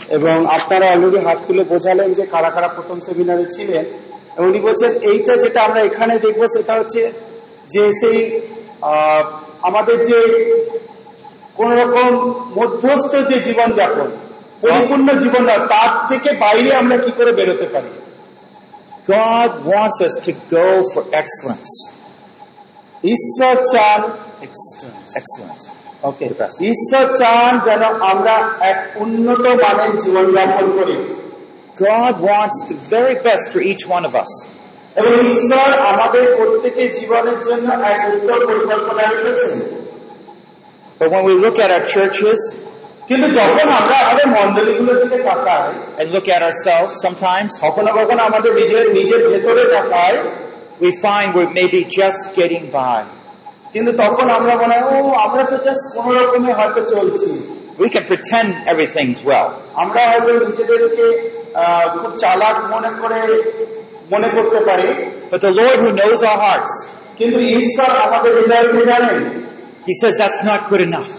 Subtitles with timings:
[0.09, 3.85] এবং আপনারা অলরেডি হাত তুলে বোঝালেন যে কারা কারা প্রথম সেমিনারে ছিলেন।
[4.39, 7.13] উনি বলছেন এইটা যেটা আমরা এখানে দেখব সেটা হচ্ছে
[7.71, 8.41] যে সেই
[9.63, 10.21] আমাদের যে
[11.55, 12.17] কোন রকম
[12.63, 14.11] মধ্যস্থ যে জীবনযাপন
[14.61, 17.89] পরিপূর্ণ জীবন তার থেকে বাইরে আমরা কি করে বেরোতে পারি?
[19.13, 21.93] God wants us to go for excellence.
[23.05, 24.11] ঈশ্বর চান
[25.17, 25.65] Excellence.
[26.03, 26.25] ওকে
[26.65, 31.26] ঈশ্বর চান যেন আমরা এক উন্নত মানের জীবনযাপন করি।
[31.90, 34.32] God wants the very best for each one of us.
[35.00, 39.58] এবং ঈশ্বর আমাদের প্রত্যেকের জীবনের জন্য এক উত্তর পরিকল্পনা রেখেছেন
[41.00, 42.40] But when we look at our churches
[43.10, 48.52] কিন্তু যখন আমরা আমাদের মন্ডলীগুলোর দিকে তাকাই and look at ourselves sometimes, কখনো কখনো আমাদের
[48.62, 50.14] নিজের নিজের ভেতরে তাকাই
[50.84, 53.00] we find we're maybe just getting by.
[53.74, 57.32] কিন্তু তখন আমরা মনে হয় ও আমরা তো জাস্ট কোন রকমে হয়তো চলছি
[57.84, 59.48] We can pretend everything's well.
[59.84, 61.35] আমরা হয়তো নিজেদেরকে আহ,
[61.93, 63.21] খুব চালাক মনে করে
[64.13, 64.89] মনে করতে পারি
[65.33, 66.75] But the Lord who knows our hearts,
[67.19, 69.19] কিন্তু ঈশ্বর আমাদের হৃদয়কে জানেন
[69.89, 71.11] He says that's not good enough.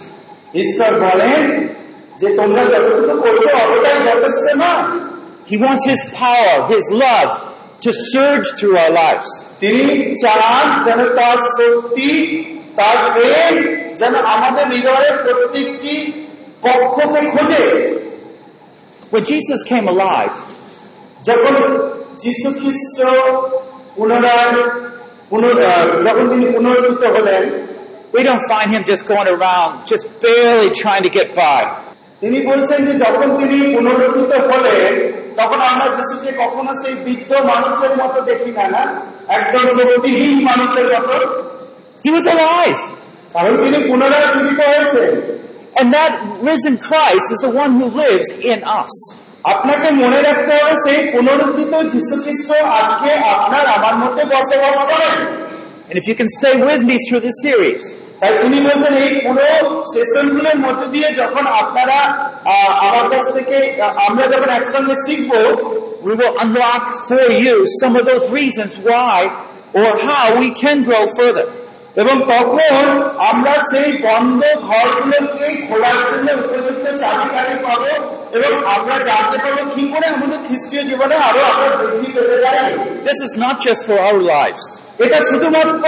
[0.63, 1.41] ঈশ্বর বলেন
[2.21, 4.71] যে তোমরা যতটুকু করছ অতটাই যথেষ্ট না
[5.51, 7.31] He wants His power, His love
[7.83, 9.29] to surge through our lives.
[9.63, 9.85] তিনি
[10.23, 12.11] চান যেন তার শক্তি
[12.75, 13.55] তার প্রেম
[14.01, 15.93] যেন আমাদের হৃদয়ের প্রত্যেকটি
[16.65, 17.65] পক্ষকে খোঁজে
[19.12, 20.34] When Jesus came alive,
[21.28, 21.54] যখন
[22.18, 22.96] যীশু খ্রিস্ট
[23.96, 24.52] পুনরায়
[25.30, 27.44] পুনর- আহ, যখন তিনি পুনরুত্থিত হলেন
[28.14, 31.62] we don't find Him just going around, just barely trying to get by.
[32.20, 34.92] তিনি বলছেন যে যখন তিনি পুনরুত্থিত হলেন
[35.36, 38.82] তখন আমরা যিশুকে কখনো সেই বৃদ্ধ মানুষের মতো দেখি না না
[39.28, 41.16] একদম শক্তিহীন মানুষের মতো
[42.04, 42.78] He was alive.
[43.34, 45.10] কারণ তিনি পুনরায় জীবিত হয়েছেন
[45.78, 46.12] And that
[46.50, 48.94] risen Christ is the one who lives in us.
[49.52, 52.48] আপনাকে মনে রাখতে হবে সেই পুনরুত্থিত যীশু খ্রিস্ট
[52.78, 55.14] আজকে আপনার আমার মধ্যে বসবাস করেন
[55.88, 57.82] And if you can stay with me through this series,
[58.20, 59.46] তাই তিনি বলছেন এই পুরো
[59.92, 61.98] সেশনগুলোর মধ্যে দিয়ে যখন আপনারা
[62.52, 65.40] আহ, আমার কাছ থেকে আহ, আমরা যখন একসঙ্গে শিখবো
[66.06, 69.18] we will unlock for you some of those reasons why
[69.80, 71.46] or how we can grow further.
[71.96, 72.84] এবং তখন
[73.30, 77.90] আমরা সেই বন্ধ ঘরগুলোকে খোলার জন্য উপযুক্ত চাবিকাঠি পাবো
[78.36, 82.72] এবং আমরা জানতে পারবো কি করে আমাদের খ্রিস্টীয় জীবনে আরো আমরা বৃদ্ধি পেতে পারি
[83.08, 84.64] This is not just for our lives.
[85.04, 85.84] এটা শুধুমাত্র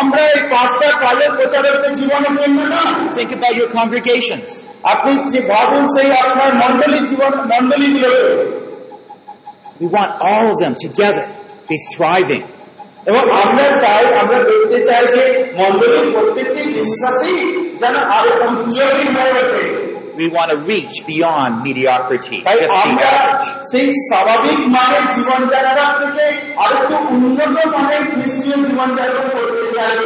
[0.00, 2.82] আমরা এই পাঁচটা কালের প্রচারকদের জীবনের জন্য না
[3.18, 4.48] Think about your congregations.
[4.92, 8.22] আপনি যে ভাবুন সেই আপনার মন্ডলীর জীবন মন্ডলীগুলোকে
[9.80, 11.24] We want all of them together
[11.70, 12.42] be thriving.
[13.06, 15.22] এবং আমরা চাই আমরা দেখতে চাই যে
[15.58, 17.34] মন্ডলীর প্রত্যেকটি বিশ্বাসী
[17.80, 19.64] যেন আরো উজ্জ্বলী হয়ে ওঠে
[20.20, 23.46] We want to reach beyond mediocrity, তাই just the আমরা average.
[23.70, 26.26] সেই স্বাভাবিক মানের জীবনযাত্রা থেকে
[26.62, 27.40] আরো একটু উন্নত
[27.74, 29.96] মানের খ্রিস্টীয় জীবনযাপন করতে চাই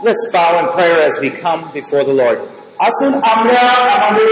[0.00, 2.38] Let's bow in prayer as we come before the Lord.
[2.80, 3.60] আসুন আমরা
[3.96, 4.28] আমাদের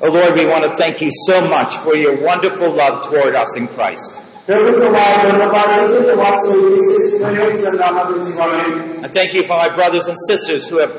[0.00, 3.50] Oh Lord, we want to thank you so much for your wonderful love toward us
[3.56, 4.12] in Christ.
[4.46, 8.58] প্রভু তোমার ধন্যবাদ হয়েছে তোমার সেই বিশেষ প্রেমের জন্য আমাদের জীবনে
[9.04, 10.94] And thank you for my brothers and sisters who have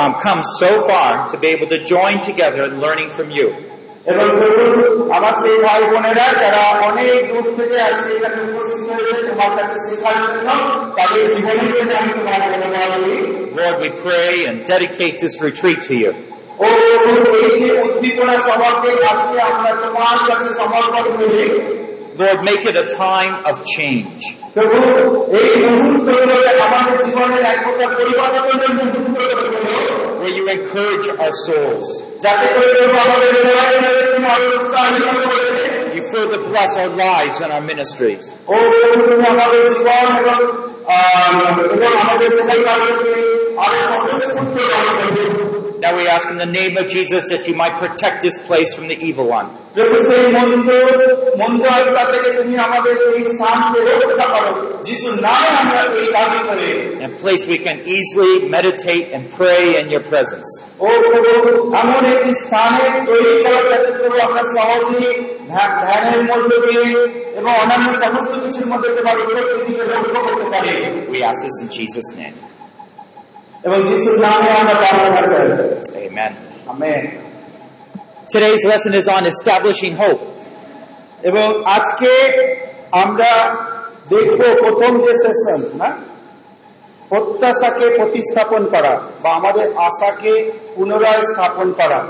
[0.00, 3.48] um, come so far to be able to join together in learning from you.
[4.10, 4.62] এবং প্রভু
[5.16, 10.16] আমার সেই ভাই বোনেরা যারা অনেক দূর থেকে আজকে এখানে উপস্থিত হয়েছে তোমার কাছে শেখার
[10.34, 10.50] জন্য
[10.98, 13.20] তাদের জীবনের জন্য আমি তোমার ধন্যবাদ দিই
[13.60, 16.12] Lord, we pray and dedicate this retreat to you.
[16.64, 16.66] ও
[17.02, 21.40] প্রভু, এই যে উদ্দীপনা সভাকে আজকে আমরা তোমার কাছে সমর্পণ করি
[22.20, 24.20] Lord, make it a time of change.
[24.54, 24.78] প্রভু
[25.38, 29.80] এই মুহূর্তগুলোকে আমাদের জীবনের এক প্রকার পরিবর্তনের মুহূর্ত করে দিও।
[30.20, 31.88] Where you encourage our souls.
[32.24, 33.78] যাতে করে প্রভু আমাদের হৃদয়ে
[34.12, 35.64] তুমি আরো উৎসাহিত করে দেবে।
[35.96, 38.24] You further bless our lives and our ministries.
[45.79, 48.87] now we ask in the name of Jesus if you might protect this place from
[48.87, 49.55] the evil one.
[57.01, 60.63] And place we can easily meditate and pray in your presence.
[71.11, 72.33] We ask this in Jesus' name.
[73.66, 75.46] এবং যিশুর নামে আমরা প্রার্থনা চাই
[76.08, 76.32] Amen.
[76.72, 77.04] Amen
[78.34, 80.22] Today's lesson is on establishing hope.
[81.30, 82.12] এবং আজকে
[83.02, 83.30] আমরা
[84.10, 85.88] দেখব প্রথম যে সেশন না
[87.10, 90.32] প্রত্যাশাকে প্রতিস্থাপন করা বা আমাদের আশাকে
[90.74, 92.00] পুনরায় স্থাপন করা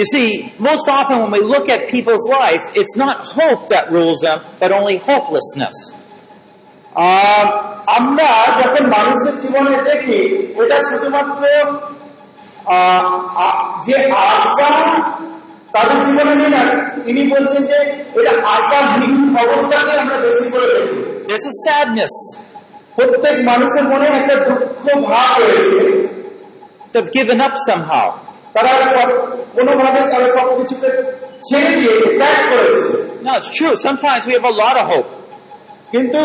[0.00, 0.28] You see,
[0.70, 4.68] most often when we look at people's life, it's not hope that rules them, but
[4.72, 5.76] only hopelessness.
[7.16, 7.44] আর
[7.98, 8.28] আমরা
[8.60, 10.18] যখন মানুষের জীবনে দেখি
[10.62, 11.42] এটা শুধুমাত্র
[12.66, 13.06] আহ,
[13.38, 13.94] আ- যে
[14.26, 14.70] আশা
[15.72, 16.62] তাদের জীবনে নেই না
[17.04, 17.78] তিনি বলছেন যে
[18.18, 19.12] এটা আশাহীন
[19.44, 20.96] অবস্থাকে আমরা বেশি করে দেখি
[21.28, 22.14] There's a sadness.
[22.96, 25.80] প্রত্যেক মানুষের মনে একটা দুঃখ ভাব রয়েছে
[26.92, 28.06] They've given up somehow.
[28.54, 29.08] তারা সব
[29.56, 30.88] কোনোভাবে তারা সবকিছুকে
[31.48, 32.82] ছেড়ে দিয়েছে ত্যাগ করেছে
[33.26, 33.74] No, it's true.
[33.88, 35.08] Sometimes we have a lot of hope.
[35.92, 36.20] কিন্তু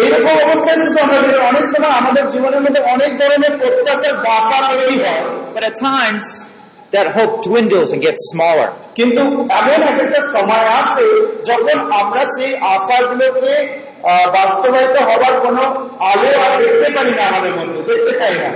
[0.00, 4.96] এইরকম অবস্থায় শুধু আমরা দেখি, অনেক সময় আমাদের জীবনের মধ্যে অনেক ধরনের প্রত্যাশার বাসা তৈরি
[5.04, 5.22] হয়
[5.54, 6.24] But at times,
[6.92, 8.68] that hope dwindles and gets smaller.
[8.98, 9.22] কিন্তু
[9.58, 11.06] এমন এক একটা সময় আসে
[11.50, 13.54] যখন আমরা সেই আশাগুলোকে
[14.04, 15.62] আহ, বাস্তবায়িত হওয়ার কোনো
[16.10, 18.50] আলো আর দেখতে পারি না আমাদের মধ্যে দেখতে পাই না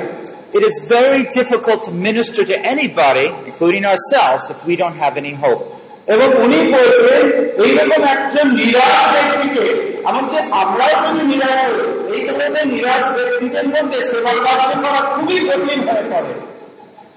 [0.59, 5.35] It is very difficult to minister to anybody, including ourselves, if we don't have any
[5.45, 5.63] hope.
[6.08, 7.24] এবং উনি বলছেন
[7.64, 9.66] এইরকম একজন নিরাশ ব্যক্তিকে
[10.10, 11.78] এমনকি আমরাও যদি নিরাশ হই
[12.16, 16.34] এই ধরনের নিরাশ ব্যক্তিদের মধ্যে সেবা কার্য করা খুবই কঠিন হয়ে পড়ে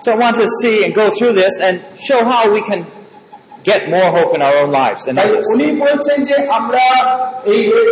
[0.01, 2.81] So I want to see and go through this and show how we can
[3.65, 5.45] get more hope in our own lives and others.
[5.55, 6.85] উনি বলছেন যে আমরা
[7.53, 7.91] এই এই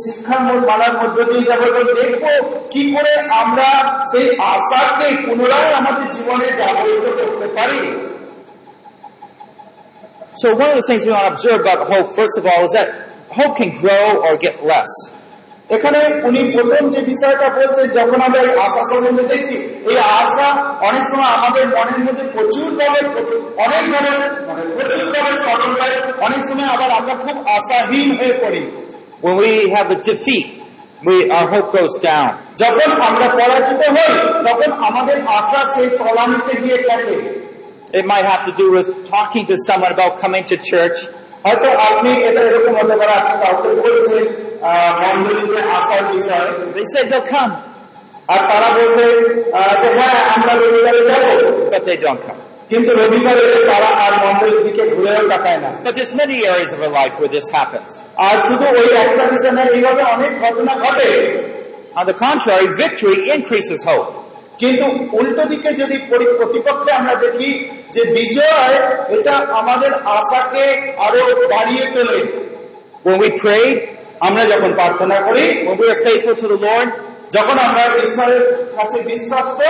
[0.00, 1.62] শিক্ষার মালার মধ্য দিয়ে যাব
[2.00, 2.24] দেখব
[2.72, 3.68] কি করে আমরা
[4.10, 7.80] সেই আশাকে পুনরায় আমাদের জীবনে জাগরিত করতে পারি
[10.35, 12.71] So one of the things we want to observe about hope, first of all, is
[12.71, 12.87] that
[13.29, 14.91] hope can grow or get less.
[15.69, 19.55] এখানে উনি প্রথম যে বিষয়টা বলছেন যখন আমরা এই আশা সম্বন্ধে দেখছি
[19.89, 20.47] এই আশা
[20.89, 22.99] অনেক সময় আমাদের মনের মধ্যে প্রচুর ভাবে
[23.65, 24.11] অনেক ভাবে
[24.47, 25.95] মানে প্রচুর ভাবে স্মরণ হয়
[26.25, 28.61] অনেক সময় আবার আমরা খুব আশাহীন হয়ে পড়ি
[29.23, 30.47] When we have a defeat,
[31.03, 32.29] we, our hope goes down.
[32.61, 34.11] যখন আমরা পরাজিত হই
[34.47, 37.15] তখন আমাদের আশা সেই তলানিতে গিয়ে থাকে
[37.99, 40.97] It might have to do with talking to someone about coming to church,
[41.45, 44.23] হয়তো আপনি এটা এরকম হতে পারে আপনি কাউকে বলছেন
[44.69, 46.45] আহ, মণ্ডলীতে আসার বিষয়
[46.75, 47.51] they say they'll come,
[48.33, 49.05] আর তারা বলবে
[49.59, 51.31] আহ, যে হ্যাঁ আমরা রবিবারে যাবো
[51.73, 52.39] but they don't come.
[52.71, 56.79] কিন্তু রবিবারে এসে তারা আর মণ্ডলীর দিকে ঘুরেও তাকায় না But there's many areas of
[56.85, 57.89] our life where this happens.
[58.27, 61.09] আর শুধু ওই একটা বিষয় না এইভাবে অনেক ঘটনা ঘটে
[61.99, 64.09] On the contrary, victory increases hope.
[64.60, 64.86] কিন্তু
[65.18, 65.96] উল্টো দিকে যদি
[66.40, 67.50] প্রতিপক্ষে আমরা দেখি
[67.94, 68.76] যে বিজয়
[69.16, 70.64] এটা আমাদের আশাকে
[71.06, 71.20] আরও
[71.54, 72.18] বাড়িয়ে তোলে।
[73.04, 73.66] When we pray,
[74.26, 76.88] আমরা যখন প্রার্থনা করি when we are faithful to the Lord,
[77.36, 78.44] যখন আমরা ঈশ্বরের
[78.76, 79.60] কাছে বিশ্বাস্ত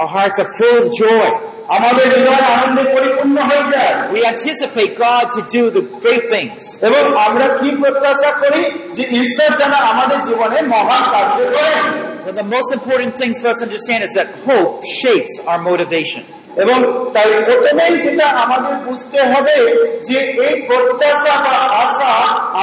[0.00, 1.28] our hearts are full of joy.
[1.76, 6.60] আমাদের হৃদয় আনন্দে পরিপূর্ণ হয়ে যায় We anticipate God to do the great things.
[6.88, 8.62] এবং আমরা কি প্রত্যাশা করি
[8.96, 11.82] যে ঈশ্বর যেন আমাদের জীবনে মহান কার্য করেন
[12.26, 16.22] But the most important things for us to understand is that hope shapes our motivation.
[16.62, 16.78] এবং
[17.14, 19.56] তাই প্রথমেই যেটা আমাদের বুঝতে হবে
[20.08, 22.12] যে এই প্রত্যাশা বা আশা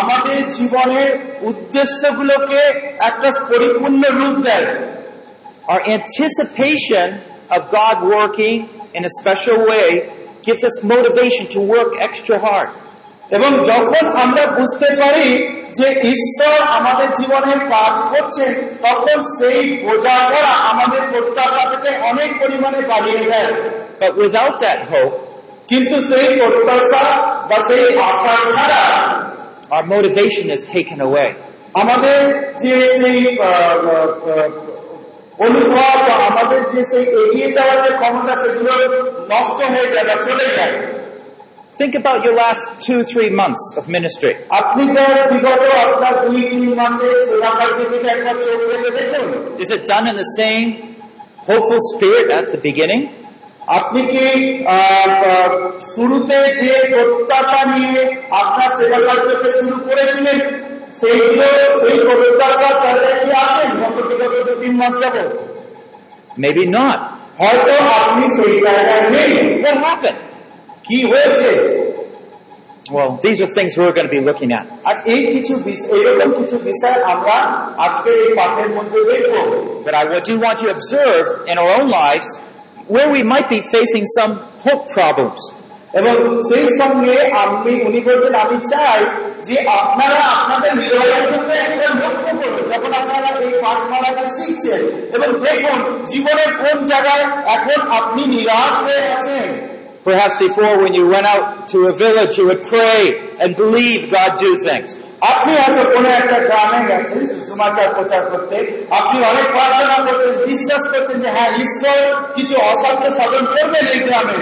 [0.01, 1.11] আমাদের জীবনের
[1.49, 2.61] উদ্দেশ্যগুলোকে
[3.09, 4.67] একটা পরিপূর্ণ রূপ দেয়
[5.71, 7.07] Our anticipation
[7.55, 8.57] of God working
[8.93, 9.87] in a special way
[10.43, 12.69] gives us motivation to work extra hard.
[13.37, 15.29] এবং যখন আমরা বুঝতে পারি
[15.79, 18.51] যে ঈশ্বর আমাদের জীবনে কাজ করছেন
[18.85, 23.51] তখন সেই বোঝাপড়া আমাদের প্রত্যাশা থেকে অনেক পরিমাণে বাড়িয়ে দেয়
[24.03, 25.15] But without that hope,
[25.71, 27.05] কিন্তু সেই প্রত্যাশা
[27.49, 28.83] বা সেই আশা ছাড়া
[29.75, 31.29] our motivation is taken away.
[31.81, 32.19] আমাদের
[32.63, 34.49] যে সেই আহ, আহ, আহ,
[35.46, 38.72] অনুভব আমাদের যে সেই এগিয়ে যাওয়ার যে ক্ষমতা সেগুলো
[39.32, 40.74] নষ্ট হয়ে যায় বা চলে যায়
[41.80, 44.32] Think about your last two, three months of ministry.
[49.62, 50.68] Is it done in the same
[51.48, 53.02] hopeful spirit at the beginning?
[53.78, 54.26] আপনি কি
[55.94, 58.00] শুরুতে যে প্রত্যাশা নিয়ে
[58.40, 60.38] আপনার সেবা কার্যকে শুরু করেছিলেন
[61.01, 61.47] সেইগুলো
[61.83, 65.29] সেই প্রত্যাশার জায়গায় কি আছেন গত বিগত দু তিন মাস যাবত
[66.37, 66.99] Maybe not.
[67.41, 69.31] হয়তো আপনি সেই জায়গায় নেই
[69.65, 70.19] What happened?
[70.87, 71.49] কি হয়েছে
[72.95, 74.65] Well, these are things we're going to be looking at.
[74.89, 77.37] আর এই কিছু বিষ- এইরকম কিছু বিষয় আমরা
[77.85, 79.35] আজকে এই পাঠের মধ্যে দেখব
[79.87, 82.29] But I do want you to observe in our own lives
[82.95, 84.31] where we might be facing some
[84.65, 85.41] hope problems.
[85.99, 86.15] এবং
[86.49, 87.15] সেই সঙ্গে
[87.45, 88.99] আপনি উনি বলছেন আমি চাই
[89.47, 94.81] যে আপনারা আপনাদের নিরবতাকে একটা লক্ষ্য করুন যখন আপনারা এই পাঠমালাটা শিখছেন
[95.15, 95.79] এবং দেখুন
[96.11, 97.23] জীবনের কোন জায়গায়
[97.55, 99.47] এখন আপনি নিরাশ হয়ে আছেন
[100.05, 103.01] Perhaps before when you went out to a village, you would pray
[103.41, 104.89] and believe God do things.
[105.31, 108.55] আপনি হয়তো কোনো একটা গ্রামে গেছেন সুসমাচার প্রচার করতে
[108.99, 111.97] আপনি অনেক প্রার্থনা করছেন বিশ্বাস করছেন যে হ্যাঁ ঈশ্বর
[112.35, 114.37] কিছু অসাধ্য সাধন করবেন এই গ্রামে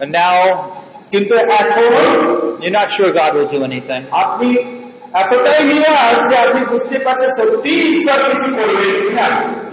[0.00, 0.36] And now
[1.12, 1.90] কিন্তু এখন
[2.62, 4.02] you're not sure God will do anything.
[4.24, 4.48] আপনি
[5.22, 9.26] এতটাই নিরাশ যে আপনি বুঝতে পারছেন সত্যি ঈশ্বর কিছু করবেন কিনা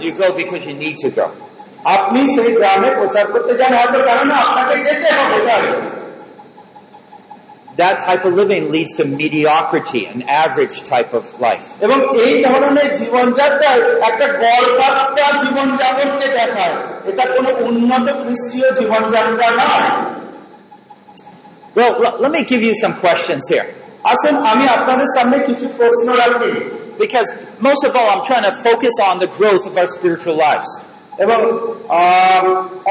[0.04, 1.26] You go because you need to go.
[1.96, 5.64] আপনি সেই গ্রামে প্রচার করতে যান হয়তো কারণ আপনাকে যেতে হবে তাই
[7.76, 11.66] That type of living leads to mediocrity, an average type of life.
[11.86, 16.74] এবং এই ধরনের জীবনযাত্রায় একটা গড়পাত্তা জীবনযাপনকে দেখায়
[17.10, 19.88] এটা কোনো উন্নত খ্রিস্টীয় জীবনযাত্রা নয়
[21.78, 23.66] Well, l- let me give you some questions here.
[24.12, 26.52] আসুন আমি আপনাদের সামনে কিছু প্রশ্ন রাখি
[27.04, 27.28] Because
[27.68, 30.70] most of all, I'm trying to focus on the growth of our spiritual lives.
[31.24, 31.38] এবং
[32.00, 32.44] আহ,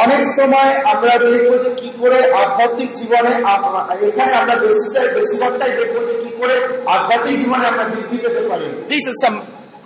[0.03, 5.99] অনেক সময় আমরা দেখবো যে কি করে আধ্যাত্মিক জীবনে আম- এখানে আমরা বেশিটাই বেশিরভাগটাই দেখবো
[6.09, 6.55] যে কি করে
[6.95, 9.37] আধ্যাত্মিক জীবনে আমরা বৃদ্ধি পেতে পারি These are some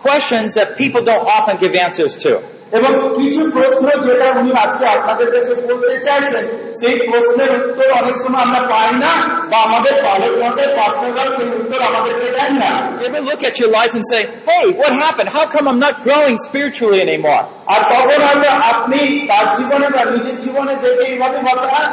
[0.07, 2.31] questions that people don't often give answers to.
[2.71, 6.43] এবং কিছু প্রশ্ন যেটা উনি আজকে আপনাদের কাছে বলতে চাইছেন
[6.79, 9.11] সেই প্রশ্নের উত্তর অনেক সময় আমরা পাই না
[9.51, 12.69] বা আমাদের পালক মশাই পার্সোনাল সেই উত্তর আমাদেরকে দেন না
[12.99, 15.29] You ever look at your life and say, hey, what happened?
[15.29, 17.43] How come I'm not growing spiritually anymore?
[17.73, 21.87] আর তখন হয়তো আপনি তার জীবনে বা নিজের জীবনে দেখে এইভাবে ভাবেন "আহ,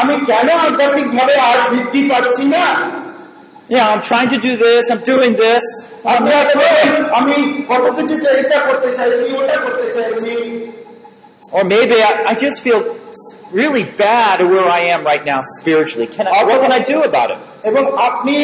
[0.00, 2.64] আমি কেন আধ্যাত্মিক ভাবে আর বৃদ্ধি পাচ্ছি না
[3.68, 5.64] Yeah, I'm trying to do this, I'm doing this.
[6.12, 7.36] আপনি হয়তো বলেন, আমি
[7.70, 10.32] কত কিছু চাই, এটা করতে চাইছি ওটা করতে চাইছি
[11.56, 12.80] Or maybe I, I just feel
[13.60, 16.08] really bad at where I am right now spiritually.
[16.16, 17.40] Can I, what can I do about it?
[17.68, 18.36] এবং আপনি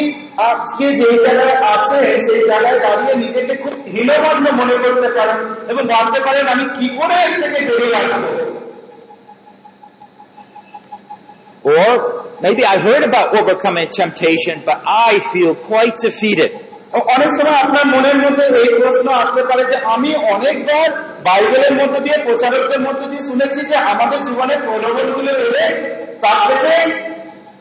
[0.50, 5.38] আজকে যে জায়গায় আছেন সেই জায়গায় দাঁড়িয়ে নিজেকে খুব হীনমগ্ন মনে করতে পারেন
[5.72, 8.28] এবং ভাবতে পারেন আমি কি করে এর থেকে বেরিয়ে আসবো
[11.64, 11.90] Or
[12.44, 16.50] maybe I heard about overcoming temptation, but I feel quite defeated.
[17.13, 20.87] অনেক সময় আপনার মনের মধ্যে এই প্রশ্ন আসতে পারে যে আমি অনেকবার
[21.27, 25.65] বাইবেলের মধ্যে দিয়ে প্রচারকদের মধ্যে দিয়ে শুনেছি যে আমাদের জীবনে প্রলোভনগুলো এলে
[26.23, 26.77] তার থেকে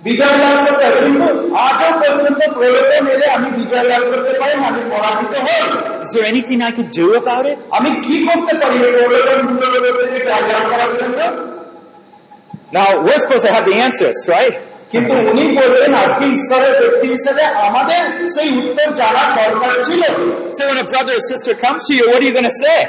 [0.02, 1.30] বিজয় লাভ করতে হবে কিন্তু
[1.66, 5.62] আজও পর্যন্ত প্রলোভন এলে আমি বিজয় লাভ করতে পারি আমি পরাজিত হই
[6.04, 7.56] Is there anything I could do about it?
[7.78, 9.66] আমি কি করতে পারি প্রলোভনগুলো
[10.26, 11.20] জয় লাভ করার জন্য
[12.72, 14.54] Now, we're supposed to have the answers, right?
[14.93, 18.01] কিন্তু উনি বললেন আজকে ঈশ্বরের ব্যক্তি হিসেবে আমাদের
[18.35, 20.01] সেই উত্তর জানার দরকার ছিল
[20.57, 22.79] So when a brother or sister comes to you, what are you going to say?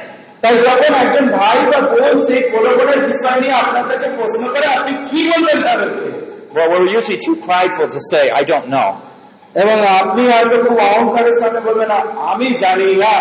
[0.42, 4.92] তাই যখন একজন ভাই বা বোন সেই প্রলোভনের বিষয় নিয়ে আপনার কাছে প্রশ্ন করে আপনি
[5.08, 6.06] কি বলবেন তাদেরকে
[6.54, 8.88] Well, we're usually too prideful to say, I don't know.
[9.62, 11.98] এবং আপনি হয়তো খুব অহংকারের সাথে বলবেন "না,
[12.32, 13.14] আমি জানি না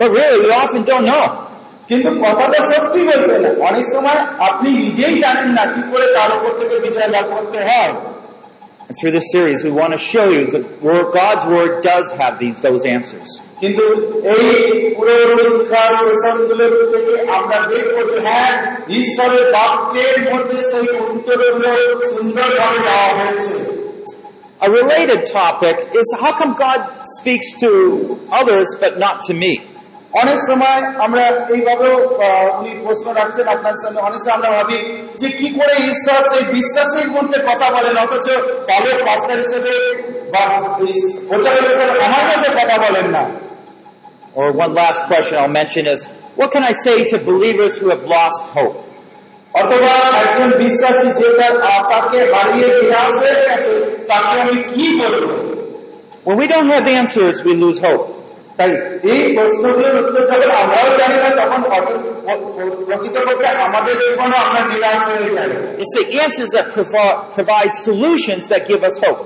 [0.00, 1.24] But really, we often don't know.
[1.88, 6.50] কিন্তু কথাটা সত্যি বলছেন না অনেক সময় আপনি নিজেই জানেন না কি করে তার উপর
[6.60, 7.94] থেকে বিজয় লাভ করতে হয়
[8.84, 12.34] And through this series, we want to show you that word, God's Word does have
[12.40, 13.30] these, those answers.
[13.62, 13.84] কিন্তু
[14.34, 14.46] এই
[14.96, 18.52] পুরো শিক্ষার সেশনগুলোর থেকে আমরা দেখবো যে হ্যাঁ
[19.00, 21.70] ঈশ্বরের বাক্যের মধ্যে সেই উত্তরগুলো
[22.14, 23.56] সুন্দরভাবে দেওয়া হয়েছে
[24.60, 26.80] A related topic is how come God
[27.18, 27.70] speaks to
[28.30, 29.52] others but not to me?
[30.21, 31.23] অনেক সময় আমরা
[31.55, 31.95] এইভাবেও
[32.57, 34.77] উনি প্রশ্ন রাখছেন আপনার সামনে অনেক সময় আমরা ভাবি
[35.21, 38.27] যে কি করে ঈশ্বর সেই বিশ্বাসের মধ্যে কথা বলেন অথচ
[38.69, 39.73] পালক পাস্টার হিসেবে
[40.33, 40.43] বা
[41.29, 43.23] প্রচারক হিসেবে আমার মধ্যে কথা বলেন না
[44.41, 46.01] Or one last question I'll mention is,
[46.39, 48.77] what can I say to believers who have lost hope?
[49.53, 49.93] অথবা
[50.23, 53.73] একজন বিশ্বাসী যে তার আশাকে হারিয়ে নিরাশ হয়ে গেছে
[54.09, 55.25] তাকে আমি কি বলব
[56.25, 58.05] When we don't have answers, we lose hope.
[58.59, 58.71] তাই
[59.11, 61.61] এই প্রশ্নগুলোর উত্তর যখন আমরাও জানি না তখন
[62.87, 65.49] প্রকৃতপক্ষে আমাদের জীবনে আমরা নিরাশ হয়ে যাই
[65.81, 69.21] It's the answers that provi- provide solutions that give us hope.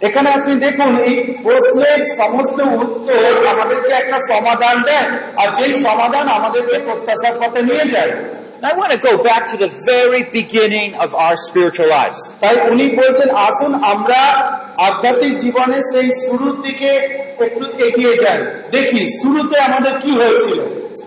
[0.00, 1.14] এখানে আপনি দেখুন এই
[1.44, 3.20] প্রশ্নের সমস্ত উত্তর
[3.54, 5.06] আমাদেরকে একটা সমাধান দেয়
[5.40, 8.12] আর যেই সমাধান আমাদেরকে প্রত্যাশার পথে নিয়ে যায়
[8.57, 12.19] And I want to go back to the very beginning of our spiritual lives.
[12.43, 14.21] তাই উনি বলছেন আসুন আমরা
[14.87, 16.91] আধ্যাত্মিক জীবনে সেই শুরুর দিকে
[17.45, 18.39] একটু এগিয়ে যাই
[18.75, 20.59] দেখি শুরুতে আমাদের কি হয়েছিল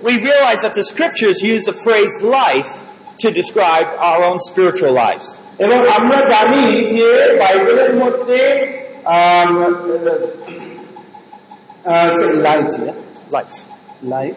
[0.09, 2.71] We realize that the scriptures use the phrase life
[3.23, 5.27] to describe our own spiritual lives.
[5.65, 7.09] এবং আমরা জানি যে
[7.41, 8.41] বাইবেলের মধ্যে
[12.47, 12.73] light
[13.37, 13.57] Life.
[14.15, 14.35] Life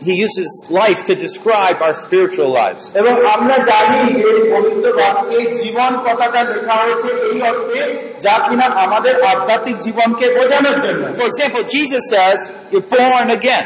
[0.00, 2.82] He uses life to describe our spiritual lives.
[3.00, 7.82] এবং আমরা জানি যে পবিত্র বাক্যে জীবন কথাটা লেখা হয়েছে এই অর্থে
[8.24, 12.38] যা কিনা আমাদের আধ্যাত্মিক জীবনকে বোঝানোর জন্য For example, Jesus says,
[12.72, 13.64] you're born again.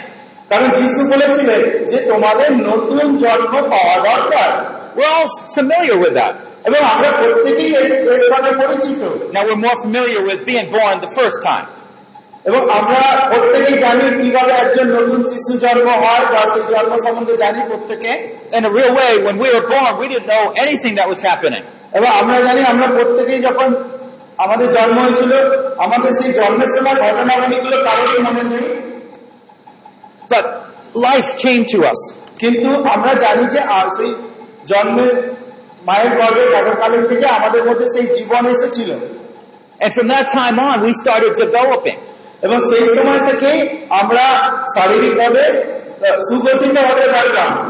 [0.50, 4.50] কারণ যিশু বলেছিলেন যে তোমাদের নতুন জন্ম পাওয়া দরকার
[4.96, 6.34] We're all familiar with that.
[6.68, 9.00] এবং আমরা প্রত্যেকেই এর এর সাথে পরিচিত
[9.34, 11.66] Now we're more familiar with being born the first time.
[12.45, 17.59] এবং আমরা প্রত্যেকেই জানি কীভাবে একজন নতুন শিশু জন্ম হয় বা সেই জন্ম সম্বন্ধে জানি
[17.69, 18.11] প্রত্যেকে
[18.57, 21.63] In a real way, when we were born, we didn't know anything that was happening.
[21.97, 23.69] এবং আমরা জানি আমরা প্রত্যেকেই যখন
[24.43, 25.31] আমাদের জন্ম হয়েছিল
[25.85, 28.65] আমাদের সেই জন্মের সময় ঘটনাবলীগুলো কারোরই মনে নেই
[30.33, 30.45] But
[31.07, 32.01] life came to us.
[32.41, 34.11] কিন্তু আমরা জানি যে আর সেই
[34.71, 35.13] জন্মের
[35.87, 38.91] মায়ের গর্ভে থাকাকালীন থেকে আমাদের মধ্যে সেই জীবন এসেছিল
[39.83, 41.99] And from that time on, we started developing.
[42.41, 43.59] এবং সেই সময় থেকেই
[44.01, 44.25] আমরা
[44.75, 45.45] শারীরিকভাবে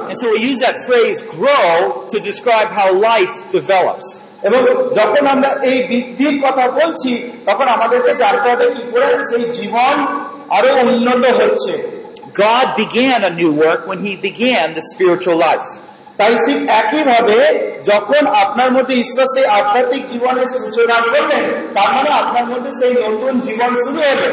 [0.10, 4.06] And so we use that phrase grow to describe how life develops.
[4.48, 4.60] এবং
[5.00, 7.12] যখন আমরা এই বৃদ্ধির কথা বলছি
[7.46, 9.96] তখন আমাদেরকে জানতে হবে কি করে সেই জীবন
[10.58, 11.74] আরও উন্নত হচ্ছে
[12.46, 15.68] God began a new work when He began the spiritual life.
[16.20, 17.40] তাই ঠিক একইভাবে
[17.90, 21.44] যখন আপনার মধ্যে ঈশ্বর সেই আধ্যাত্মিক জীবনের সূচনা করলেন
[21.76, 24.30] তার মানে আপনার মধ্যে সেই নতুন জীবন শুরু হবে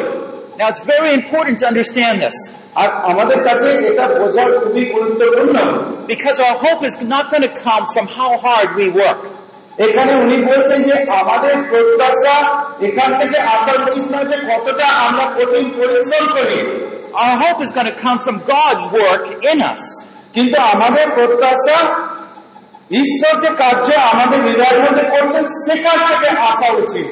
[0.60, 2.38] Now it's very important to understand this
[2.82, 5.58] আর আমাদের কাছে এটা বোঝা খুবই গুরুত্বপূর্ণ
[6.14, 9.22] because our hope is not going to come from how hard we work.
[9.86, 12.36] এখানে উনি বলছেন যে আমাদের প্রত্যাশা
[12.88, 16.60] এখান থেকে আসা উচিত নয় যে কতটা আমরা কঠিন পরিশ্রম করি
[17.24, 19.84] Our hope is going to come from God's work in us.
[20.36, 21.78] কিন্তু আমাদের প্রত্যাশা
[23.02, 27.08] ঈশ্বর যে কার্য আমাদের হৃদয়ের মধ্যে করছেন সেখান থেকে আসা উচিত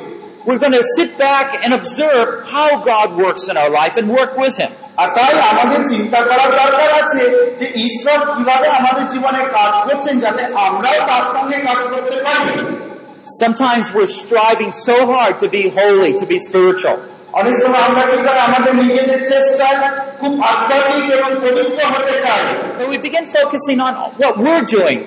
[0.47, 4.33] We're going to sit back and observe how God works in our life and work
[4.43, 4.71] with Him.
[5.01, 7.21] আর তাই আমাদের চিন্তা করার দরকার আছে
[7.59, 12.53] যে ঈশ্বর কিভাবে আমাদের জীবনে কাজ করছেন যাতে আমরাও তার সঙ্গে কাজ করতে পারি
[13.43, 16.97] Sometimes we're striving so hard to be holy, to be spiritual.
[17.39, 19.77] অনেক সময় আমরা কি করি আমাদের নিজেদের চেষ্টায়
[20.21, 22.41] খুব আধ্যাত্মিক এবং পবিত্র হতে চাই
[22.79, 24.99] And we begin focusing on what we're doing,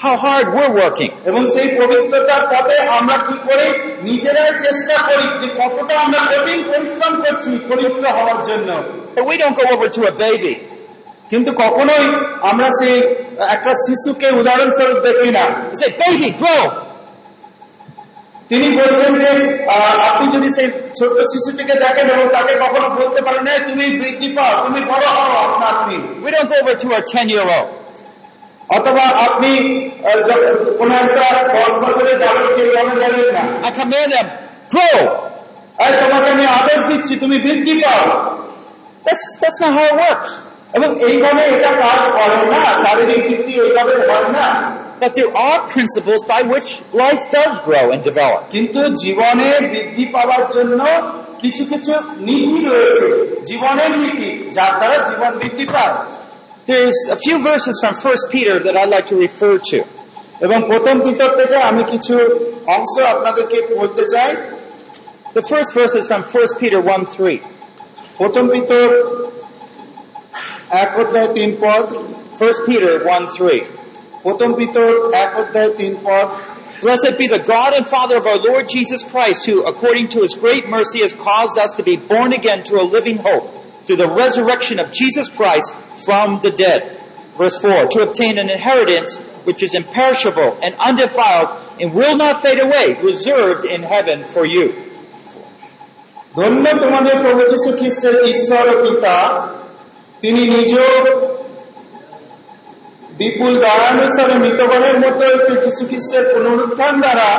[0.00, 1.10] how hard we're working.
[1.24, 3.66] এবং সেই পবিত্রতার পথে আমরা কি করি
[4.02, 8.68] নিজেরাই চেষ্টা করি যে কতটা আমরা কঠিন পরিশ্রম করছি পবিত্র হওয়ার জন্য
[9.16, 10.54] But we don't go over to a baby
[11.30, 12.04] কিন্তু কখনোই
[12.50, 12.96] আমরা সেই
[13.48, 16.62] একটা শিশুকে উদাহরণস্বরূপ দেখি না and say, baby, grow.
[18.50, 19.28] তিনি বলছেন যে
[19.66, 20.68] আহ, আপনি যদি সেই
[20.98, 25.32] ছোট্ট শিশুটিকে দেখেন এবং তাকে কখনো বলতে পারেন "এই, তুমি বৃদ্ধি পাও তুমি বড় হও
[25.44, 25.94] আপনা আপনি
[26.24, 27.66] We don't go over to our 10 year old.
[28.79, 29.57] অথবা আপনি
[30.77, 32.19] কোনো একটা দশ বছরের
[33.33, 34.27] না। them,
[34.75, 35.09] grow.
[35.85, 38.33] এই তোমাকে আমি আদেশ দিচ্ছি তুমি বৃদ্ধি পাও।
[40.73, 46.21] এবং এইভাবে এটা কাজ করে না শারীরিক দিয়ে এইভাবে হয় না। But there are principles
[46.29, 48.39] by which life does grow and develop.
[48.51, 50.85] কিন্তু জীবনে বৃদ্ধি পাওয়ার জন্য
[51.41, 56.21] কিছু কিছু নীতি রয়েছে। জীবনের নীতি যার দ্বারা জীবন বৃদ্ধি পায়।
[56.66, 59.78] There's a few verses from 1 Peter that I'd like to refer to.
[60.44, 62.14] এবং প্রথম পিতর থেকে আমি কিছু
[62.76, 64.30] অংশ আপনাদেরকে বলতে চাই
[65.36, 67.38] The first verse is from 1 Peter 1 3.
[68.20, 68.86] প্রথম পিতর
[70.84, 71.84] এক অধ্যায় তিন পদ
[72.40, 73.60] 1 Peter 1 3.
[74.24, 74.90] প্রথম পিতর
[75.24, 76.28] এক অধ্যায় তিন পদ
[76.84, 80.34] Blessed be the God and Father of our Lord Jesus Christ, who, according to his
[80.44, 83.46] great mercy, has caused us to be born again to a living hope
[83.84, 86.80] through the resurrection of Jesus Christ from the dead.
[87.36, 92.58] Verse 4, to obtain an inheritance which is imperishable and undefiled and will not fade
[92.58, 94.66] away, reserved in heaven for you.
[96.36, 99.16] ধন্য তোমাদের প্রভু যীশু খ্রিস্টের ঈশ্বর ও পিতা
[100.22, 100.72] তিনি নিজ
[103.20, 107.30] বিপুল দয়ানুসারে মৃতগণের মতো একটি যীশু খ্রিস্টের পুনরুত্থান দ্বারা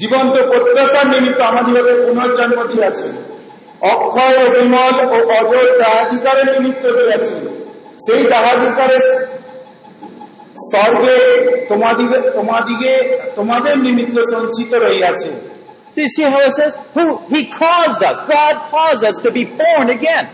[0.00, 3.14] জীবন্ত প্রত্যাশার নিমিত্ত আমাদিগকে পুনর্জন্ম দিয়াছেন
[3.93, 7.41] অক্ষয় বিমল ও অজয় দাহাধিকারের নিমিত্ত দিয়াছেন
[8.05, 9.05] সেই দাহাধিকারের
[10.71, 11.17] স্বর্গে
[11.69, 12.93] তোমাদিগে তোমাদিগে
[13.35, 15.31] তোমাদের নিমিত্ত সঞ্চিত রইয়াছে
[15.95, 16.73] Do you see how it says?
[16.93, 17.05] Who?
[17.27, 18.17] He caused us.
[18.29, 20.25] God caused us to be born again.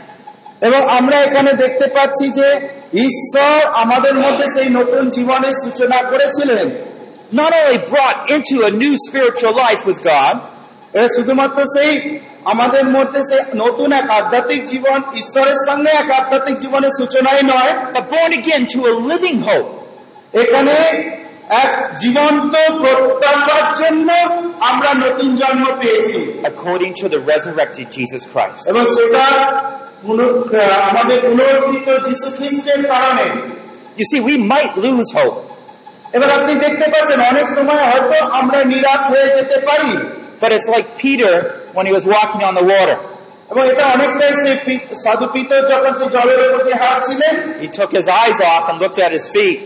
[0.62, 2.49] এবং আমরা এখানে দেখতে পাচ্ছি যে
[3.08, 6.65] ঈশ্বর আমাদের মধ্যে সেই নতুন জীবনের সূচনা করেছিলেন
[7.31, 10.36] not only brought into a new spiritual life with God,
[11.15, 11.91] শুধুমাত্র সেই
[12.51, 18.05] আমাদের মধ্যে সেই নতুন এক আধ্যাত্মিক জীবন ঈশ্বরের সঙ্গে এক আধ্যাত্মিক জীবনের সূচনাই নয় but
[18.13, 19.69] born again to a living hope.
[20.41, 20.75] এখানে
[21.63, 24.10] এক জীবন্ত প্রত্যাশার জন্য
[24.71, 26.19] আমরা নতুন জন্ম পেয়েছি।
[26.51, 28.62] According to the resurrected Jesus Christ.
[28.71, 29.25] এবং সেটা
[30.89, 33.25] আমাদের পুনরুত্থিত যীশু খ্রিস্টের কারণে।
[33.99, 35.38] You see, we might lose hope,
[36.15, 39.93] এবার আপনি দেখতে পাচ্ছেন অনেক সময় হয়তো আমরা নিরাশ হয়ে যেতে পারি।
[40.41, 41.34] But it's like Peter
[41.77, 42.96] when he was walking on the water.
[43.53, 47.90] এবং এটা অনেকটাই সেই পি- সাধু পিতর যখন সেই জলের উপর দিয়ে হাঁটছিলেন He took
[48.01, 49.59] his eyes off and looked at his feet.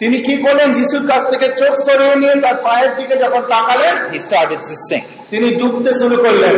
[0.00, 4.20] তিনি কি করলেন যিশুর কাছ থেকে চোখ সরিয়ে নিয়ে তার পায়ের দিকে যখন তাকালেন He
[4.28, 5.06] started to sink.
[5.32, 6.56] তিনি ডুবতে শুরু করলেন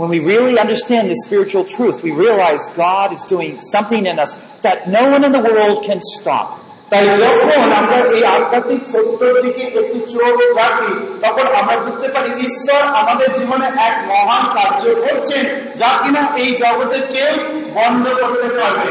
[0.00, 4.32] When we really understand this spiritual truth, we realize God is doing something in us
[4.66, 6.46] that no one in the world can stop.
[6.95, 10.91] তাই যখন আমরা এই আধ্যাত্মিক সত্যের দিকে একটু চোখ রাখি
[11.23, 15.43] তখন আমরা বুঝতে পারি ঈশ্বর আমাদের জীবনে এক মহান কার্য করছেন
[15.81, 17.33] যা কিনা এই জগতে কেউ
[17.77, 18.89] বন্ধ করতে পারবে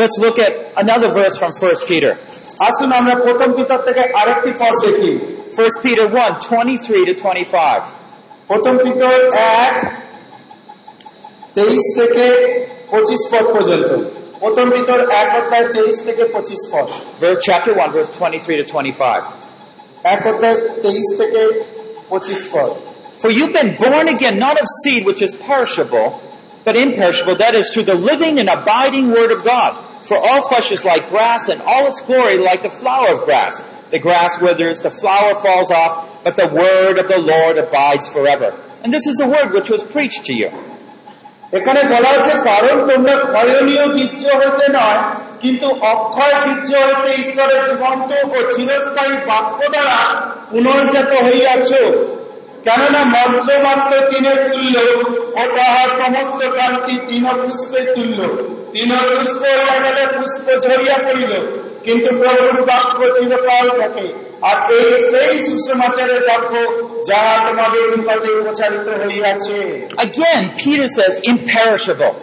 [0.00, 2.12] Let's look at another verse from 1 Peter.
[2.66, 5.10] আসুন আমরা প্রথম পিতর থেকে আরেকটি পদ দেখি
[5.58, 7.82] 1 Peter 1, 23 to 25.
[8.50, 9.16] প্রথম পিতর
[9.62, 9.74] এক
[11.56, 12.26] তেইশ থেকে
[12.90, 13.90] পঁচিশ পদ পর্যন্ত
[14.41, 16.87] প্রথম পিতর এক অধ্যায় তেইশ থেকে পঁচিশ পদ
[17.23, 19.23] Verse chapter 1, verse 23 to 25.
[20.13, 21.41] এক অধ্যায় তেইশ থেকে
[22.11, 22.71] পঁচিশ পদ
[23.21, 26.07] For you've been born again, not of seed which is perishable,
[26.65, 29.71] but imperishable, that is, through the living and abiding word of God.
[30.09, 33.63] For all flesh is like grass, and all its glory like the flower of grass.
[33.91, 35.93] The grass withers, the flower falls off,
[36.25, 38.49] but the word of the Lord abides forever.
[38.83, 40.49] And this is the word which was preached to you.
[41.58, 45.00] এখানে বলা হচ্ছে, কারণ তোমরা ক্ষয়নীয় বীর্য হইতে নয়,
[45.42, 50.00] কিন্তু অক্ষয় বীর্য হইতে ঈশ্বরের জীবন্ত ও চিরস্থায়ী বাক্য দ্বারা
[50.50, 51.70] পুনর্জাত হইয়াছ।
[52.66, 54.74] কেননা মন্ত্র মাত্র তিনের তুল্য
[55.40, 58.18] ও তাহার সমস্ত কান্তি তিন পুষ্পের তুল্য।
[58.74, 59.42] তিন পুষ্প
[60.18, 61.32] পুষ্প ঝরিয়া পড়িল,
[61.84, 64.06] কিন্তু প্রভুর বাক্য চিরকাল থাকে।
[64.49, 66.51] আর এই সেই সুসমাচারের বাক্য
[67.09, 69.57] যাহা তোমাদের নিকটে প্রচারিত হইয়াছে
[70.07, 72.15] Again, Peter says imperishable.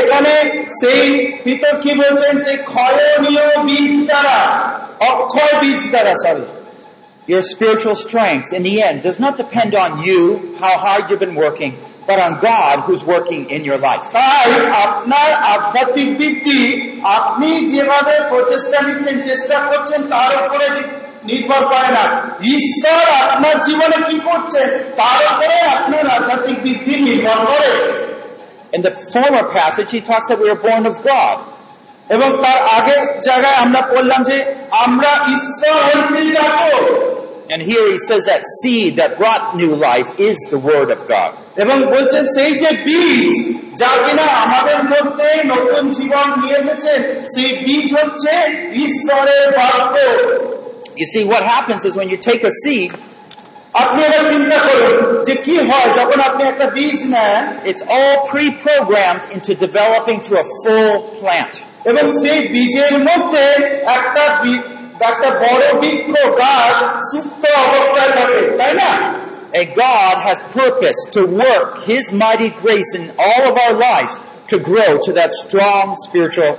[0.00, 0.34] এখানে
[0.80, 1.02] সেই
[1.44, 4.38] পিতর কি বলছেন সেই ক্ষয়নীয় বীজ দ্বারা
[5.10, 6.46] অক্ষয় বীজ দ্বারা sorry
[7.28, 10.20] Your spiritual strength in the end does not depend on you,
[10.62, 11.72] how hard you've been working,
[12.08, 14.04] but on God who's working in your life.
[14.20, 14.48] তাই
[14.86, 16.60] আপনার আধ্যাত্মিক বৃদ্ধি
[17.18, 20.66] আপনি যেভাবে প্রচেষ্টা নিচ্ছেন চেষ্টা করছেন তার উপরে
[21.23, 22.05] নির্ভর করে না।
[22.55, 24.61] ঈশ্বর আপনার জীবনে কি করছে?
[24.97, 28.01] তার উপরে আপনার আধ্যাত্মিক বৃদ্ধি নির্ভর করে।
[28.77, 31.37] In the former passage, he talks that we are born of God.
[32.09, 34.55] এবং তার আগের জায়গায় আমরা বললাম যে
[34.85, 36.77] আমরা ঈশ্বর হইতেই ডাকো
[37.53, 41.31] And here he says that seed that brought new life is the Word of God.
[41.61, 43.33] এবং বলছেন সেই যে বীজ
[43.79, 47.01] যা কিনা আমাদের মধ্যে নতুন জীবন নিয়ে এসেছেন
[47.33, 48.33] সেই বীজ হচ্ছে
[48.85, 49.95] ঈশ্বরের বাক্য
[51.00, 52.90] You see, what happens is when you take a seed,
[53.82, 54.94] আপনি এবার চিন্তা করুন
[55.26, 60.46] যে কি হয় যখন আপনি একটা বীজ নেন it's all pre-programmed into developing to a
[60.62, 61.54] full plant.
[61.90, 63.46] এবং সেই বীজের মধ্যে
[63.98, 64.64] একটা বী-
[65.10, 66.76] একটা বড় বৃক্ষ গাছ
[67.10, 68.90] সুপ্ত অবস্থায় থাকে তাই না
[69.58, 74.14] And God has purpose to work His mighty grace in all of our lives
[74.52, 76.52] to grow to that strong spiritual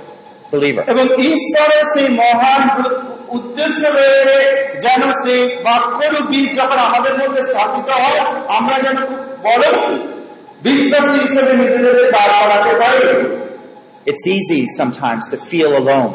[0.52, 0.82] believer.
[0.92, 4.37] এবং ঈশ্বরের সেই মহান উ- উদ্দেশ্য রয়েছে
[4.83, 8.19] যেন সেই বাক্যর বীজ যখন আমাদের মধ্যে স্থাপিত হয়
[8.57, 9.65] আমরা যেন খুব বড়
[10.61, 13.03] বিশ্বাসী হিসেবে নিজেদের দাঁড় করাতে পারি।
[14.09, 16.13] It's easy sometimes to feel alone.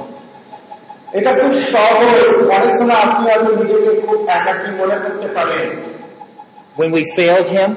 [1.13, 2.25] এটা খুব সহজ।
[2.57, 5.67] অনেক সময় আপনি হয়তো নিজেকে খুব একাকী মনে করতে পারেন।
[6.79, 7.71] When we failed Him,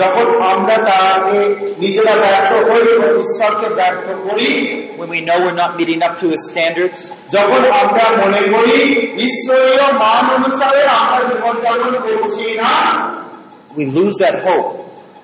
[0.00, 1.38] যখন আমরা তাকে
[1.82, 4.50] নিজেরা ব্যর্থ হই এবং ঈশ্বরকে ব্যর্থ করি
[4.98, 6.98] when we know we're not meeting up to His standards,
[7.36, 8.78] যখন আমরা মনে করি
[9.26, 12.74] ঈশ্বরীয় মান অনুসারে আমরা জীবনযাপন করছি না
[13.76, 14.68] we lose that hope.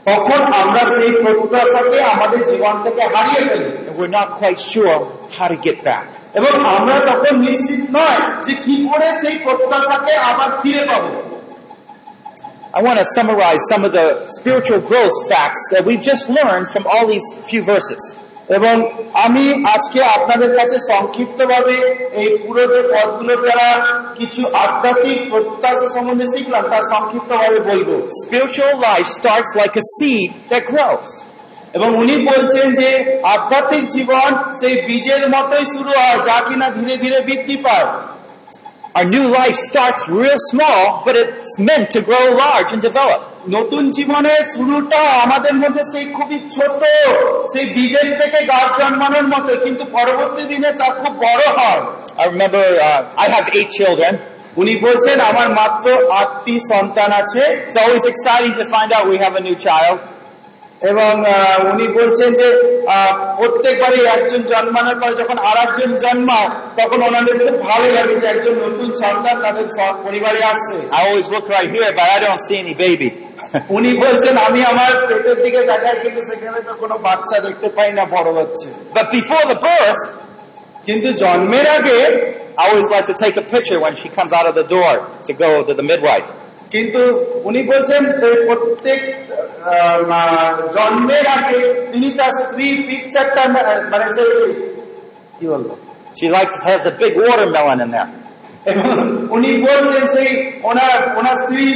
[0.07, 4.97] তখন আমরা সেই প্রত্যাশাকে আমাদের জীবন থেকে হারিয়ে ফেলি And we're not quite sure
[5.37, 6.07] how to get back.
[6.39, 11.11] এবং আমরা তখন নিশ্চিত নয় যে কি করে সেই প্রত্যাশাকে আবার ফিরে পাবো
[12.73, 16.87] I want to summarize some of the spiritual growth facts that we've just learned from
[16.87, 18.03] all these few verses.
[18.49, 18.77] এবং
[19.27, 21.77] আমি আজকে আপনাদের কাছে সংক্ষিপ্তভাবে
[22.23, 22.81] এই পুরো যে
[23.43, 23.69] দ্বারা
[24.19, 27.89] কিছু আধ্যাত্মিক প্রত্যাশা সম্বন্ধে শিখলাম তা সংক্ষিপ্তভাবে বলব
[28.25, 31.11] Spiritual life starts like a seed that grows.
[31.77, 32.91] এবং উনি বলছেন যে
[33.35, 34.31] আধ্যাত্মিক জীবন
[34.61, 37.89] সেই বীজের মতোই শুরু হয় যা কিনা ধীরে ধীরে বৃদ্ধি পায়
[38.96, 43.22] Our new life starts real small, but it's meant to grow large and develop.
[43.50, 46.82] নতুন জীবনের শুরুটা আমাদের মধ্যে সেই খুবই ছোট
[47.54, 51.82] সেই বীজের থেকে গাছ জন্মানোর মতো কিন্তু পরবর্তী দিনে তা খুব বড় হয়
[52.22, 54.14] I remember uh, I have eight children.
[54.62, 55.88] উনি বলছেন আমার মাত্র
[56.22, 59.96] আটটি সন্তান আছে It's always exciting to find out we have a new child.
[60.83, 61.13] এবং
[61.71, 62.47] উনি বলছেন যে
[63.39, 66.49] প্রত্যেকবারই একজন জন্মানোর পর যখন আর একজন জন্মায়
[66.81, 69.67] তখন ওনাদের খুব ভালো লাগে যে একজন নতুন সন্তান তাদের
[70.07, 73.11] পরিবারে আসছে I always look right here, but I don't see any baby.
[73.77, 78.05] উনি বলছেন আমি আমার পেটের দিকে তাকাই কিন্তু সেখানে তো কোনো বাচ্চা দেখতে পাই না
[78.15, 80.03] বড় হচ্ছে But before the birth,
[80.87, 81.99] কিন্তু জন্মের আগে
[82.61, 84.95] I always like to take a picture when she comes out of the door
[85.27, 86.29] to go to the midwife.
[86.73, 87.01] কিন্তু
[87.49, 89.01] উনি বলছেন যে প্রত্যেক
[90.77, 91.59] জন্মের আগে
[91.93, 93.43] তিনি তার স্ত্রীর পিকচারটা
[93.93, 94.25] মানে যে
[95.39, 95.71] কি বলব
[96.19, 98.11] She likes has a big watermelon in there.
[99.37, 100.31] উনি বলছেন সেই
[100.71, 101.67] ওনার ওনার স্ত্রী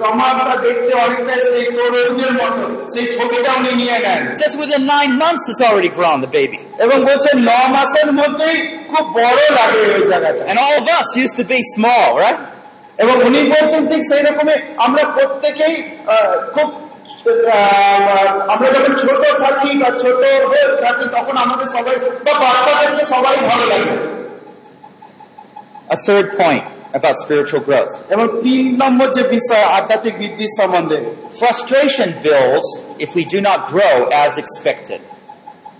[0.00, 2.62] সমাজটা দেখতে অনেকটা সেই তরুণের মতো
[2.92, 6.58] সেই ছবিটা উনি নিয়ে নেন Just within nine months, it's already grown, the baby.
[6.84, 8.58] এবং বলছেন ন মাসের মধ্যেই
[8.90, 12.40] খুব বড় লাগে ওই জায়গাটা And all of us used to be small, right?
[12.98, 14.56] এবং উনি বলছেন ঠিক সেই রকমই
[14.86, 15.74] আমরা প্রত্যেকেই
[16.54, 16.68] খুব
[18.52, 23.66] আমরা যখন ছোট থাকি বা ছোট হয়ে থাকি তখন আমাদের সবাই বা বাচ্চাদেরকে সবাই ভালো
[23.72, 23.94] লাগে
[25.88, 27.92] A third point about spiritual growth.
[28.14, 30.98] এবং তিন নম্বর যে বিষয় আধ্যাত্মিক বৃদ্ধির সম্বন্ধে
[31.40, 35.00] Frustration builds if we do not grow as expected.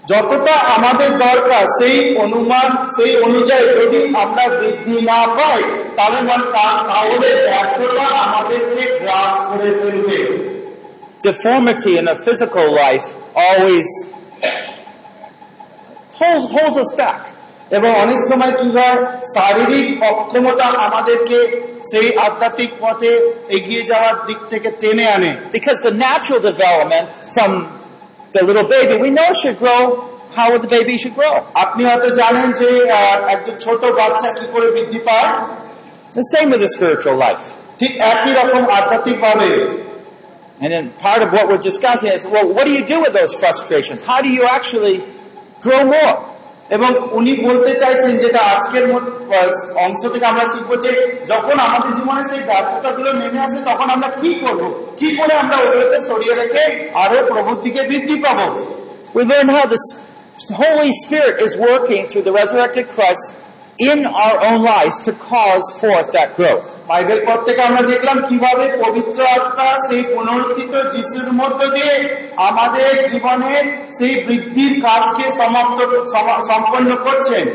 [0.08, 5.60] যতটা আমাদের দরকার সেই অনুমান সেই অনুযায়ী যদি আমরা বৃদ্ধি না পাই
[5.96, 6.44] তাহলে মানে
[6.88, 10.18] তাহলে ব্যর্থতা আমাদেরকে গ্রাস করে ফেলবে
[11.22, 13.06] Deformity in the physical life
[13.46, 13.88] always
[16.18, 17.20] holds, holds us back.
[17.70, 18.98] এবং অনেক সময় কি হয়
[19.36, 21.38] শারীরিক অক্ষমতা আমাদেরকে
[21.90, 23.12] সেই আধ্যাত্মিক পথে
[23.56, 27.50] এগিয়ে যাওয়ার দিক থেকে টেনে আনে Because the natural development from
[28.35, 29.81] the little baby, we know should grow
[30.37, 31.33] how the baby should grow.
[31.65, 32.67] আপনি হয়তো জানেন যে
[32.99, 35.29] আহ, একজন ছোট বাচ্চা কি করে বৃদ্ধি পায়
[36.19, 37.43] The same with the spiritual life.
[37.81, 39.49] ঠিক একই রকম আধ্যাত্মিক ভাবে
[40.63, 43.33] And then part of what we're discussing is, well, what do you do with those
[43.41, 43.99] frustrations?
[44.11, 44.95] How do you actually
[45.65, 46.15] grow more?
[46.70, 48.84] এবং উনি বলতে চাইছেন যেটা আজকের
[49.86, 50.90] অংশ থেকে আমরা শিখব যে
[51.26, 54.62] যখন আমাদের জীবনে সেই ব্যর্থতাগুলো নেমে আসে, তখন আমরা কি করব?
[54.96, 58.46] কি করে আমরা ওগুলোকে সরিয়ে রেখে আরও প্রভুর দিকে বৃদ্ধি পাবো?
[59.14, 59.64] We learn how
[60.62, 63.26] Holy Spirit is working through the resurrected Christ
[63.79, 66.65] in our own lives to cause forth that growth.
[66.87, 71.93] Bible পথ থেকে আমরা দেখলাম কিভাবে পবিত্র আত্মা সেই পুনরুত্থিত যিশুর মধ্য দিয়ে
[72.49, 73.53] আমাদের জীবনে
[73.97, 75.79] সেই বৃদ্ধির কাজকে সমাপ্ত
[76.13, 77.45] সম- সম্পন্ন করছেন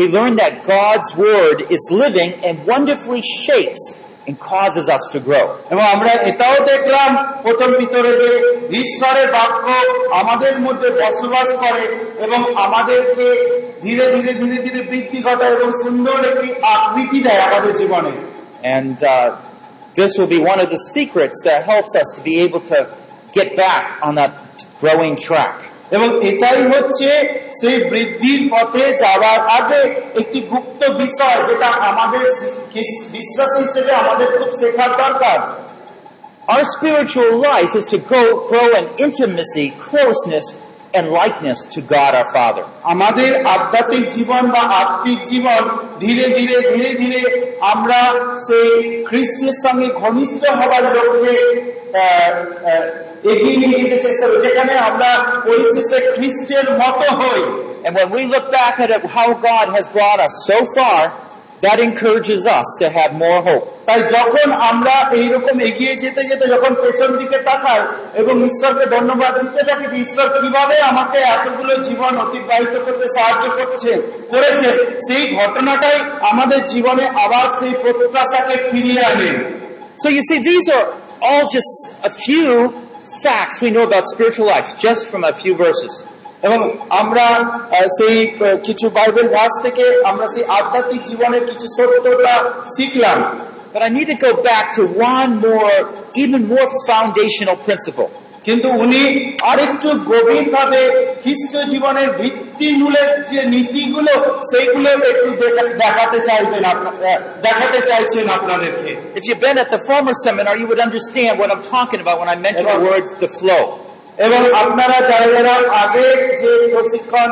[0.00, 3.82] We learn that God's Word is living and wonderfully shapes
[4.26, 5.46] and causes us to grow.
[5.72, 7.10] এবং আমরা এটাও দেখলাম
[7.44, 8.30] প্রথম ভিতরে যে
[8.82, 9.66] ঈশ্বরের বাক্য
[10.22, 11.84] আমাদের মধ্যে বসবাস করে
[12.24, 13.26] এবং আমাদেরকে
[13.84, 18.12] ধীরে ধীরে ধীরে ধীরে বৃদ্ধি ঘটায় এবং সুন্দর একটি আকৃতি দেয় আমাদের জীবনে
[18.76, 19.14] And uh,
[19.94, 22.78] this will be one of the secrets that helps us to be able to
[23.32, 24.32] get back on that
[24.80, 25.56] growing track.
[25.95, 27.09] এবং এটাই হচ্ছে
[27.59, 29.81] সেই বৃদ্ধির পথে যাওয়ার আগে
[30.21, 32.23] একটি গুপ্ত বিষয় যেটা আমাদের
[33.15, 35.39] বিশ্বাস হিসেবে আমাদের খুব শেখার দরকার।
[36.51, 40.45] Our spiritual life is to grow, grow in intimacy, closeness,
[40.94, 42.64] and likeness to God our Father.
[42.84, 45.62] আমাদের আধ্যাত্মিক জীবন বা আত্মিক জীবন
[46.00, 47.20] ধীরে ধীরে ধীরে ধীরে
[47.72, 48.00] আমরা
[48.48, 48.70] সেই
[49.08, 52.00] খ্রিস্টের সঙ্গে ঘনিষ্ঠ হবার লক্ষ্যে আহ,
[52.70, 55.10] আহ, এগিয়ে নিয়ে যেতে চেষ্টা করি যেখানে আমরা
[55.46, 57.42] পরিশেষে খ্রিস্টের মতো হই
[57.86, 61.00] And when we look back at it, how God has brought us so far,
[61.60, 63.66] that encourages us to have more hope.
[63.88, 67.80] তাই যখন আমরা এইরকম এগিয়ে যেতে যেতে যখন পেছন দিকে তাকাই
[68.20, 73.92] এবং ঈশ্বরকে ধন্যবাদ দিতে থাকি যে ঈশ্বর কিভাবে আমাকে এতগুলো জীবন অতিবাহিত করতে সাহায্য করছে
[74.32, 74.68] করেছে
[75.06, 75.98] সেই ঘটনাটাই
[76.30, 79.30] আমাদের জীবনে আবার সেই প্রত্যাশাকে ফিরিয়ে আনে
[80.02, 80.86] So you see, these are
[81.26, 81.72] all just
[82.10, 82.48] a few
[83.22, 85.92] facts we know about spiritual life, just from a few verses.
[86.42, 86.58] এবং
[87.00, 92.34] আমরা আহ, সেই আহ, কিছু বাইবেল ভাস থেকে আমরা সেই আধ্যাত্মিক জীবনের কিছু সত্যতা
[92.76, 93.20] শিখলাম
[93.74, 94.82] But I need to go back to
[95.14, 95.76] one more,
[96.14, 98.08] even more foundational principle.
[98.44, 99.02] কিন্তু উনি
[99.50, 100.80] আরেকটু গভীর ভাবে
[101.22, 104.12] খ্রিস্ট জীবনের ভিত্তিমূলের যে নীতিগুলো
[104.50, 109.80] সেইগুলো একটু দেখা- দেখাতে চাইবেন আপনা- আহ, দেখাতে চাইছেন আপনাদেরকে If you've been at the
[109.88, 112.88] former seminar, you would understand what I'm talking about when I mention the Evan.
[112.90, 113.62] word the flow.
[114.25, 116.07] এবং আপনারা যারা যারা আগে
[116.41, 117.29] যে প্রশিক্ষণ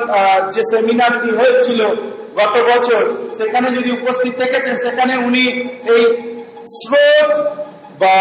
[0.54, 1.80] যে সেমিনারটি হয়েছিল
[2.40, 3.04] গত বছর,
[3.38, 5.44] সেখানে যদি উপস্থিত থেকেছেন, সেখানে উনি
[5.94, 6.04] এই
[6.78, 7.32] স্রোত
[8.02, 8.18] বা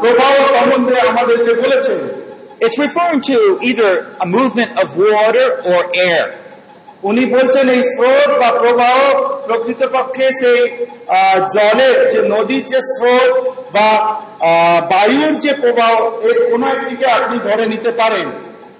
[0.00, 2.00] প্রবাহ সম্বন্ধে আমাদেরকে বলেছেন
[2.60, 3.92] It's referring to either
[4.24, 6.24] a movement of water or air.
[7.04, 8.96] উনি বলছেন এই স্রোত বা প্রবাহ
[9.46, 10.60] প্রকৃতপক্ষে সেই
[11.56, 13.32] জলের যে নদীর যে স্রোত
[13.76, 13.88] বা
[14.92, 15.92] বায়ুর যে প্রবাহ
[16.26, 18.28] এর কোন একদিকে আপনি ধরে নিতে পারেন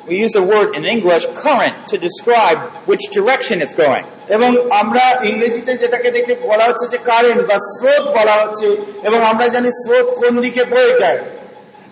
[0.08, 2.58] We use the word in English current to describe
[2.90, 4.04] which direction it's going.
[4.37, 4.50] এবং
[4.82, 8.68] আমরা ইংরেজিতে যেটাকে দেখে বলা হচ্ছে যে কারেন্ট বা স্রোত বলা হচ্ছে
[9.08, 11.20] এবং আমরা জানি স্রোত কোন দিকে বয়ে যায়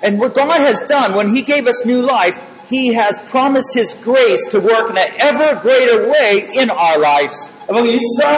[0.03, 3.94] And what God has done when He gave us new life, He has promised His
[3.94, 7.38] grace to work in an ever greater way in our lives.
[7.68, 8.37] এবং ঈশ্বর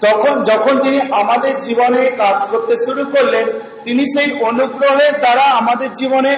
[0.00, 3.46] তখন যখন তিনি আমাদের জীবনে কাজ করতে শুরু করলেন
[3.84, 6.32] তিনি সেই অনুগ্রহের দ্বারা আমাদের জীবনে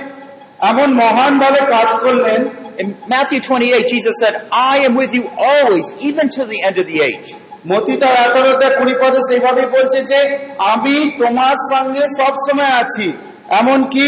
[0.71, 2.41] এমন মহান ভাবে কাজ করলেন
[2.77, 6.87] In Matthew 28, Jesus said, I am with you always, even to the end of
[6.87, 7.29] the age.
[7.67, 10.21] মতি তার একারোটা কুড়ি পদে সেইভাবে বলছে যে
[10.73, 13.07] আমি তোমার সঙ্গে সব সময় আছি
[13.61, 14.07] এমনকি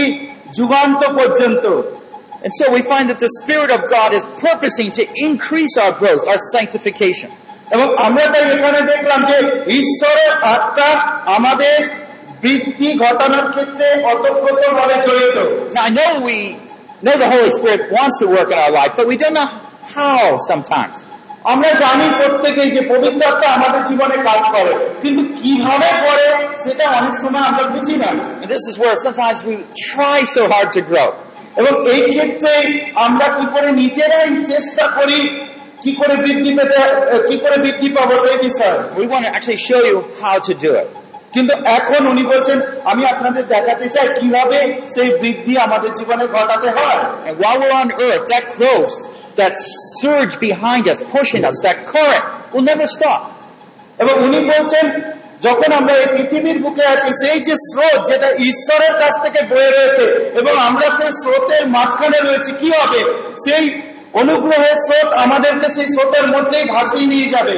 [0.58, 1.64] যুগান্ত পর্যন্ত
[2.43, 6.23] And so we find that the Spirit of God is purposing to increase our growth,
[6.27, 7.31] our sanctification.
[7.75, 9.37] এবং আমরা তাই এখানে দেখলাম যে
[9.81, 10.89] ঈশ্বরের আত্মা
[11.37, 11.77] আমাদের
[12.43, 15.37] বৃদ্ধি ঘটানোর ক্ষেত্রে অতপ্রত ভাবে জড়িত
[15.75, 16.37] Now I know we
[17.03, 19.49] know the Holy Spirit wants to work in our life, but we don't know
[19.97, 20.97] how sometimes.
[21.53, 24.73] আমরা জানি প্রত্যেকেই যে পবিত্র আত্মা আমাদের জীবনে কাজ করে
[25.03, 26.25] কিন্তু কিভাবে করে
[26.63, 28.09] সেটা অনেক সময় আমরা বুঝি না
[28.43, 29.55] And this is where sometimes we
[29.91, 31.09] try so hard to grow.
[31.56, 35.40] এবং এই ক্ষেত্রে আমরা কি করে নিজেরাই চেষ্টা করি
[35.82, 38.78] কি করে বৃদ্ধি পেতে কি করে বৃদ্ধি পাবো সেই বিষয়ে?
[41.32, 44.58] কিন্তু এখন উনি বলছেন আমি আপনাদের দেখাতে চাই কীভাবে
[44.94, 47.32] সেই বৃদ্ধি আমাদের জীবনে ঘটাতে হয়।
[49.36, 49.54] That
[50.02, 53.20] surge behind us, pushing us, that current will never stop.
[55.40, 60.04] যখন আমরা এই পৃথিবীর বুকে আছি, সেই যে স্রোত যেটা ঈশ্বরের কাছ থেকে বয়ে রয়েছে
[60.40, 63.00] এবং আমরা সেই স্রোতের মাঝখানে রয়েছি, কি হবে
[63.46, 63.64] সেই
[64.14, 67.56] অনুগ্রহের স্রোত আমাদেরকে সেই স্রোতের মধ্যেই ভাসিয়ে নিয়ে যাবে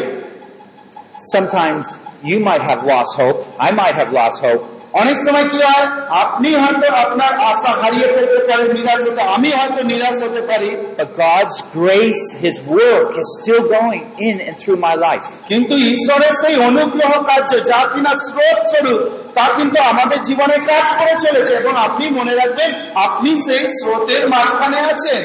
[1.36, 3.38] Sometimes you might have lost hope.
[3.68, 4.62] I might have lost hope.
[5.00, 5.86] অনেক সময় কি হয়
[6.24, 10.70] আপনি হয়তো আপনার আশা হারিয়ে ফেলতে পারেন নিরাশ হতে আমি হয়তো নিরাশ হতে পারি
[11.18, 15.24] God's grace, His work is still going in and through my life.
[15.50, 19.00] কিন্তু ঈশ্বরের সেই অনুগ্রহ কার্য যা কিনা স্রোত স্বরূপ
[19.36, 22.70] তা কিন্তু আমাদের জীবনে কাজ করে চলেছে এবং আপনি মনে রাখবেন
[23.06, 25.22] আপনি সেই স্রোতের মাঝখানে আছেন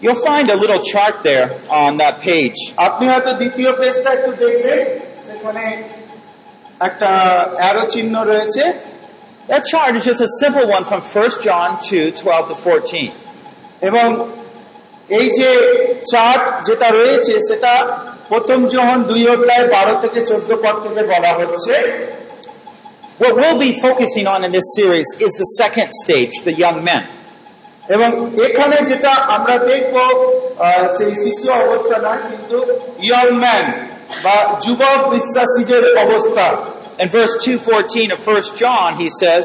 [0.00, 1.46] You'll find a little chart there
[1.82, 2.58] on that page.
[2.86, 4.80] আপনি হয়তো দ্বিতীয় পেজটা একটু দেখবেন
[5.28, 5.64] সেখানে
[6.80, 7.10] একটা
[7.60, 8.64] অ্যারো চিহ্ন রয়েছে
[9.48, 13.08] That chart is just a simple one from 1 John 2, 12 to 14.
[13.88, 14.08] এবং
[15.18, 15.50] এই যে
[16.12, 17.72] চার্ট যেটা রয়েছে সেটা
[18.30, 21.74] প্রথম যখন দুই অধ্যায় বারো থেকে চোদ্দ পদ থেকে বলা হচ্ছে
[23.20, 27.02] What we'll be focusing on in this series is the second stage, the young men.
[27.94, 28.08] এবং
[28.46, 29.96] এখানে যেটা আমরা দেখব
[30.58, 32.56] আহ, সেই শিশু অবস্থা নয় কিন্তু
[33.08, 33.66] ইয়ং ম্যান
[34.24, 36.46] বা যুবক বিশ্বাসীদের অবস্থা
[37.02, 39.44] In verse 2.14 of 1 John, he says,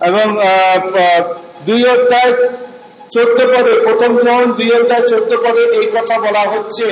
[0.00, 1.22] এবং আহ, আহ,
[1.68, 2.32] দুই অধ্যায়
[3.14, 6.88] চোদ্দ পদে প্রথম যখন দুই অধ্যায় চোদ্দ পদে এই কথা বলা হচ্ছে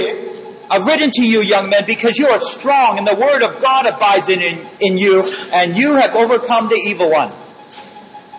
[0.73, 3.83] I've written to you, young men, because you are strong and the word of God
[3.95, 5.17] abides in, in, in you,
[5.59, 7.31] and you have overcome the evil one.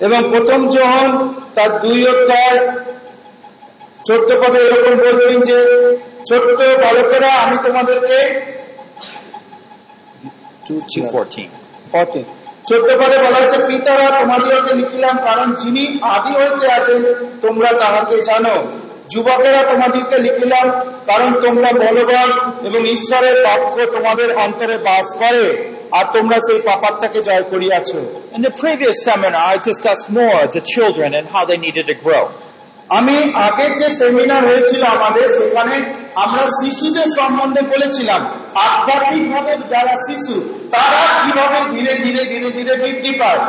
[0.00, 1.08] এবং প্রথম যখন
[1.54, 2.58] তার দুই অধ্যায়
[4.06, 5.58] ছোট্ট পদে এরকম বলছেন যে
[6.26, 8.18] ছোট্ট বালকেরা আমি তোমাদেরকে
[10.66, 11.44] 2.14.
[11.92, 12.22] ফর্টি
[12.68, 17.00] চোদ্দ পদে বলা হচ্ছে পিতারা তোমাদিওকে লিখিলাম কারণ যিনি আদি হইতে আছেন
[17.42, 18.54] তোমরা তাহাকে জানো
[19.12, 20.66] যুবকেরা তোমাদিওকে লিখিলাম
[21.10, 22.28] কারণ তোমরা বলবান
[22.68, 25.44] এবং ঈশ্বরের বাক্য তোমাদের অন্তরে বাস করে
[25.98, 27.98] আর তোমরা সেই পাপাত্তাকে জয় করিয়াছো
[28.36, 32.24] In the previous seminar, I discussed more the children and how they needed to grow.
[32.90, 35.76] আমি আগের যে সেমিনার হয়েছিল আমাদের সেখানে
[36.24, 38.20] আমরা শিশুদের সম্বন্ধে বলেছিলাম
[38.66, 40.34] আধ্যাত্মিক ভাবে যারা শিশু
[40.74, 43.42] তারা কীভাবে ধীরে ধীরে ধীরে ধীরে বৃদ্ধি পায়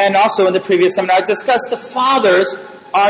[0.00, 2.48] And also in the previous seminar, I discussed the fathers.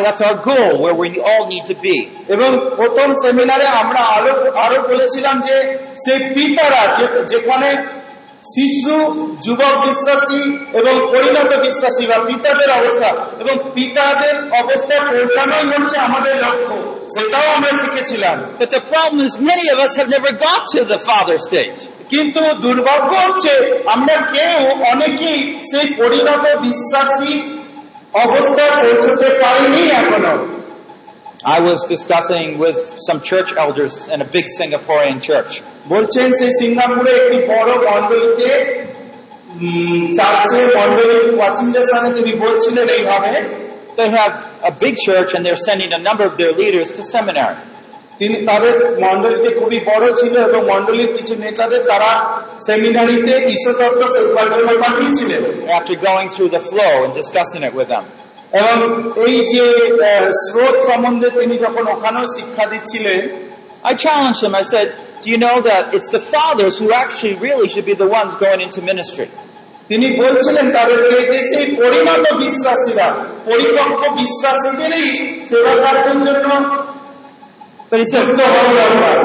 [0.05, 1.97] That's our goal, where we all need to be.
[2.35, 4.33] এবং প্রথম সেমিনারে আমরা আরও
[4.65, 5.57] আরও বলেছিলাম যে
[6.05, 6.83] সেই পিতারা
[7.33, 7.69] যেখানে
[8.55, 8.97] শিশু
[9.45, 10.43] যুবক বিশ্বাসী
[10.81, 13.11] এবং পরিণত বিশ্বাসী বা পিতাদের অবস্থা
[13.43, 16.75] এবং পিতাদের অবস্থা পৌঁছানোই হচ্ছে আমাদের লক্ষ্য
[17.15, 21.01] সেটাও আমরা শিখেছিলাম But the problem is many of us have never got to the
[21.09, 21.81] father stage.
[22.13, 23.53] কিন্তু দুর্ভাগ্য হচ্ছে
[23.95, 24.59] আমরা কেউ
[24.93, 27.33] অনেকেই সেই পরিণত বিশ্বাসী
[28.24, 30.34] অবস্থায় পৌঁছতে পারিনি এখনো
[31.58, 32.78] I was discussing with
[33.08, 35.52] some church elders in a big Singaporean church.
[35.94, 38.52] বলছেন সেই সিঙ্গাপুরে একটি বড় মন্ডলীতে
[39.56, 43.32] উম, চার্চে মন্ডলীর ওয়াচিংদের স্থানে তিনি বলছিলেন এইভাবে
[44.00, 44.34] They have
[44.72, 47.58] a big church and they're sending a number of their leaders to seminary.
[48.21, 52.11] তিনি তাদের মন্ডলীতে খুবই বড় ছিল এবং মন্ডলীর কিছু নেতাদের তারা
[52.67, 54.49] সেমিনারিতে ঈশ্বরতত্ত্ব শেখার
[54.85, 55.43] পাঠিয়েছিলেন
[55.79, 58.05] After going through the flow and discussing it with them.
[58.61, 58.77] এবং
[59.27, 59.65] এই যে
[60.45, 63.23] স্রোত সম্বন্ধে তিনি যখন ওখানেও শিক্ষা দিচ্ছিলেন
[63.91, 64.55] I challenged them.
[64.55, 64.89] I said,
[65.23, 68.61] do you know that it's the fathers who actually really should be the ones going
[68.67, 69.29] into ministry?
[69.91, 73.09] তিনি বলছিলেন তাদেরকে যে সেই পরিণত বিশ্বাসীরা
[73.49, 75.09] পরিপক্ক বিশ্বাসীদেরই
[75.49, 76.47] সেবা কার্যের জন্য
[77.90, 79.18] But he said, যুক্ত হওয়া দরকার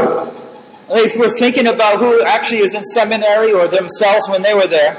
[0.89, 4.93] they were thinking about who actually is in seminary or themselves when they were there.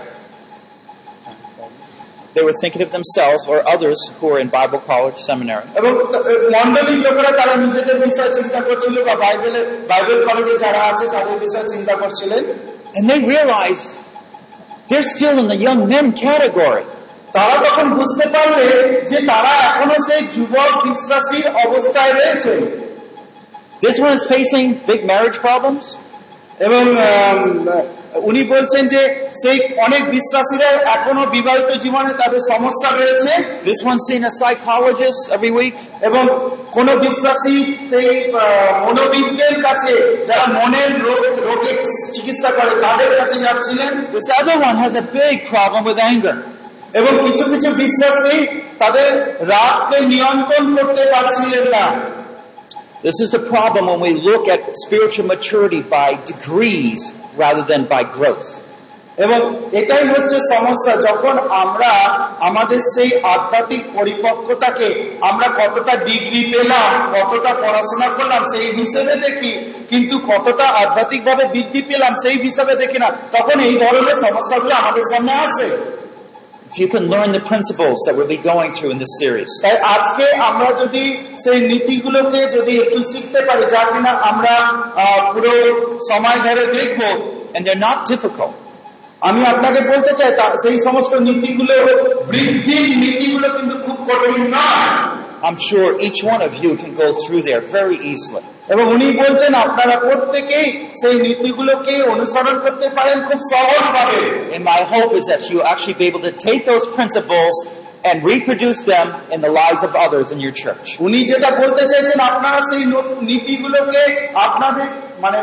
[2.35, 5.65] They were thinking of themselves or others who were in Bible college, seminary.
[5.79, 5.91] এবং
[6.55, 11.67] মন্ডলীর লোকেরা তারা নিজেদের বিষয়ে চিন্তা করছিল বা বাইবেলে বাইবেল কলেজে যারা আছে তাদের বিষয়ে
[11.73, 12.43] চিন্তা করছিলেন
[12.97, 13.87] And they realized
[14.89, 16.85] they're still in the young men category.
[17.37, 18.65] তারা তখন বুঝতে পারলে
[19.11, 22.53] যে তারা এখনো সেই যুবক বিশ্বাসীর অবস্থায় রয়েছে
[23.82, 25.84] This one is facing big marriage problems.
[26.60, 26.84] এবং
[28.28, 29.02] উনি বলছেন যে
[29.42, 33.32] সেই অনেক বিশ্বাসীরা এখনও বিবাহিত জীবনে তাদের সমস্যা রয়েছে
[33.70, 35.76] This one's seeing a psychologist every week.
[36.08, 36.24] এবং
[36.76, 37.56] কোন বিশ্বাসী
[37.90, 38.08] সেই
[38.86, 39.92] মনোবিদদের কাছে
[40.28, 41.76] যারা মনের রোগ রোগের
[42.14, 46.36] চিকিৎসা করে তাদের কাছে যাচ্ছিলেন This other one has a big problem with anger.
[47.00, 48.36] এবং কিছু কিছু বিশ্বাসী
[48.82, 49.08] তাদের
[49.52, 51.84] রাগকে নিয়ন্ত্রণ করতে পারছিলেন না
[53.02, 58.02] This is the problem when we look at spiritual maturity by degrees rather than by
[58.16, 58.48] growth.
[59.24, 59.40] এবং
[59.80, 61.34] এটাই হচ্ছে সমস্যা, যখন
[61.64, 61.92] আমরা
[62.48, 64.88] আমাদের সেই আধ্যাত্মিক পরিপক্কতাকে
[65.30, 69.52] আমরা কতটা ডিগ্রি পেলাম, কতটা পড়াশোনা করলাম সেই হিসেবে দেখি,
[69.90, 75.32] কিন্তু কতটা আধ্যাত্মিকভাবে বৃদ্ধি পেলাম সেই হিসাবে দেখি না, তখন এই ধরনের সমস্যাগুলো আমাদের সামনে
[75.46, 75.68] আসে
[76.71, 79.75] If you can learn the principles that we'll be going through in this series, তাই
[79.95, 81.03] আজকে আমরা যদি
[81.43, 84.53] সেই নীতিগুলোকে যদি একটু শিখতে পারি যা কিনা আমরা
[85.03, 85.51] আহ, পুরো
[86.11, 87.07] সময় ধরে দেখবো
[87.55, 88.53] and they're not difficult,
[89.21, 91.73] আমি আপনাকে বলতে চাই তা- সেই সমস্ত নীতিগুলো
[92.31, 94.87] বৃদ্ধির নীতিগুলো কিন্তু খুব কঠিন নয়
[95.45, 98.43] I'm sure each one of you can go through there very easily.
[98.73, 100.67] এবং উনি বলছেন আপনারা প্রত্যেকেই
[101.01, 104.19] সেই নীতিগুলোকে অনুসরণ করতে পারেন খুব সহজভাবে
[104.55, 107.55] And my hope is that you'll actually be able to take those principles
[108.07, 110.87] and reproduce them in the lives of others in your church.
[110.99, 114.03] উনি যেটা বলতে চাইছেন আপনারা সেই ন- নীতিগুলোকে
[114.47, 114.87] আপনাদের
[115.21, 115.39] মানে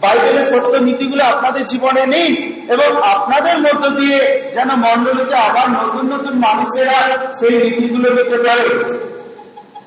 [0.00, 2.34] বাইবেলের সত্য নীতিগুলো আপনাদের জীবনে নিন
[2.74, 4.18] এবং আপনাদের মধ্য দিয়ে
[4.54, 6.98] যেন মন্ডলীতে আবার নতুন নতুন মানুষেরা
[7.40, 8.64] সেই নীতিগুলো পেতে পারে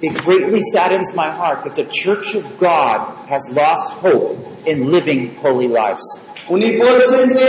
[0.04, 4.32] It greatly saddens my heart that the church of God has lost hope
[4.66, 6.08] in living holy lives.
[6.54, 7.48] উনি বলছেন যে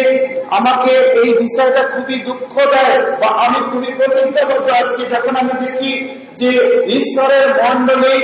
[0.58, 5.92] আমাকে এই বিষয়টা খুবই দুঃখ দেয় বা আমি খুবই প্রতিজ্ঞাবদ্ধ আজকে যখন আমি দেখি
[6.40, 6.50] যে
[6.98, 8.16] ঈশ্বরের মন্ডলী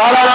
[0.00, 0.26] তারা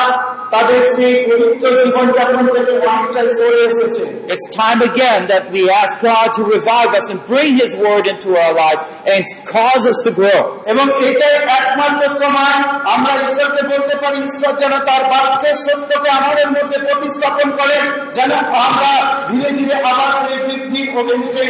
[0.54, 4.04] তাদের সেই পবিত্র জীবনযাপন থেকে অনেকটাই সরে এসেছে
[4.34, 8.30] It's time again that we ask God to revive us and bring His Word into
[8.44, 8.84] our lives
[9.14, 9.22] and
[9.56, 10.40] cause us to grow.
[10.72, 12.56] এবং এটাই একমাত্র সময়
[12.96, 17.84] আমরা ঈশ্বরকে বলতে পারি ঈশ্বর যেন তার বাক্যের সত্যকে আমাদের মধ্যে প্রতিস্থাপন করেন
[18.18, 18.32] যেন
[18.68, 18.92] আমরা
[19.32, 21.46] ধীরে ধীরে আবার সেই বৃদ্ধি অভিমুখে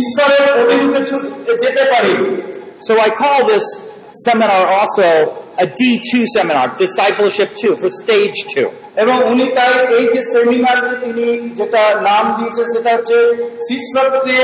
[0.00, 2.14] ঈশ্বরের অভিমুখে ছুটে যেতে পারি
[2.86, 3.66] So I call this
[4.26, 5.08] seminar also
[5.55, 8.67] a D2 seminar, Discipleship 2, for stage 2.
[8.97, 11.25] এবং উনি তাই এই যে সেমিনারকে তিনি
[11.55, 13.17] যেটা নাম দিয়েছে সেটা হচ্ছে
[13.67, 14.39] শিষ্যত্বে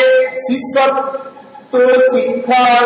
[0.47, 1.74] শিষ্যত্ব
[2.12, 2.86] শিক্ষার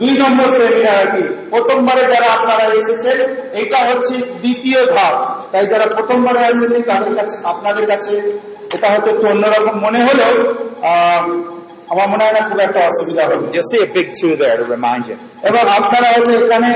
[0.00, 3.18] দুই নম্বর সেমিনার আর কি প্রথমবারে যারা আপনারা এসেছেন
[3.54, 5.14] এটা হচ্ছে দ্বিতীয় ধাপ
[5.52, 8.14] তাই যারা প্রথমবারে এসেছেন তাদের কাছে আপনাদের কাছে
[8.74, 10.32] এটা হয়তো একটু অন্যরকম মনে হলেও
[10.90, 11.24] আহ,
[11.91, 14.65] আমার মনে হয় না খুব একটা অসুবিধা হবে You'll see a big 2 there to
[14.75, 15.15] remind you.
[15.49, 16.69] এবং আপনারা হয়তো এখানে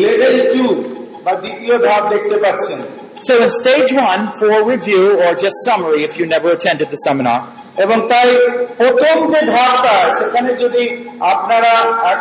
[0.00, 0.64] লেভেল টু
[1.24, 2.80] বা দ্বিতীয় ধাপ দেখতে পাচ্ছেন
[3.28, 7.38] So in stage 1, for review or just summary if you never attended the seminar,
[7.84, 8.28] এবং তাই
[8.80, 10.82] প্রথম যে ধাপটা সেখানে যদি
[11.32, 11.72] আপনারা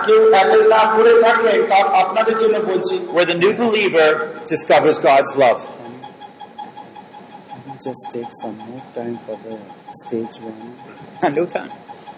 [0.05, 4.09] কেউ অ্যাটেন্ড না করে থাকেন তা আপনাদের জন্য বলছি where the new believer
[4.51, 5.61] discovers God's love.
[7.84, 9.55] just take some more time for the
[10.01, 10.61] stage one.
[11.39, 11.71] no time.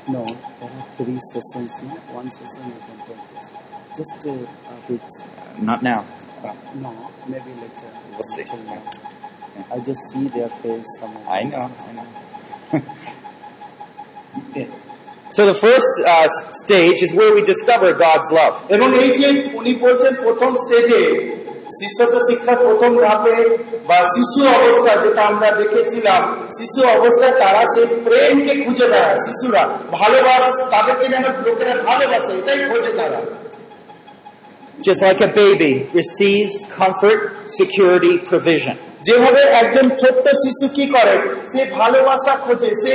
[0.08, 0.24] No,
[0.60, 1.72] there are three sessions.
[1.82, 1.94] No?
[2.20, 3.48] One session you can take this.
[3.98, 5.10] Just uh, a bit.
[5.70, 6.02] Not now.
[6.76, 6.92] No,
[7.28, 7.90] maybe later.
[8.12, 8.44] We'll see.
[8.44, 8.84] Till now.
[9.72, 10.86] I just see their face.
[11.00, 12.08] Some of I know, I know.
[15.32, 16.28] So the first uh,
[16.64, 18.56] stage is where we discover God's love.
[18.76, 19.30] এবং এই যে
[19.60, 21.02] উনি বলছেন প্রথম স্টেজে
[21.79, 23.37] শিষ্যত্ব শিক্ষার প্রথম ধাপে
[23.89, 26.23] বা শিশু অবস্থা যেটা আমরা দেখেছিলাম
[26.59, 29.63] শিশু অবস্থায় তারা সেই প্রেমকে খুঁজে দেয় শিশুরা
[29.97, 33.21] ভালোবাস তাদেরকে যেন লোকেরা ভালোবাসে এটাই খুঁজে তারা
[34.81, 38.77] Just like a baby receives comfort, security, provision.
[39.01, 41.15] যেভাবে একজন ছোট্ট শিশু কি করে
[41.53, 42.95] সে ভালোবাসা খোঁজে সে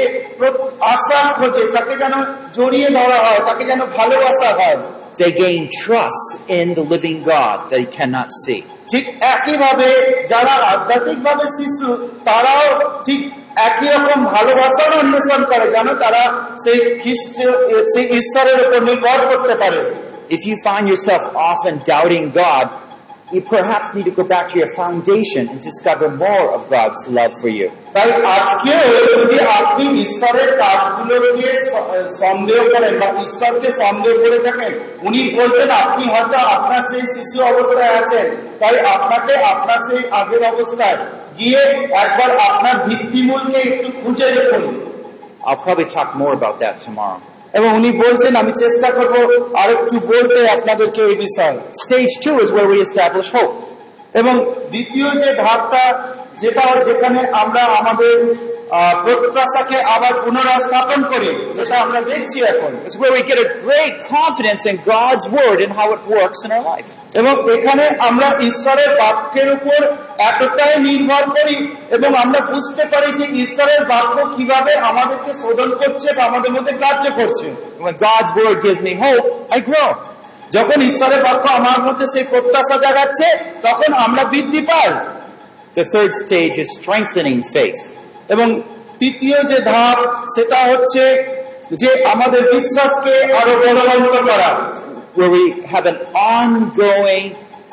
[0.94, 2.14] আশা খোঁজে তাকে যেন
[2.58, 4.78] জড়িয়ে ধরা হয় তাকে যেন ভালোবাসা হয়
[5.18, 8.62] They gain trust in the living God they cannot see.
[8.92, 9.90] ঠিক একইভাবে
[10.32, 11.88] যারা আধ্যাত্মিকভাবে শিশু
[12.28, 12.66] তারাও
[13.06, 13.22] ঠিক
[13.68, 16.24] একই রকম ভালোবাসার অন্বেষণ করে জানো তারা
[16.64, 17.36] সেই খ্রিস্ট
[17.94, 19.80] সেই ঈশ্বরের উপর নির্ভর করতে পারে
[20.30, 22.66] If you find yourself often doubting God,
[23.35, 27.33] you perhaps need to go back to your foundation and discover more of God's love
[27.43, 27.69] for you.
[27.97, 28.75] তাই আজকে
[29.13, 31.87] যদি আপনি ঈশ্বরের কাজগুলোকে স-
[32.23, 34.73] সন্দেহ করেন বা ঈশ্বরকে সন্দেহ করে থাকেন
[35.07, 38.27] উনি বলছেন আপনি হয়তো আপনার সেই শিশু অবস্থায় আছেন
[38.61, 40.97] তাই আপনাকে আপনার সেই আগের অবস্থায়
[41.39, 41.63] গিয়ে
[42.03, 44.65] একবার আপনার ভিত্তিমূলকে একটু খুঁজে দেখুন
[45.47, 47.21] I'll probably talk more about that tomorrow.
[47.58, 49.16] এবং উনি বলছেন, আমি চেষ্টা করব
[49.62, 53.52] আরেকটু বলতে আপনাদেরকে এই বিষয়ে। Stage two is where we establish hope
[54.20, 54.34] এবং
[54.74, 55.84] দ্বিতীয় যে ধাপটা
[56.42, 58.16] যেটা যেখানে আমরা আমাদের
[59.06, 63.96] প্রত্যাশাকে আবার পুনরায় স্থাপন করি যেটা আমরা দেখছি এখন It's where we get a great
[64.16, 66.90] confidence in God's word and how it works in our life.
[67.20, 69.80] এবং এখানে আমরা ঈশ্বরের বাক্যের উপর
[70.30, 71.58] এতটাই নির্ভর করি
[71.90, 77.06] এবং আমরা বুঝতে পারি যে ঈশ্বরের বাক্য কীভাবে আমাদেরকে শোধন করছে বা আমাদের মধ্যে কার্য
[77.20, 77.48] করছে
[77.86, 79.26] When God's word gives me hope,
[79.58, 79.90] I grow.
[80.52, 83.28] যখন ঈশ্বরের বাক্য আমার মধ্যে সেই প্রত্যাশা জাগাচ্ছে
[83.62, 84.90] তখন আমরা বৃদ্ধি পাই
[85.77, 87.93] The third stage is strengthening faith.
[88.29, 88.61] এবং
[88.99, 91.05] তৃতীয় যে ধাপ সেটা হচ্ছে
[91.75, 94.81] যে আমাদের বিশ্বাসকে আরো বলবন্ত করা
[95.17, 95.99] where we have an
[96.39, 97.25] ongoing,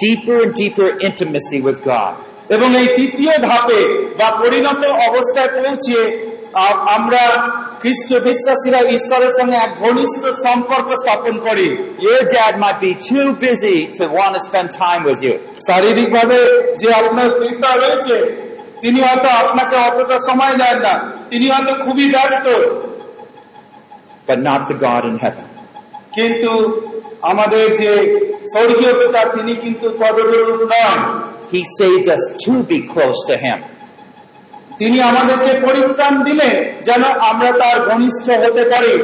[0.06, 2.14] deeper and deeper intimacy with God.
[2.50, 7.52] এবং এই তৃতীয় ধাপে বা পরিণত অবস্থায় পৌঁছে আ- আমরা
[7.83, 11.69] খ্রিস্ট বিশ্বাসীরা ঈশ্বরের সঙ্গে এক ঘনিষ্ঠ সম্পর্ক স্থাপন করি।
[12.07, 15.35] Your dad might be too busy to want to spend time with you,
[15.69, 16.39] শারীরিকভাবে
[16.81, 18.17] যে আপনার পিতা রয়েছে
[18.81, 20.95] তিনি হয়তো আপনাকে অতটা সময় দেন না।
[21.31, 22.47] তিনি হয়তো খুবই ব্যস্ত।
[24.29, 25.47] But not the God in heaven.
[26.17, 26.53] কিন্তু
[27.23, 27.91] আমাদের যে
[28.53, 31.01] স্বর্গীয় পিতা তিনি কিন্তু তদরূপ নন।
[31.53, 33.59] He saved us to be close to Him.
[34.83, 36.55] তিনি আমাদেরকে পরিত্রাণ দিলেন
[36.89, 38.95] যেন আমরা তার ঘনিষ্ঠ হতে পারি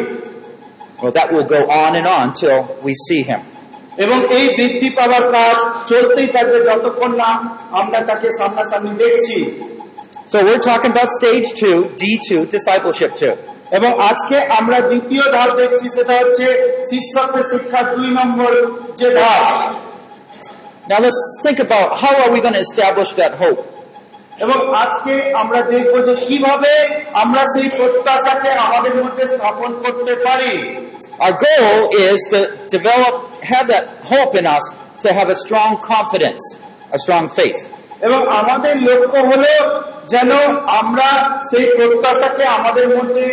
[1.00, 3.40] Well, that will go on and on till we see Him.
[4.04, 5.56] এবং এই বৃদ্ধি পাওয়ার কাজ
[5.90, 7.30] চলতেই থাকবে যতক্ষণ না
[7.80, 9.38] আমরা তাকে সামনাসামনি দেখছি
[10.32, 13.34] So we're talking about stage two, D2, discipleship two.
[13.78, 16.46] এবং আজকে আমরা দ্বিতীয় ধাপ দেখছি সেটা হচ্ছে
[16.90, 18.52] শিষ্যত্বের শিক্ষার দুই নম্বর
[19.00, 19.44] যে ধাপ
[20.90, 23.60] Now let's think about how are we going to establish that hope?
[24.44, 26.72] এবং আজকে আমরা দেখব যে কীভাবে
[27.22, 30.54] আমরা সেই প্রত্যাশাকে আমাদের মধ্যে স্থাপন করতে পারি
[31.20, 32.38] Our goal is to
[32.70, 33.14] develop,
[33.52, 34.64] have that hope in us
[35.02, 36.42] to have a strong confidence,
[36.92, 37.60] a strong faith.
[38.06, 39.52] এবং আমাদের লক্ষ্য হলো
[40.12, 40.30] যেন
[40.80, 41.08] আমরা
[41.50, 43.26] সেই প্রত্যাশাকে আমাদের মধ্যে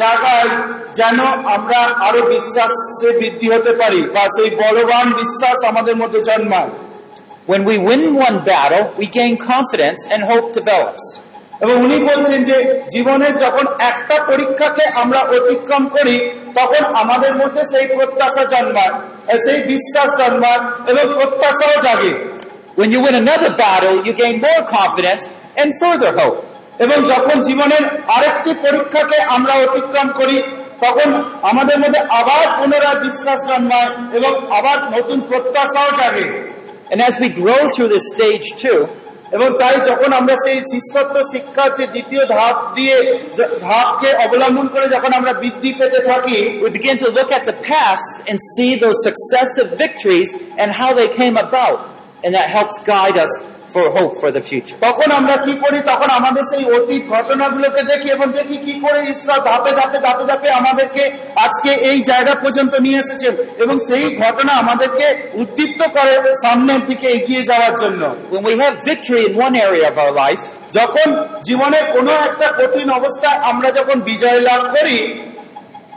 [0.00, 0.48] জাগাই
[0.94, 1.18] যেন
[1.56, 6.70] আমরা আরও বিশ্বাসে বৃদ্ধি হতে পারি বা সেই বলবান বিশ্বাস আমাদের মধ্যে জন্মায়
[7.48, 11.04] When we win one battle, we gain confidence and hope develops.
[11.62, 12.56] এবং উনি বলছেন যে
[12.94, 16.16] জীবনের যখন একটা পরীক্ষাকে আমরা অতিক্রম করি
[16.58, 18.94] তখন আমাদের মধ্যে সেই প্রত্যাশা জন্মায়
[19.44, 22.12] সেই বিশ্বাস জন্মায় এবং প্রত্যাশাও জাগে
[22.78, 25.22] When you win another battle, you gain more confidence
[25.60, 26.38] and further hope.
[26.84, 27.84] এবং যখন জীবনের
[28.16, 30.36] আরেকটি পরীক্ষাকে আমরা অতিক্রম করি
[30.84, 31.08] তখন
[31.50, 33.88] আমাদের মধ্যে আবার পুনরায় বিশ্বাস জন্মায়
[34.18, 36.26] এবং আবার নতুন প্রত্যাশাও জাগে
[36.91, 38.79] And as we grow through this stage two,
[39.35, 42.95] এবং তাই যখন আমরা সেই শিষ্যত্ব শিক্ষার যে দ্বিতীয় ধাপ দিয়ে
[43.37, 47.57] য- ধাপকে অবলম্বন করে যখন আমরা বৃদ্ধি পেতে থাকি we begin to look at the
[47.71, 50.29] past and see those successive victories
[50.61, 51.79] and how they came about.
[52.23, 53.33] And that helps guide us
[53.74, 54.76] for hope for the future.
[54.80, 59.38] তখন আমরা কি করি তখন আমাদের সেই অতীত ঘটনাগুলোকে দেখি এবং দেখি কি করে ঈশ্বর
[59.48, 61.04] ধাপে ধাপে ধাপে ধাপে আমাদেরকে
[61.46, 65.06] আজকে এই জায়গা পর্যন্ত নিয়ে এসেছেন এবং সেই ঘটনা আমাদেরকে
[65.42, 66.12] উদ্দীপ্ত করে
[66.44, 68.02] সামনের দিকে এগিয়ে যাওয়ার জন্য
[68.32, 70.42] When we have victory in one area of our life,
[70.72, 71.08] যখন
[71.42, 74.98] জীবনের কোনো একটা কঠিন অবস্থায় আমরা যখন বিজয় লাভ করি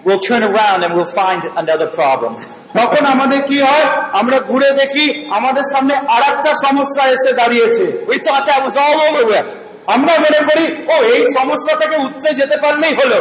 [0.07, 2.33] we'll turn around and we'll find another problem.
[2.79, 3.85] তখন আমাদের কি হয়
[4.21, 5.07] আমরা ঘুরে দেখি
[5.39, 9.49] আমাদের সামনে আর একটা সমস্যা এসে দাঁড়িয়েছে We thought that was all over with.
[9.95, 13.21] আমরা মনে করি ও এই সমস্যা থেকে উঠতে যেতে পারলেই হলো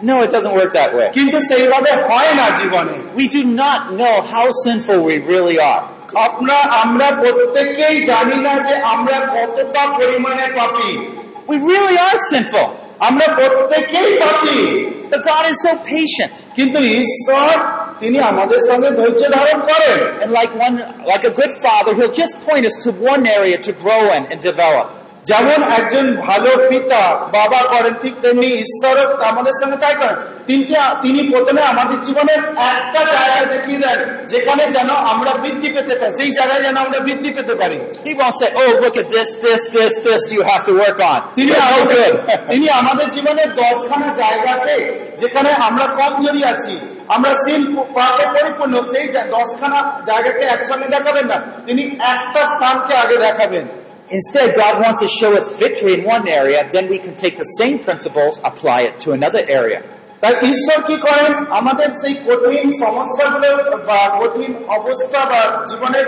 [0.00, 1.08] No, it doesn't work that way.
[1.18, 5.82] কিন্তু সেইভাবে হয় না জীবনে We do not know how sinful we really are.
[6.28, 10.90] আপনা আমরা প্রত্যেকেই জানি না যে আমরা কতটা পরিমাণে পাপি
[11.50, 12.66] We really are sinful.
[13.08, 14.58] আমরা প্রত্যেকেই পাপি
[15.12, 16.34] But God is so patient.
[16.58, 17.52] কিন্তু ঈশ্বর
[18.02, 20.76] তিনি আমাদের সঙ্গে ধৈর্য ধারণ করেন And like one,
[21.12, 24.38] like a good father, he'll just point us to one area to grow in and
[24.50, 24.86] develop.
[25.23, 30.15] যেমন একজন ভালো পিতা বাবা করেন ঠিক তেমনি ঈশ্বর আমাদের সঙ্গে তাই করেন।
[30.47, 30.63] তিনি
[31.01, 36.31] তিনি প্রথমে আমাদের জীবনের একটা জায়গা দেখিয়ে দেন যেখানে যেন আমরা বৃদ্ধি পেতে পারি সেই
[36.31, 37.79] জায়গায় যেন আমরা বৃদ্ধি পেতে পারি।
[38.45, 40.73] Oh, look at this, this, this, this you have to
[41.35, 42.17] তিনি আমাদের
[42.49, 50.01] তিনি আমাদের জীবনের দশখানা জায়গাতে যেখানে আমরা কমজোরি আছি আমরা সিল পাকে পরিপূর্ণ সেই দশখানা
[50.05, 55.46] জায়গাকে একসঙ্গে দেখাবেন না। তিনি একটা স্থানকে আগে দেখাবেন। Instead, God wants to show us
[55.64, 59.42] victory in one area, then we can take the same principles, apply it to another
[59.60, 59.80] area.
[60.22, 63.48] তাই ঈশ্বর কি করেন আমাদের সেই কঠিন সমস্যাগুলো
[63.88, 65.40] বা কঠিন অবস্থা বা
[65.70, 66.06] জীবনের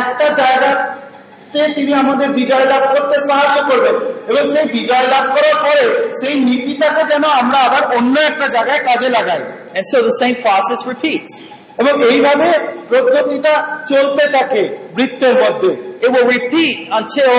[0.00, 3.96] একটা জায়গাতে তিনি আমাদের বিজয় লাভ করতে সাহায্য করবেন
[4.30, 5.84] এবং সেই বিজয় লাভ করার পরে
[6.20, 9.40] সেই নীতিটাকে যেন আমরা আবার অন্য একটা জায়গায় কাজে লাগাই
[9.76, 11.32] And so the same process repeats.
[11.77, 12.49] এবং এইভাবে
[12.89, 13.53] পদ্ধতিটা
[13.89, 14.61] চলতে থাকে
[14.95, 15.71] বৃত্তের মধ্যে
[16.01, 17.33] It will repeat until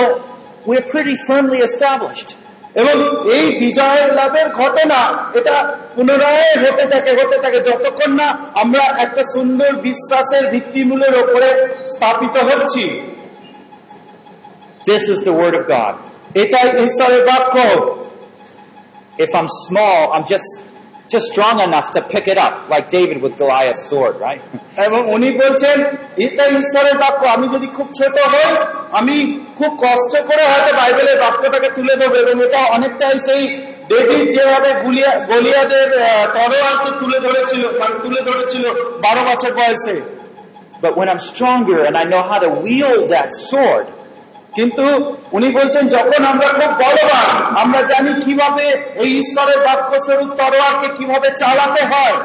[0.65, 2.29] we're pretty firmly established.
[2.75, 2.95] এবং
[3.37, 4.99] এই বিজয় লাভের ঘটনা
[5.33, 5.55] এটা
[5.95, 8.27] পুনরায় হতে থাকে হতে থাকে যতক্ষণ না
[8.61, 11.49] আমরা একটা সুন্দর বিশ্বাসের ভিত্তিমূলের ওপরে
[11.95, 12.85] স্থাপিত হচ্ছি
[14.85, 15.93] This is the Word of God.
[16.35, 17.57] এটাই ঈশ্বরের বাক্য
[19.19, 20.49] If I'm small, I'm just
[21.08, 24.40] just strong enough to pick it up, like David with Goliath's sword, right?
[24.86, 25.76] এবং উনি বলছেন
[26.26, 28.50] এটা ঈশ্বরের বাক্য আমি যদি খুব ছোট হই
[29.00, 29.16] আমি
[29.58, 33.42] খুব কষ্ট করে হয়তো বাইবেলের বাক্যটাকে তুলে দেবো এবং এটা অনেকটাই সেই
[33.92, 38.64] ডেভিড যেভাবে গুলিয়া গলিয়াদের আহ, তরোয়ারকে তুলে ধরেছিল মানে তুলে ধরেছিল
[39.04, 39.96] বারো বছর বয়সে
[40.84, 43.84] But when I'm stronger and I know how to wield that sword,
[44.56, 44.84] কিন্তু
[45.32, 47.28] উনি বলছেন যখন আমরা খুব বলবান
[47.62, 48.64] আমরা জানি কিভাবে
[49.02, 52.16] এই ঈশ্বরের বাক্য স্বরূপ তরোয়ারকে কিভাবে চালাতে হয়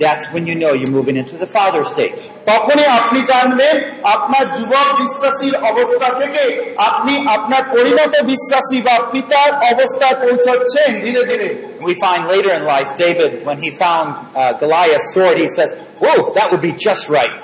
[0.00, 2.20] that's when you know you're moving into the father stage.
[2.50, 3.74] তখনই আপনি জানবেন
[4.16, 6.42] আপনার যুবক বিশ্বাসীর অবস্থা থেকে
[6.88, 11.48] আপনি আপনার পরিণত বিশ্বাসী বা পিতার অবস্থায় পৌঁছচ্ছেন ধীরে ধীরে
[11.88, 15.70] We find later in life, David, when he found uh, Goliath's sword, he says,
[16.02, 17.34] whoa, that would be just right.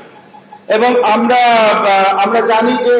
[0.72, 1.42] এবং আমরা
[2.24, 2.96] আমরা জানি যে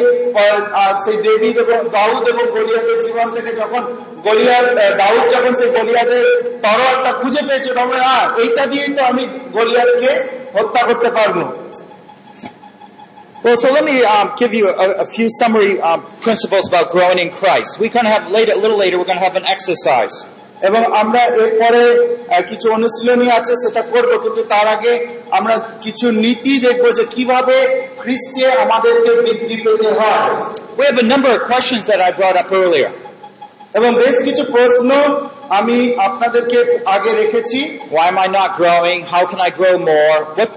[1.04, 3.82] সেই ডেভিড এবং দাউদ এবং গলিয়াদের জীবন থেকে যখন
[4.26, 6.24] গলিয়াদ আহ, দাউদ যখন সেই গলিয়াদের
[6.64, 10.12] তরোয়ারটা খুঁজে পেয়েছে তখন হ্যাঁ এইটা দিয়েই তো আমি গলিয়াদকে
[10.56, 11.38] হত্যা করতে পারব
[13.44, 17.18] Well, so let me um, give you a, a few summary um, principles about growing
[17.18, 17.70] in Christ.
[17.80, 20.14] We're going to have later, a little later, we're going to have an exercise.
[20.62, 21.82] এবং আমরা এরপরে
[22.48, 28.52] কিছু অনুশীলনী আছে সেটা করব কিন্তু তার আগে আমরা কিছু নীতি দেখব যে কীভাবে খ্রিস্টে
[28.52, 30.34] আমাদেরকে বৃদ্ধি পেতে হয়।
[33.74, 34.90] এবং বেশ কিছু প্রশ্ন
[35.48, 39.00] আমি আপনাদেরকে আগে রেখেছি। Why am i not growing?
[39.14, 40.18] How can i grow more?
[40.38, 40.50] What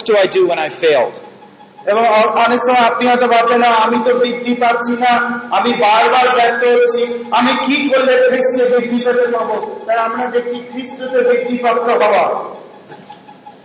[1.86, 2.04] এবং
[2.44, 5.12] অনেক সময় আপনি হয়তো ভাববেন না আমি তো বৃদ্ধি পাচ্ছি না
[5.58, 7.02] আমি বারবার ব্যর্থ হচ্ছি
[7.38, 9.56] আমি কি করলে খ্রিস্টে বৃদ্ধি পেতে পাবো
[9.86, 12.26] তাই আমরা দেখছি খ্রিস্টতে বৃদ্ধি প্রাপ্ত হওয়া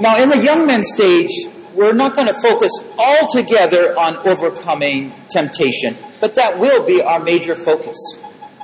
[0.00, 1.34] Now, in the young men stage,
[1.74, 4.98] we're not going to focus altogether on overcoming
[5.28, 5.92] temptation,
[6.22, 7.98] but that will be our major focus.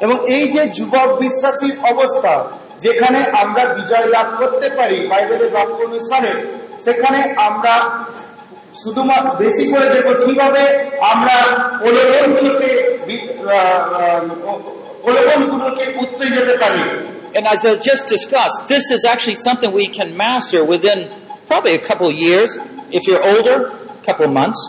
[0.01, 2.35] এবং এই যে যুবক বিশ্বাসীর অবস্থা
[2.85, 6.33] যেখানে আমরা বিজয় লাভ করতে পারি বাইবেলের বাক্য অনুসারে
[6.85, 7.75] সেখানে আমরা
[8.83, 10.63] শুধুমাত্র বেশি করে দেখব কীভাবে
[11.13, 11.37] আমরা
[11.81, 12.71] প্রলোভনগুলোকে
[15.05, 16.83] প্রলোভনগুলোকে উত্তরে যেতে পারি
[17.37, 20.99] And as I just discussed, this is actually something we can master within
[21.49, 22.51] probably a couple of years.
[22.91, 23.57] If you're older,
[24.01, 24.61] a couple of months.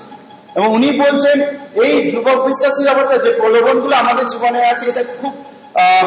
[0.55, 1.37] এবং উনি বলছেন
[1.83, 5.33] এই যুবক বিশ্বাসীর অবস্থা যে প্রলোভনগুলো আমাদের জীবনে আছে এটা খুব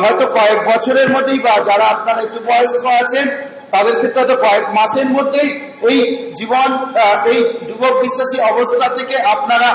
[0.03, 3.27] হয়তো কয়েক বছরের মধ্যেই বা যারা আপনারা একটু বয়স্ক আছেন
[3.73, 5.49] তাদের ক্ষেত্রে হয়তো কয়েক মাসের মধ্যেই
[5.91, 5.99] এই
[6.39, 6.71] জীবন
[7.31, 9.69] এই যুবক বিশ্বাসী অবস্থা থেকে আপনারা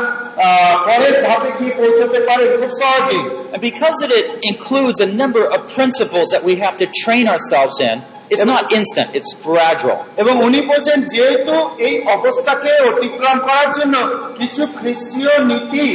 [0.87, 3.23] পরের ধাপে গিয়ে পৌঁছতে পারেন খুব সহজেই
[3.53, 7.95] And because it includes a number of principles that we have to train ourselves in,
[8.29, 9.99] it's not instant, it's gradual.
[10.21, 11.55] এবং উনি বলছেন যেহেতু
[11.87, 13.95] এই অবস্থাকে অতিক্রম করার জন্য
[14.39, 15.87] কিছু খ্রিস্টীয় নীতি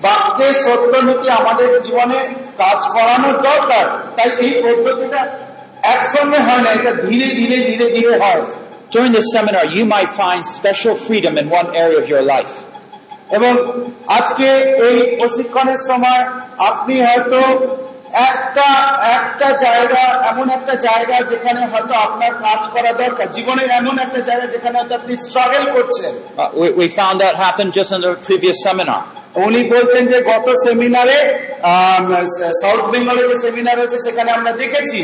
[0.00, 2.18] বাক্যের সত্য নীতি আমাদের জীবনে
[2.58, 3.84] কাজ করানোর দরকার
[4.16, 5.20] তাই এই পদ্ধতিটা
[5.82, 8.42] একসঙ্গে হয় না এটা ধীরে ধীরে ধীরে ধীরে হয়
[8.90, 12.54] During this seminar, you might find special freedom in one area of your life.
[13.36, 13.52] এবং
[14.18, 14.48] আজকে
[14.88, 16.22] এই প্রশিক্ষণের সময়
[16.70, 17.40] আপনি হয়তো
[18.30, 18.68] একটা
[19.18, 24.46] একটা জায়গা এমন একটা জায়গা যেখানে হয়তো আপনার কাজ করা দরকার জীবনের এমন একটা জায়গা
[24.54, 29.00] যেখানে হয়তো আপনি স্ট্রাগল করছেন Uh, we, found that happen just in the previous seminar.
[29.46, 31.18] উনি বলছেন যে গত সেমিনারে
[32.62, 35.00] সাউথ বেঙ্গলে যে সেমিনার হয়েছে সেখানে আমরা দেখেছি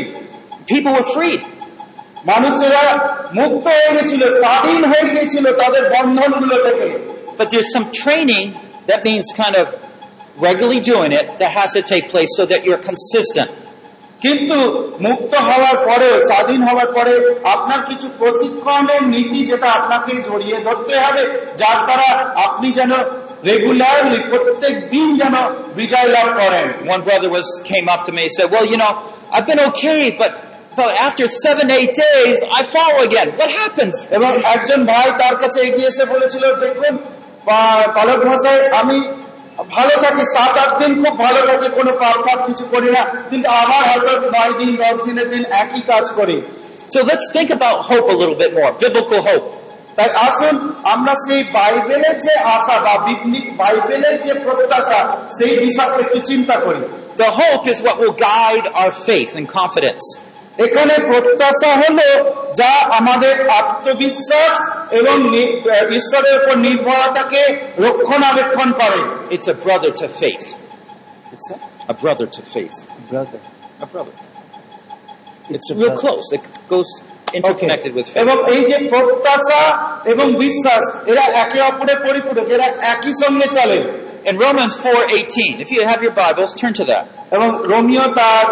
[0.68, 1.42] People were freed.
[2.32, 2.84] মানুষেরা
[3.40, 6.86] মুক্ত হয়ে গেছিল স্বাধীন হয়ে গিয়েছিল তাদের বন্ধনগুলো থেকে
[7.40, 8.46] But there's some training
[8.90, 9.66] that means kind of
[10.46, 13.50] regularly doing it that has to take place so that you're consistent.
[14.24, 14.58] কিন্তু
[15.06, 17.14] মুক্ত হওয়ার পরে স্বাধীন হওয়ার পরে
[17.54, 21.22] আপনার কিছু প্রশিক্ষণের নীতি যেটা আপনাকে জড়িয়ে ধরতে হবে
[21.60, 22.08] যার দ্বারা
[22.46, 22.92] আপনি যেন
[23.48, 25.34] রেগুলারলি প্রত্যেক দিন যেন
[25.78, 28.92] বিজয় লাভ করেন One brother was came up to me and said, "Well, you know,
[29.34, 30.30] I've been okay, but
[30.78, 33.28] but after seven eight days, I fall again.
[33.40, 36.94] What happens?" এবং একজন ভাই তার কাছে এগিয়ে এসে বলেছিল দেখুন
[37.48, 38.96] পা- পালক ভাষায় আমি
[39.76, 43.46] ভালো থাকি সাত আট দিন খুব ভালো থাকি কোনো পাপ ফাপ কিছু করি না কিন্তু
[43.62, 46.36] আবার হয়তো নয় দিন দশ দিনের দিন একই কাজ করি
[46.94, 49.46] So let's think about hope a little bit more, biblical hope.
[49.98, 50.54] তাই আসুন
[50.94, 55.00] আমরা সেই বাইবেলের যে আশা বা বিবলিক বাইবেলের যে প্রত্যাশা
[55.38, 56.82] সেই বিষয়ে একটু চিন্তা করি
[57.24, 60.04] The hope is what will guide our faith and confidence.
[60.65, 62.07] এখানে প্রত্যাশা হলো
[62.53, 64.53] যা আমাদের আত্মবিশ্বাস
[64.99, 65.17] এবং
[65.97, 67.43] ঈশ্বরের উপর নির্ভরতাকে
[67.77, 68.99] রক্ষণাবেক্ষণ করে।
[69.33, 70.43] It's a brother to face
[78.53, 79.61] এই যে প্রত্যাশা
[80.05, 83.79] এবং বিশ্বাস এরা একে অপরের পরিপূরক এরা একই সঙ্গে চলে।
[84.29, 85.69] In Romans 4:18, if
[87.31, 88.45] এবং রোমিও তার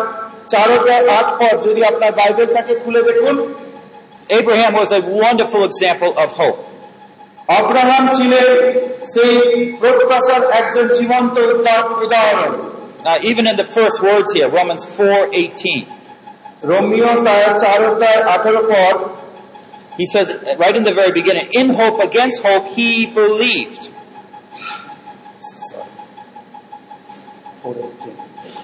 [0.48, 3.36] চার অধ্যায় আট পর যদি আপনার বাইবেলটাকে খুলে দেখুন
[4.30, 6.60] Abraham was a wonderful example of hope.
[7.58, 8.50] Abraham ছিলেন
[9.14, 9.34] সেই
[9.80, 12.52] প্রত্যাশার একজন জীবন্ত উদা- উদাহরণ
[13.04, 15.80] Uh, even in the first words here, Romans 4:18,
[16.62, 18.92] Romeo তার চার অধ্যায় আঠারো পর
[20.00, 20.26] he says
[20.62, 22.90] right in the very beginning, "In hope against hope he
[23.20, 23.82] believed."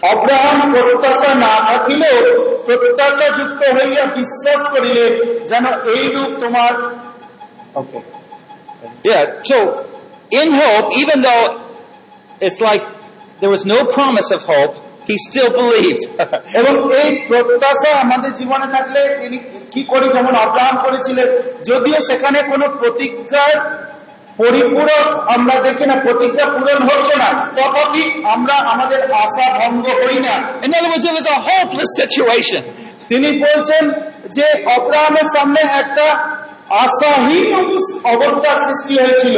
[0.04, 2.18] Abraham প্রত্যাশা না থাকিলেও
[2.68, 5.06] প্রত্যাশা যুক্ত হইয়া বিশ্বাস করিলে
[5.52, 6.74] যেন এই রূপ তোমার
[7.76, 8.02] Okay.
[9.04, 9.42] Yeah.
[9.44, 9.58] So,
[10.32, 11.46] in hope, even though
[12.40, 12.84] it's like
[13.42, 14.74] there was no promise of hope,
[15.08, 16.04] he still believed.
[16.60, 19.38] এবং এই প্রত্যাশা আমাদের জীবনে থাকলে তিনি
[19.74, 21.28] কি করি যেমন অব্রাহাম করেছিলেন
[21.70, 23.58] যদিও সেখানে কোনো প্রতিজ্ঞার
[24.38, 30.36] পরিপূরক আমরা দেখি না প্রতিজ্ঞা পূরণ হচ্ছে না তথাপি আমরা আমাদের আশা ভঙ্গ হই না.
[33.10, 33.84] তিনি বলছেন
[34.36, 34.46] যে
[34.78, 36.08] অব্রাহামের সামনে একটা
[36.84, 39.38] আশাহীন অবস- অবস্থার সৃষ্টি হয়েছিল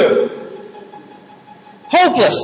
[1.93, 2.39] Hopeless.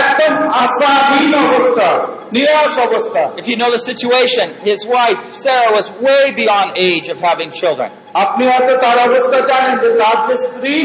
[0.00, 0.32] একদম
[0.64, 1.88] আশাহীন অবস্থা
[2.32, 7.18] নিরাশ অবস্থা If you know the situation, his wife, Sarah, was way beyond age of
[7.20, 7.88] having children.
[8.14, 10.76] আপনি হয়তো তার অবস্থা জানেন যে তার যে স্ত্রী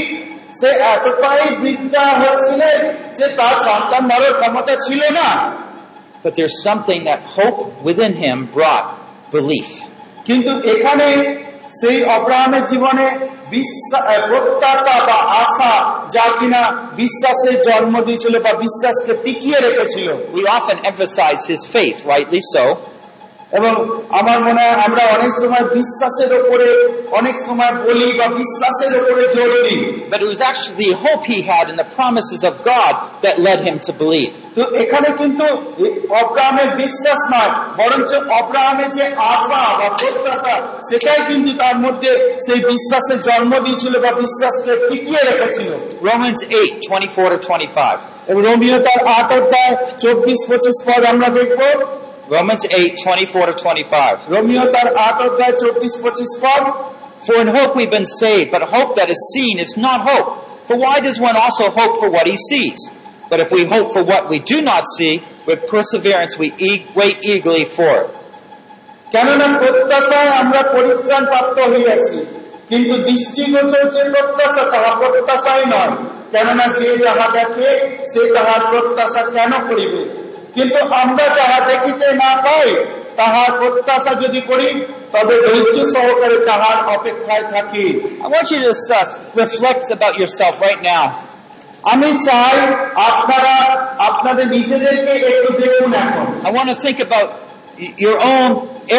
[0.60, 2.80] সে এতটাই বৃদ্ধা হচ্ছিলেন
[3.18, 5.30] যে তার সন্তান ধরার ক্ষমতা ছিল না
[6.24, 8.88] But there's something that hope within him brought
[9.32, 9.70] belief.
[10.26, 11.08] কিন্তু এখানে
[11.80, 13.08] সেই অব্রাহামের জীবনে
[13.50, 15.74] বিশ্বাস প্রত্যাশা বা আশা
[16.16, 16.62] যা কিনা
[16.96, 22.64] বিশ্বাসের জন্ম দিয়েছিল বা বিশ্বাসকে টিকিয়ে রেখেছিল We often emphasize his faith, rightly so,
[23.52, 23.74] এবং
[24.20, 26.68] আমার মনে হয় আমরা অনেক সময় বিশ্বাসের ওপরে
[27.20, 29.80] অনেক সময় বলি বা বিশ্বাসের ওপরে জোর দিই
[30.12, 32.94] but it was actually the hope he had in the promises of God
[33.24, 34.32] that led him to believe.
[34.58, 35.46] তো এখানে কিন্তু
[36.22, 40.56] অব্রাহামের বিশ্বাস নয় বরঞ্চ অব্রাহামের যে আশা বা প্রত্যাশা
[40.90, 42.12] সেটাই কিন্তু তার মধ্যে
[42.46, 45.70] সেই বিশ্বাসের জন্ম দিয়েছিল বা বিশ্বাসকে টিকিয়ে রেখেছিল
[46.10, 48.00] Romans 8, 24 to 25.
[48.30, 49.74] এবং রোমিও তার আট অধ্যায়
[50.04, 51.62] চব্বিশ পঁচিশ পদ আমরা দেখব
[52.31, 54.17] Romans 8, 24 to 25.
[54.35, 56.65] রোমিও তার আট অধ্যায় চব্বিশ পঁচিশ পদ
[57.27, 60.29] For in hope we've been saved, but hope that is seen is not hope.
[60.69, 62.81] For why does one also hope for what he sees?
[63.31, 65.15] But if we hope for what we do not see,
[65.47, 68.11] with perseverance we e- wait eagerly for it.
[69.13, 72.19] কেননা প্রত্যাশায় আমরা পরিত্রাণ প্রাপ্ত হইয়াছি
[72.71, 75.93] কিন্তু দৃষ্টিগোচর যে প্রত্যাশা তাহা প্রত্যাশাই নয়
[76.33, 77.69] কেননা যে যাহা দেখে
[78.11, 80.03] সে তাহার প্রত্যাশা কেন করিবে
[80.57, 82.69] কিন্তু আমরা যাহা দেখিতে না পাই
[83.17, 84.69] তাহার প্রত্যাশা যদি করি
[85.13, 87.87] তবে ধৈর্য সহকারে তাহার অপেক্ষায় থাকি
[88.25, 89.05] I want you to just uh,
[89.43, 91.05] reflect about yourself right now.
[91.93, 92.57] আমি চাই
[93.11, 93.55] আপনারা
[94.09, 97.29] আপনাদের নিজেদেরকে একটু দেখুন এখন I want to think about
[97.79, 98.51] y- your own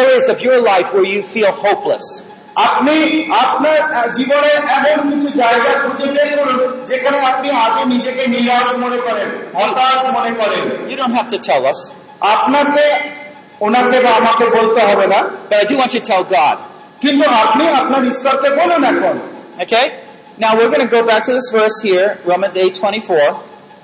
[0.02, 2.06] areas of your life where you feel hopeless.
[2.55, 2.95] আপনি
[3.31, 4.57] আপনার আহ, জীবনের
[4.91, 10.31] এমন কিছু জায়গা খুঁজে বের করুন যেখানে আপনি আগে নিজেকে নিরাশ মনে করেন হতাশ মনে
[10.31, 11.79] করেন You don't have to tell us.
[12.21, 12.85] আপনাকে
[13.61, 15.19] ওনাকে বা আমাকে বলতে হবে না
[15.69, 16.23] do want you to tell
[17.01, 19.15] কিন্তু আপনি আপনার ঈশ্বরকে বলুন এখন
[19.63, 19.85] Okay?
[20.37, 23.29] Now we're going to go back to this verse here, Romans 8:24.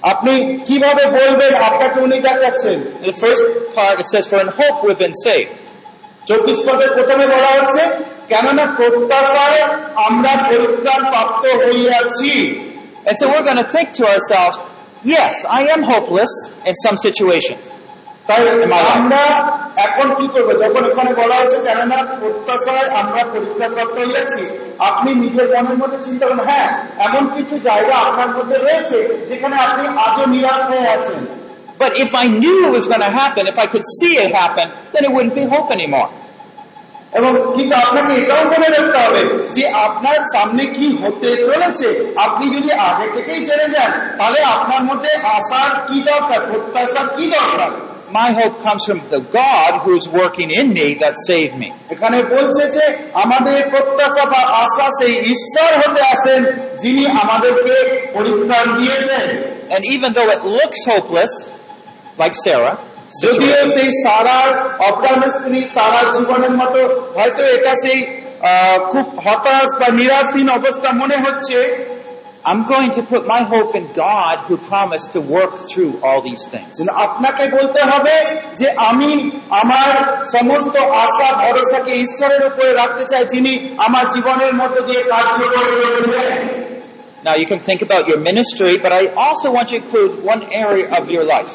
[0.03, 0.33] আপনি
[0.67, 3.43] কীভাবে বলবেন আপনাকে উনি দেখাচ্ছেন The first
[3.75, 5.51] part it says, "For in hope we've been saved."
[6.27, 7.83] চব্বিশ পদের প্রথমে বলা হচ্ছে
[8.30, 9.60] কেননা প্রত্যাশায়
[10.06, 12.34] আমরা পরিত্রাণ প্রাপ্ত হইয়াছি
[13.08, 14.56] And so we're going to think to ourselves,
[15.14, 16.32] "Yes, I am hopeless
[16.68, 17.62] in some situations."
[18.28, 18.42] তাই
[18.98, 19.22] আমরা
[19.86, 24.42] এখন কি করবো যখন এখানে বলা হচ্ছে কেননা প্রত্যাশায় আমরা পরিত্রাণ প্রাপ্ত হইয়াছি
[24.88, 26.68] আপনি নিজের মনের মধ্যে চিন্তা করেন হ্যাঁ
[27.06, 28.98] এমন কিছু জায়গা আপনার মধ্যে রয়েছে
[29.30, 31.20] যেখানে আপনি আজও নিরাশ হয়ে আছেন
[31.82, 34.66] But if I knew it was going to happen, if I could see it happen,
[34.92, 36.08] then it wouldn't be hope anymore.
[37.17, 39.21] এবং কিন্তু আপনাকে এটাও মনে রাখতে হবে
[39.55, 41.87] যে আপনার সামনে কি হতে চলেছে।
[42.25, 47.71] আপনি যদি আগে থেকেই জেনে যান তাহলে আপনার মধ্যে আশার কি দরকার প্রত্যাশার কি দরকার?
[48.21, 51.69] My hope comes from the God who's working in me that saved me.
[51.93, 52.85] এখানে বলছে যে
[53.23, 56.41] আমাদের প্রত্যাশা বা আশা সেই ঈশ্বর হতে আসেন
[56.81, 57.75] যিনি আমাদেরকে
[58.15, 59.25] পরিত্রাণ দিয়েছেন।
[59.75, 61.33] And even though it looks hopeless,
[62.21, 62.75] like Sarah,
[63.22, 64.48] যদিও সেই সারার
[64.88, 66.80] অপরাধ স্ত্রী সারার জীবনের মতো
[67.16, 67.98] হয়তো এটা সেই
[68.50, 71.58] আহ, খুব হতাশ বা নিরাশীন অবস্থা মনে হচ্ছে
[72.50, 76.44] I'm going to put my hope in God who promised to work through all these
[76.54, 76.72] things.
[76.78, 78.14] কিন্তু আপনাকে বলতে হবে
[78.60, 79.10] যে আমি
[79.62, 79.90] আমার
[80.34, 80.74] সমস্ত
[81.04, 83.52] আশা ভরসাকে ঈশ্বরের উপরে রাখতে চাই যিনি
[83.86, 86.32] আমার জীবনের মধ্য দিয়ে কার্য করে চলেছেন।
[87.28, 90.42] Now you can think about your ministry, but I also want you to include one
[90.64, 91.54] area of your life.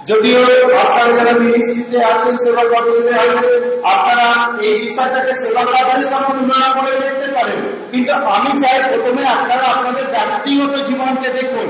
[0.00, 0.40] যদিও
[0.82, 3.46] আপনারা যারা মিনিস্ট্রিতে আছেন সেবা কর্মীতে আছেন
[3.92, 4.26] আপনারা
[4.66, 7.60] এই বিষয়টাকে সেবা কাজের সঙ্গে তুলনা করে দেখতে পারেন
[7.92, 11.68] কিন্তু আমি চাই প্রথমে আপনারা আপনাদের ব্যক্তিগত জীবনকে দেখুন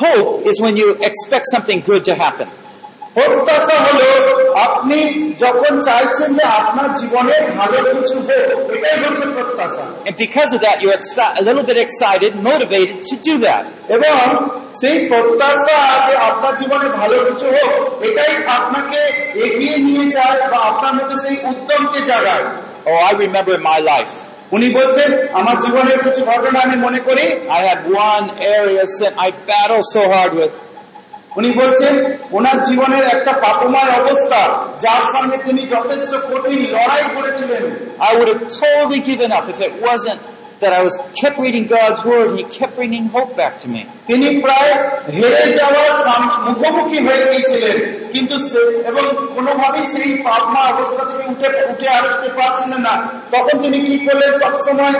[0.00, 2.48] Hope is when you expect something good to happen.
[3.16, 4.08] প্রত্যাশা হলো
[4.64, 4.98] আপনি
[5.44, 10.76] যখন চাইছেন যে আপনার জীবনে ভালো কিছু হোক এটাই হচ্ছে প্রত্যাশা And because of that,
[10.82, 10.98] you're
[11.40, 13.62] a little bit excited, motivated to do that.
[13.96, 14.16] এবং
[14.80, 17.70] সেই প্রত্যাশা যে আপনার জীবনে ভালো কিছু হোক
[18.08, 19.00] এটাই আপনাকে
[19.44, 22.46] এগিয়ে নিয়ে যায় বা আপনার মধ্যে সেই উদ্যমকে জাগায়
[22.90, 24.12] Oh, I remember in my life,
[24.56, 27.24] উনি বলছেন আমার জীবনের কিছু ঘটনা আমি মনে করি
[27.58, 28.26] I had one
[28.58, 30.52] area sin I battled so hard with.
[31.38, 31.94] উনি বলছেন
[32.32, 34.40] ওনার জীবনের একটা পাপময় অবস্থা
[34.80, 37.62] যার সঙ্গে তিনি যথেষ্ট কঠিন লড়াই করেছিলেন।
[38.08, 40.20] I would have totally given up if it wasn't
[40.60, 43.80] that I was kept reading God's word and He kept bringing hope back to me.
[44.06, 44.72] তিনি প্রায়
[45.16, 45.92] হেরে যাওয়ার
[46.46, 47.76] মুখোমুখি হয়ে গিয়েছিলেন
[48.14, 48.34] কিন্তু
[48.90, 49.04] এবং
[49.34, 52.94] কোনোভাবেই সেই পাপমা অবস্থা থেকে উঠে উঠে আসতে পারছিলেন না।
[53.32, 54.32] তখন তিনি কি করলেন?
[54.42, 54.96] সবসময়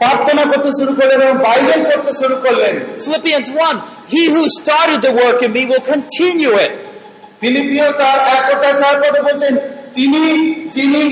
[0.00, 2.74] প্রার্থনা করতে শুরু করলেন এবং বাইবেল করতে শুরু করলেন
[3.04, 3.76] Philippians 1,
[4.14, 6.72] He who started the work in me will continue it.
[7.40, 8.18] ফিলিপিও তার
[8.52, 9.54] একটা চার পদে বলছেন
[9.96, 10.22] তিনি
[10.76, 11.02] যিনি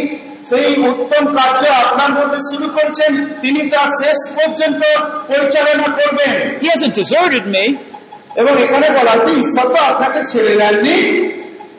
[0.51, 3.13] সেই উত্তম কার্য আপনার মধ্যে শুরু করেছেন
[3.43, 4.83] তিনি তা শেষ পর্যন্ত
[5.31, 6.31] পরিচালনা করবেন
[6.63, 7.65] He hasn't deserted me.
[8.41, 10.97] এবং এখানে বলা হচ্ছে ঈশ্বর তো আপনাকে ছেড়ে দেননি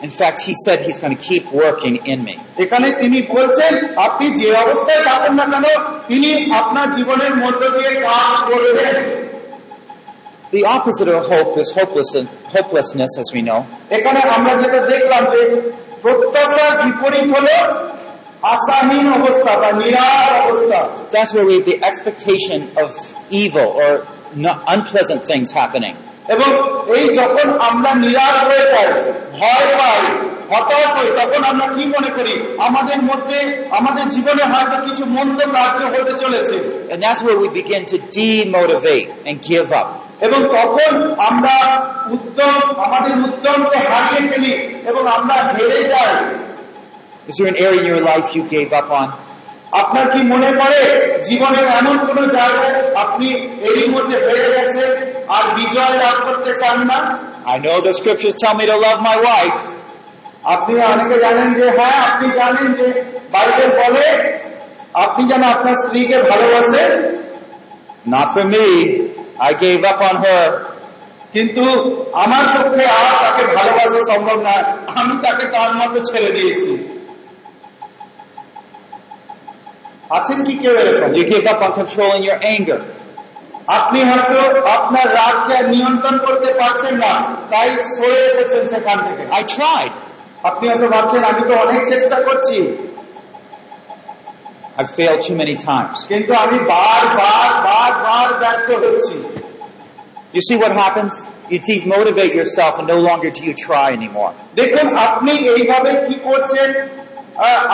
[0.04, 2.36] In fact, He said He's going to keep working in me.
[2.64, 3.72] এখানে তিনি বলছেন
[4.06, 5.66] আপনি যে অবস্থায় থাকুন না কেন
[6.10, 6.30] তিনি
[6.60, 8.96] আপনার জীবনের মধ্য দিয়ে কাজ করবেন
[10.52, 12.10] The opposite of hope is hopeless
[12.56, 13.60] hopelessness, as we know.
[13.96, 15.40] এখানে আমরা যেটা দেখলাম যে
[16.04, 17.56] প্রত্যাশার বিপরীত হলো
[18.54, 20.78] আশাহীন অবস্থা বা নিরাশ অবস্থা
[21.16, 22.88] That's where we have the expectation of
[23.42, 23.90] evil or
[24.44, 25.94] no- unpleasant things happening.
[26.29, 26.49] এবং
[26.95, 28.87] এই যখন আমরা নিরাশ হয়ে যাই
[29.37, 30.01] ভয় পাই
[30.51, 32.33] হতাশ হই তখন আমরা কি মনে করি
[32.67, 33.39] আমাদের মধ্যে
[33.79, 36.55] আমাদের জীবনে হয়তো কিছু মন্দ কার্য হতে চলেছে
[36.91, 39.87] And that's where we begin to demotivate and give up.
[40.25, 40.91] এবং তখন
[41.29, 41.55] আমরা
[42.15, 44.53] উদ্যম আমাদের উদ্যমকে হারিয়ে ফেলি
[44.89, 46.11] এবং আমরা হেরে যাই
[47.29, 49.07] Is there an area in your life you gave up on?
[49.75, 50.81] আপনার কি মনে পড়ে
[51.27, 52.73] জীবনের এমন কোন জায়গায়
[53.03, 53.27] আপনি
[53.67, 54.89] এরই মধ্যে হেরে গেছেন
[55.35, 56.99] আর বিজয় লাভ করতে চান না
[57.47, 59.57] I know the scriptures tell me to love my wife.
[60.53, 62.87] আপনি অনেকে জানেন যে হ্যাঁ আপনি জানেন যে
[63.33, 64.07] বাইবেল বলে
[64.95, 66.91] আপনি যেন আপনার স্ত্রীকে ভালোবাসেন
[68.07, 68.67] Not for me.
[69.39, 70.45] I gave up on her.
[71.33, 71.63] কিন্তু
[72.23, 74.55] আমার পক্ষে আর তাকে ভালোবাসা সম্ভব না
[74.99, 76.71] আমি তাকে তার মতো ছেড়ে দিয়েছি
[80.10, 82.80] আছেন কি কেউ এরকম You gave up on controlling your anger.
[83.78, 84.38] আপনি হয়তো
[84.76, 87.12] আপনার রাগকে আর নিয়ন্ত্রণ করতে পারছেন না
[87.52, 89.92] তাই সরে এসেছেন সেখান থেকে I tried.
[90.50, 92.58] আপনি হয়তো ভাবছেন আমি তো অনেক চেষ্টা করছি
[94.78, 95.96] I've failed too many times.
[96.12, 99.16] কিন্তু আমি বার বার বার বার ব্যর্থ হচ্ছি
[100.36, 101.12] You see what happens?
[101.52, 104.32] You demotivate yourself and no longer do you try anymore.
[104.60, 107.03] দেখুন আপনি এইভাবে কি করছেন আহ,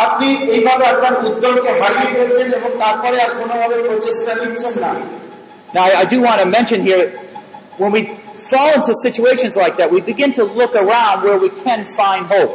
[0.05, 4.93] আপনি এইভাবে আপনার উদ্যমকে হারিয়ে ফেলছেন এবং তারপরে আর কোনোভাবে প্রচেষ্টা নিচ্ছেন না
[5.74, 7.03] Now, I, I do want to mention here,
[7.77, 8.03] when we
[8.51, 12.53] fall into situations like that, we begin to look around where we can find hope.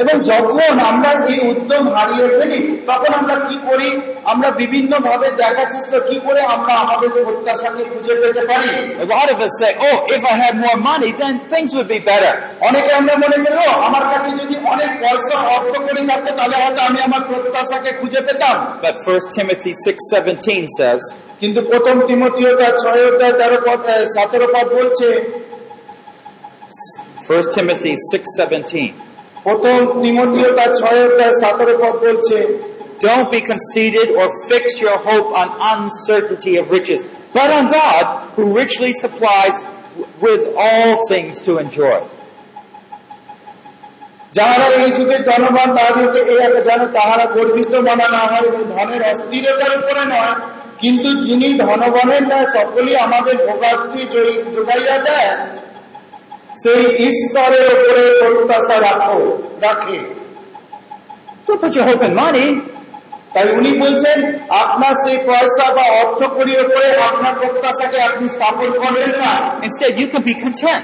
[0.00, 3.88] এবং যখন আমরা এই উদ্যম হারিয়ে ফেলি তখন আমরা কি করি?
[4.32, 8.70] আমরা বিভিন্ন ভাবে দেখার চেষ্টা কি করে আমরা আমাদের প্রত্যাশাকে খুঁজে পেতে পারি।
[9.04, 12.00] A lot of us say, oh, if I had more money, then things would be
[12.10, 12.34] better.
[12.68, 13.54] অনেকে আমরা মনে করি
[13.88, 18.56] আমার কাছে যদি অনেক পয়সা অর্থ করে থাকতো তাহলে হয়তো আমি আমার প্রত্যাশাকে খুঁজে পেতাম।
[18.86, 21.02] But 1 Timothy 6.17 says,
[21.40, 23.80] কিন্তু প্রথম তিমতীয় তার ছয় অধ্যায় তেরো পদ
[24.14, 25.08] সতেরো পদ বলছে
[27.28, 29.11] 1 Timothy 6.17,
[29.42, 32.38] প্রথম তিমতীয় তার ছয় অধ্যায় সতেরো পদ বলছে
[33.02, 37.00] Don't be conceited or fix your hope on uncertainty of riches,
[37.34, 39.56] but on God, who richly supplies
[40.20, 41.98] with all things to enjoy.
[50.82, 54.02] কিন্তু যিনি ধনগণের নয় সকলেই আমাদের ভোগান্তি
[54.54, 55.30] যোগাইয়া দেয়
[56.62, 59.98] সেই ঈশ্বরের উপরে প্রত্যাশা রাখো রাখে।
[61.46, 62.60] তো কিছু হবে মানে
[63.34, 69.10] তাই উনি বলছেন আপনার সেই পয়সা বা অর্থ করির উপরে আপনার প্রত্যাশাকে আপনি স্থাপন করবেন
[69.10, 70.82] না। Instead, you can be content.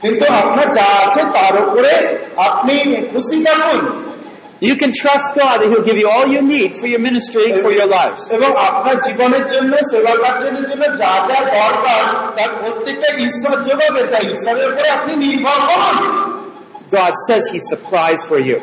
[0.00, 4.09] কিন্তু আপনার যা আছে তার উপরে আপনি খুশি থাকুন।
[4.61, 7.71] You can trust God that He'll give you all you need for your ministry, for
[7.79, 8.21] your lives.
[8.37, 12.03] এবং আপনার জীবনের জন্য সেবা কার্যের জন্য যা যা দরকার
[12.37, 15.97] তার প্রত্যেকটা ঈশ্বর যোগাবে তাই ঈশ্বরের উপরে আপনি নির্ভর করুন
[16.97, 18.57] God says He supplies for you.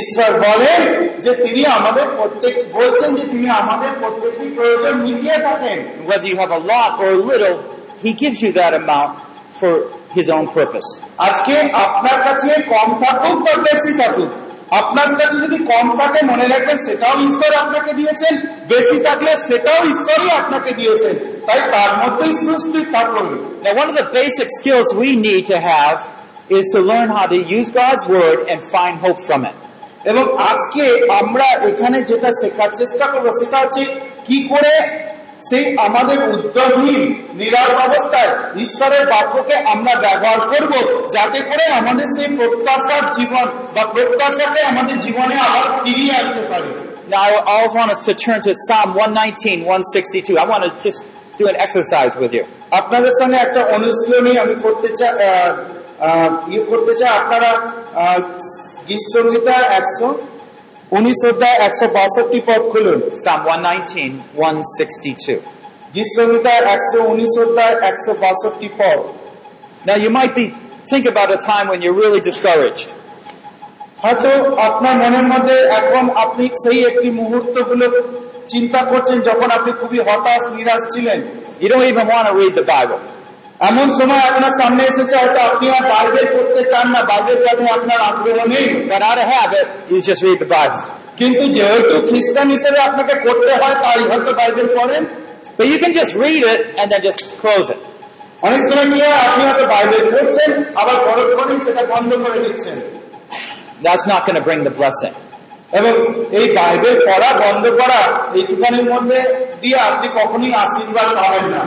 [0.00, 0.80] ঈশ্বর বলেন
[1.24, 5.78] যে তিনি আমাদের প্রত্যেক বলছেন যে তিনি আমাদের প্রত্যেকটি প্রয়োজন মিটিয়ে থাকেন
[6.10, 7.56] Whether you have a lot or a little,
[8.04, 9.12] He gives you that amount
[9.60, 9.72] for
[10.16, 10.88] His own purpose.
[11.28, 11.54] আজকে
[11.86, 14.30] আপনার কাছে কম থাকুক বা বেশি থাকুক
[14.79, 18.33] আপনার কাছে যদি কম থাকে মনে রাখবেন সেটাও ঈশ্বর আপনাকে দিয়েছেন।
[18.71, 21.15] বেশি থাকলে সেটাও ঈশ্বরই আপনাকে দিয়েছেন।
[21.47, 23.25] তাই তার মধ্যেই সৃষ্টি থাকুন।
[23.63, 25.97] Now, one of the basic skills we need to have
[26.57, 29.57] is to learn how to use God's Word and find hope from it.
[30.09, 30.83] এবং আজকে
[31.21, 33.85] আমরা এখানে যেটা শেখার চেষ্টা করব সেটা হচ্ছে
[34.25, 35.02] কি করে
[35.53, 37.01] সেই আমাদের উদ্যমহীন
[37.33, 38.31] নিরাশ অবস্থায়
[38.65, 40.71] ঈশ্বরের বাক্যকে আমরা ব্যবহার করব
[41.15, 43.45] যাতে করে আমাদের সেই প্রত্যাশার জীবন
[43.75, 46.71] বা প্রত্যাশাকে আমাদের জীবনে আবার ফিরিয়ে আনতে পারি
[47.07, 50.37] Now, I always want us to turn to Psalm 119, 162.
[50.37, 50.99] I want to just
[51.39, 52.43] do an exercise with you.
[52.71, 55.11] আপনাদের সঙ্গে একটা অনুশীলনী আমি করতে চাই
[56.49, 57.49] ইয়ে করতে চাই আপনারা
[57.95, 58.19] আহ,
[58.87, 60.07] গীত সংহিতা একশো
[60.97, 65.35] উনিশ অধ্যায় একশো বাষট্টি পদ খুলুন Psalm 119, 162.
[65.95, 68.99] গীত একশো উনিশ অধ্যায় একশো বাষট্টি পদ
[69.85, 70.45] Now, you might be,
[70.91, 72.87] think about a time when you're really discouraged.
[74.03, 74.29] হয়তো
[74.69, 77.85] আপনার মনের মধ্যে এখন আপনি সেই একটি মুহূর্তগুলো
[78.49, 81.19] চিন্তা করছেন যখন আপনি খুবই হতাশ নিরাশ ছিলেন
[81.61, 82.99] You don't even want to read the Bible.
[83.69, 87.99] এমন সময় আপনার সামনে এসেছে হয়তো আপনি আর বাইবেল করতে চান না বাইবেল পড়ে আপনার
[88.09, 88.65] আগ্রহ নেই.
[91.19, 95.03] কিন্তু যেহেতু খ্রিস্টান হিসেবে আপনাকে করতে হয় তাই হয়তো বাইবেল পড়েন
[95.57, 97.81] But you can just read it and then just close it.
[98.47, 100.51] অনেক সময় কি আপনি হয়তো বাইবেল পড়ছেন
[100.81, 102.77] আবার পরক্ষণেই সেটা বন্ধ করে দিচ্ছেন
[103.85, 105.13] That's not going to bring the blessing.
[105.79, 105.93] এবং
[106.39, 108.01] এই বাইবেল পড়া বন্ধ করা
[108.37, 109.19] এইটুখানির মধ্যে
[109.61, 111.61] দিয়ে আপনি কখনোই আশীর্বাদ পাবেন না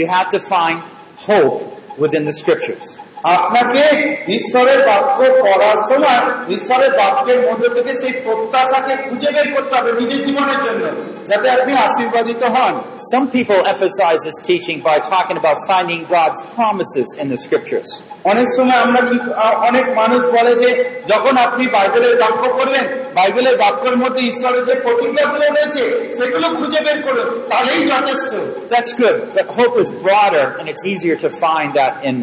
[0.00, 0.78] You have to find
[1.16, 2.98] hope within the scriptures.
[3.35, 3.83] আপনাকে
[4.27, 10.21] ঈশ্বরের বাক্য পড়ার সময় ঈশ্বরের বাক্যের মধ্যে থেকে সেই প্রত্যাশাকে খুঁজে বের করতে হবে নিজের
[10.23, 10.83] জীবনের জন্য
[11.25, 12.73] যাতে আপনি আশীর্বাদিত হন
[13.13, 17.89] Some people emphasize this teaching by talking about finding God's promises in the scriptures.
[18.25, 20.69] অনেক সময় আমরা কি আ- অনেক মানুষ বলে যে
[21.07, 22.83] যখন আপনি বাইবেলের বাক্য করবেন
[23.15, 25.81] বাইবেলের বাক্যের মধ্যে ঈশ্বরের যে প্রতিজ্ঞাগুলো রয়েছে
[26.17, 28.31] সেগুলো খুঁজে বের করুন তাহলেই যথেষ্ট
[28.75, 32.15] That's good, but hope is broader and it's easier to find that in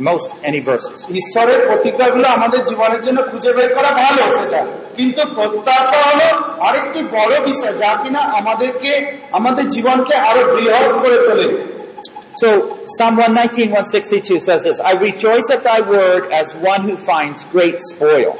[0.00, 0.98] most any verses.
[1.20, 4.60] ঈশ্বরের প্রতিজ্ঞাগুলো আমাদের জীবনের জন্য খুঁজে বের করা ভালো সেটা
[4.96, 6.28] কিন্তু প্রত্যাশা হলো
[6.66, 8.92] আরেকটি বড় বিষয় যা কিনা আমাদেরকে
[9.32, 11.48] আমাদের জীবনকে আরও বৃহৎ করে তোলে
[12.40, 12.48] So
[12.86, 17.78] Psalm 119, 162 says this, I rejoice at thy word as one who finds great
[17.90, 18.30] spoil.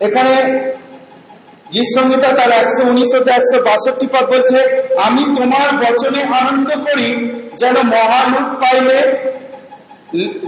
[0.00, 0.34] এখানে
[1.72, 4.58] গীত সংহিতা তার একশো উনিশ একশো বাষট্টি পদ বলছে
[5.06, 7.08] আমি তোমার বচনে আনন্দ করি
[7.60, 8.98] যেন মহালুট পাইলে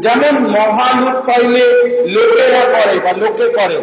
[0.05, 1.65] যেমন মহালুট পাইলে
[2.15, 3.79] লোকেরা করে বা লোকে করে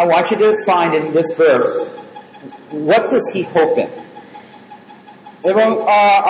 [0.00, 1.76] I want you to find in this verse,
[2.88, 3.90] what does he hope in?
[5.44, 5.68] এবং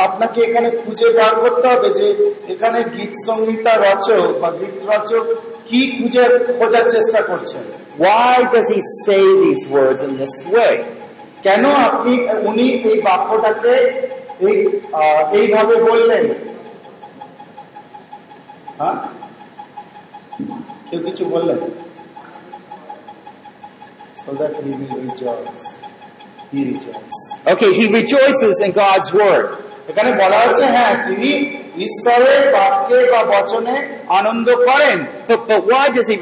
[0.05, 2.07] আপনাকে এখানে খুঁজে বার করতে হবে যে
[2.53, 5.25] এখানে গীত সংহিতা রচক বা গীত রচক
[5.69, 6.25] কি খুঁজে
[6.59, 7.65] খোঁজার চেষ্টা করছেন
[7.99, 10.75] Why does he say these words in this way?
[11.45, 12.13] কেন আপনি
[12.49, 13.75] উনি এই বাক্যটাকে
[15.41, 16.25] এইভাবে বললেন
[18.81, 18.97] হ্যাঁ?
[20.89, 21.61] কেউ কিছু বললেন
[24.23, 25.61] so that he will rejoice.
[26.53, 29.47] He rejoice Okay, he rejoices in God's word.
[29.91, 31.31] এখানে বলা হচ্ছে হ্যাঁ তিনি
[31.87, 33.77] ঈশ্বরের বাক্যে বা বচনে
[34.19, 34.99] আনন্দ করেন।
[35.29, 36.17] But, but why does he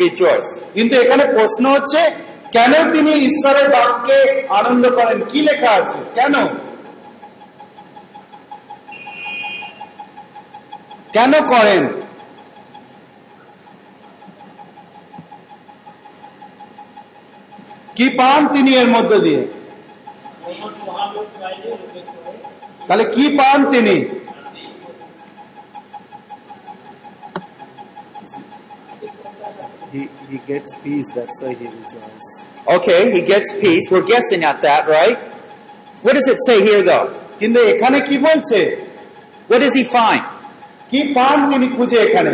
[0.74, 2.02] কিন্তু এখানে প্রশ্ন হচ্ছে
[2.52, 4.18] কেন তিনি ঈশ্বরের বাক্যে
[4.60, 5.18] আনন্দ করেন?
[5.30, 5.98] কি লেখা আছে?
[6.14, 6.34] কেন?
[11.12, 11.82] কেন করেন?
[17.96, 19.42] কি পান তিনি এর মধ্যে দিয়ে
[22.88, 23.96] তাহলে কি পান তিনি
[29.92, 32.26] He, he gets peace, that's why he rejoices.
[32.68, 33.84] Okay, he gets peace.
[33.92, 35.18] We're guessing at that, right?
[36.04, 37.06] What does it say here though?
[37.40, 38.58] কিন্তু এখানে কি বলছে
[39.50, 40.24] What does he find?
[40.90, 42.32] কি পান তিনি খুঁজে এখানে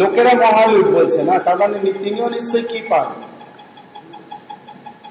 [0.00, 3.08] লোকেরা মহালুট বলছে না তার মানে তিনিও নিশ্চয়ই কি পান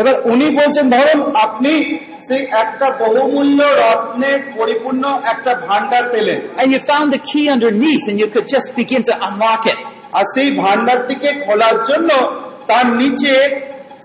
[0.00, 1.72] এবার উনি বলছেন ধরুন আপনি
[2.28, 8.16] সেই একটা বহুমূল্য রত্নে পরিপূর্ণ একটা ভান্ডার পেলেন। And you found the key underneath and
[8.22, 9.78] you could just begin to unlock it.
[10.16, 12.10] আর সেই ভান্ডারটিকে খোলার জন্য
[12.70, 13.34] তার নিচে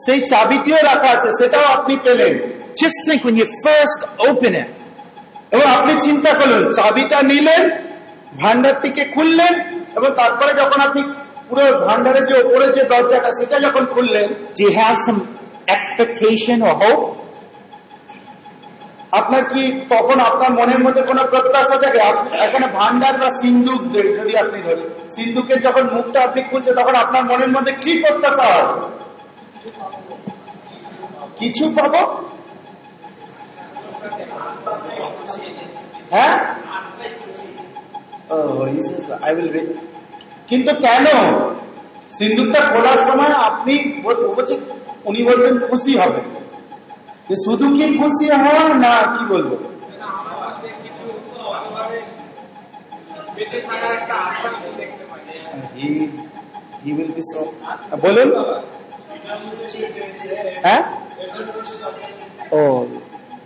[0.06, 2.34] সেই চাবিটিও রাখা আছে সেটাও আপনি পেলেন।
[2.82, 4.70] Just think when you first open it,
[5.54, 7.64] এবং আপনি চিন্তা করলেন চাবিটা নিলেন
[8.42, 9.54] ভান্ডারটিকে খুললেন
[9.98, 11.02] এবং তারপরে যখন আপনি
[11.50, 14.28] পুরো ভান্ডারের যে ওপরে যে দরজাটা সেটা যখন খুললেন
[14.58, 15.22] do you have some
[15.68, 17.04] expectation or hope?
[19.12, 23.82] আপনার কি তখন আপনার মনের মধ্যে কোনো প্রত্যাশা আপনি এখানে ভান্ডার বা সিন্ধুক
[24.18, 28.68] যদি আপনি ধরেন সিন্ধুকের যখন মুখটা আপনি খুলছে তখন আপনার মনের মধ্যে কি প্রত্যাশা হয়?
[31.38, 32.02] কিছু পাবো?
[36.12, 36.36] হ্যাঁ?
[39.22, 39.34] আই
[40.48, 41.06] কিন্তু কেন?
[42.19, 44.55] সিন্দুকটা খোলার সময় আপনি ও- ও বলছে
[45.05, 46.21] উনি বলছেন খুশি হবে
[47.29, 49.57] যে শুধু কি খুশি হওয়া না কি বলবো
[55.73, 55.89] He,
[56.83, 57.41] he will be so
[58.03, 58.29] বলুন
[60.65, 60.83] হ্যাঁ
[62.55, 62.79] Oh,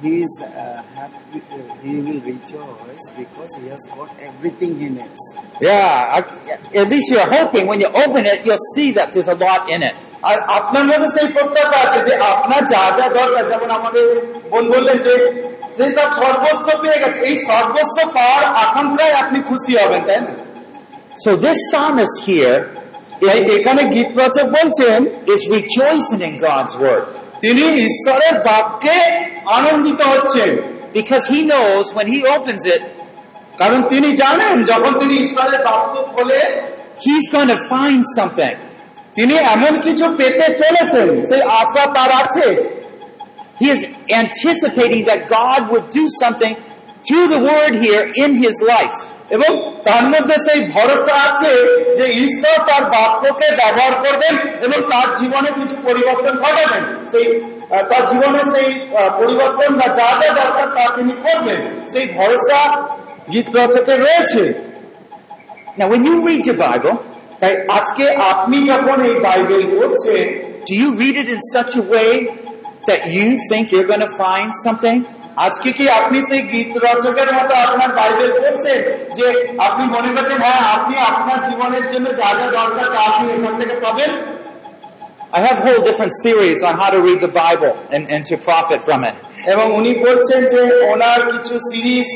[0.02, 0.48] he is uh,
[0.94, 1.40] happy.
[1.50, 5.22] Uh, he will rejoice because he has got everything he needs.
[5.60, 9.38] Yeah, I- at least you're hoping when you open it, you'll see that there's a
[9.46, 9.96] lot in it.
[10.28, 14.06] আর আপনার মধ্যে সেই প্রত্যাশা আছে যে আপনার যা যা দরকার যেমন আমাদের
[14.52, 15.14] বোন বললেন যে
[15.78, 20.32] যে তার সর্বস্ব পেয়ে গেছে এই সর্বস্ব পাওয়ার আকাঙ্ক্ষায় আপনি খুশি হবেন তাই না
[21.24, 22.58] So this psalmist here
[23.32, 24.98] এই এখানে গীত রচক বলছেন
[25.34, 27.04] is rejoicing in God's word
[27.42, 28.98] তিনি ঈশ্বরের বাক্যে
[29.58, 30.50] আনন্দিত হচ্ছেন
[30.98, 32.82] because he knows when he opens it,
[33.60, 36.40] কারণ তিনি জানেন যখন তিনি ঈশ্বরের বাক্য খোলে
[37.04, 38.54] he's going to find something.
[39.16, 42.46] তিনি এমন কিছু পেতে চলেছেন সেই আশা তার আছে
[43.60, 43.80] He is
[44.22, 46.54] anticipating that God would do something
[47.06, 48.96] through the word here in his life.
[49.29, 51.51] এবং তার মধ্যে সেই ভরসা আছে
[51.97, 57.25] যে ঈশ্বর তার বাক্যকে ব্যবহার করবেন এবং তার জীবনে কিছু পরিবর্তন ঘটাবেন। সেই
[57.89, 58.87] তার জীবনে সেই
[59.17, 61.61] পরিবর্তন বা যা যা দরকার তা তিনি করবেন।
[61.93, 62.61] সেই ভরসা
[63.33, 64.43] গীত রচকের রয়েছে।
[65.77, 66.95] Now when you read your Bible,
[67.39, 72.11] তাই আজকে আপনি যখন এই বাইবেল পড়ছেন do you read it in such a way
[72.87, 75.18] that you think you're going to find something?
[75.39, 78.79] আজকে কি আপনি সেই গীত রচকের মতো আপনার বাইবেল পড়ছেন
[79.17, 79.27] যে
[79.67, 83.75] আপনি মনে করছেন হ্যাঁ আপনি আপনার জীবনের জন্য যা যা দরকার তা আপনি এখান থেকে
[83.85, 84.11] পাবেন
[85.31, 88.79] I have whole different series on how to read the Bible and, and to profit
[88.87, 89.15] from it.
[89.53, 90.61] এবং উনি বলছেন যে
[90.93, 92.07] ওনার কিছু সিরিজ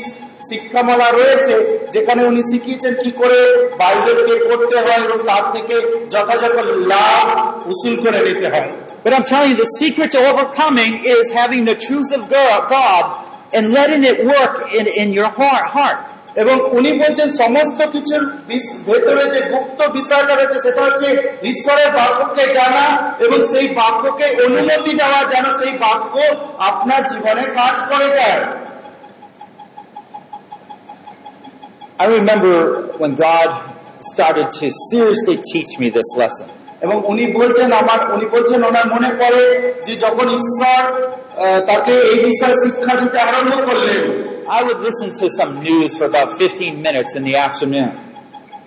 [0.50, 1.54] শিক্ষামালা রয়েছে
[1.94, 3.38] যেখানে উনি শিখিয়েছেন কি করে
[3.80, 5.74] বাইবেলকে পড়তে হয় এবং তার থেকে
[6.12, 6.56] যথাযথ
[6.92, 7.26] লাভ
[7.72, 8.70] উসুল করে নিতে হয়
[9.04, 13.04] But I'm telling you, the secret to overcoming is having the truth of God
[13.52, 15.66] and letting it work in, in your heart.
[15.76, 15.98] heart.
[16.42, 18.22] এবং উনি বলছেন সমস্ত কিছুর
[18.88, 21.08] ভেতরে যে গুপ্ত বিষয়টা রয়েছে সেটা হচ্ছে
[21.52, 22.86] ঈশ্বরের বাক্যকে জানা
[23.24, 26.14] এবং সেই বাক্যকে অনুমতি দেওয়া যেন সেই বাক্য
[26.70, 28.40] আপনার জীবনে কাজ করে দেয়
[31.96, 33.48] I remember when God
[34.02, 36.48] started to seriously teach me this lesson.
[36.84, 39.42] এবং উনি বলছেন আমার উনি বলছেন ওনার মনে পড়ে
[39.86, 40.80] যে যখন ঈশ্বর
[41.68, 44.00] তাকে এই বিষয়ে শিক্ষা দিতে আরম্ভ করলেন
[44.58, 47.90] I would listen to some news for about 15 minutes in the afternoon.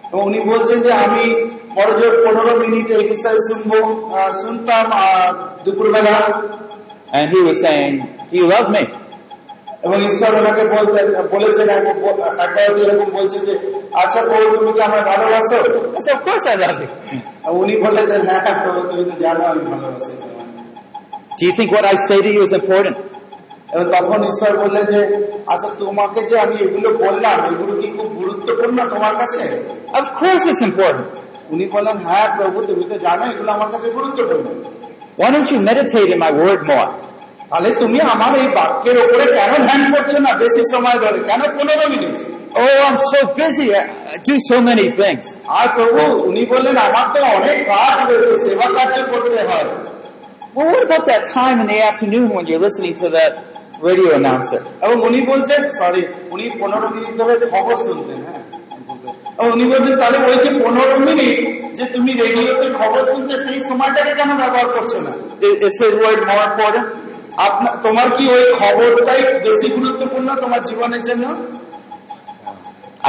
[0.10, 1.24] এবং উনি বলছেন যে আমি
[1.76, 3.72] পরজোর পনেরো মিনিট এই বিষয়ে শুনব
[4.42, 4.86] শুনতাম
[5.66, 6.16] দুপুরবেলা
[7.18, 7.94] And he was saying,
[8.36, 8.84] you love me.
[9.88, 12.16] এবং ঈশ্বর ওনাকে বলতেন বলেছেন একবার
[12.84, 13.54] এরকম বলছেন যে
[14.02, 15.58] আচ্ছা প্রভু তুমি কি আমার ভালোবাসো
[15.98, 16.88] of
[17.62, 20.14] উনি বলেছেন হ্যাঁ হ্যাঁ, প্রভু তুমি তো জানো আমি ভালোবাসি।
[21.38, 22.98] Do you think what I say to you is important?
[23.74, 25.00] এবং তখন ঈশ্বর বললেন যে
[25.54, 29.44] আচ্ছা তোমাকে যে আমি এগুলো বললাম এগুলো কি খুব গুরুত্বপূর্ণ তোমার কাছে
[30.00, 31.08] Of course it's important.
[31.54, 34.48] উনি বললেন হ্যাঁ প্রভু তুমি তো জানো এগুলো আমার কাছে গুরুত্বপূর্ণ
[35.20, 36.90] Why don't you meditate in my word more?
[37.52, 41.86] তাহলে তুমি আমার এই বাক্যের উপরে কেন ধ্যান করছ না বেশি সময় ধরে কেন পনেরো
[41.94, 42.18] minute
[42.56, 43.68] Oh, I'm so busy.
[43.74, 45.26] I do so many things.
[45.58, 49.66] আর প্রভু উনি বললেন আমার তো অনেক কাজ রয়েছে সেবা কার্য করতে হয়
[50.56, 53.32] Well, what about that time in the afternoon when you're listening to that
[53.88, 54.62] radio announcer?
[54.86, 56.02] এবং উনি বলছেন সরি
[56.34, 58.44] উনি পনেরো মিনিট ধরে খবর শুনতেন হ্যাঁ
[59.54, 61.36] উনি বলছেন তাহলে ওই যে পনেরো মিনিট
[61.78, 65.12] যে তুমি রেডিওতে খবর শুনতে সেই সময়টাকে কেন ব্যবহার করছ না
[65.66, 66.86] is his word more important?
[67.38, 71.26] আপনার তোমার কি ওই খবরটাই বেশি গুরুত্বপূর্ণ তোমার জীবনের জন্য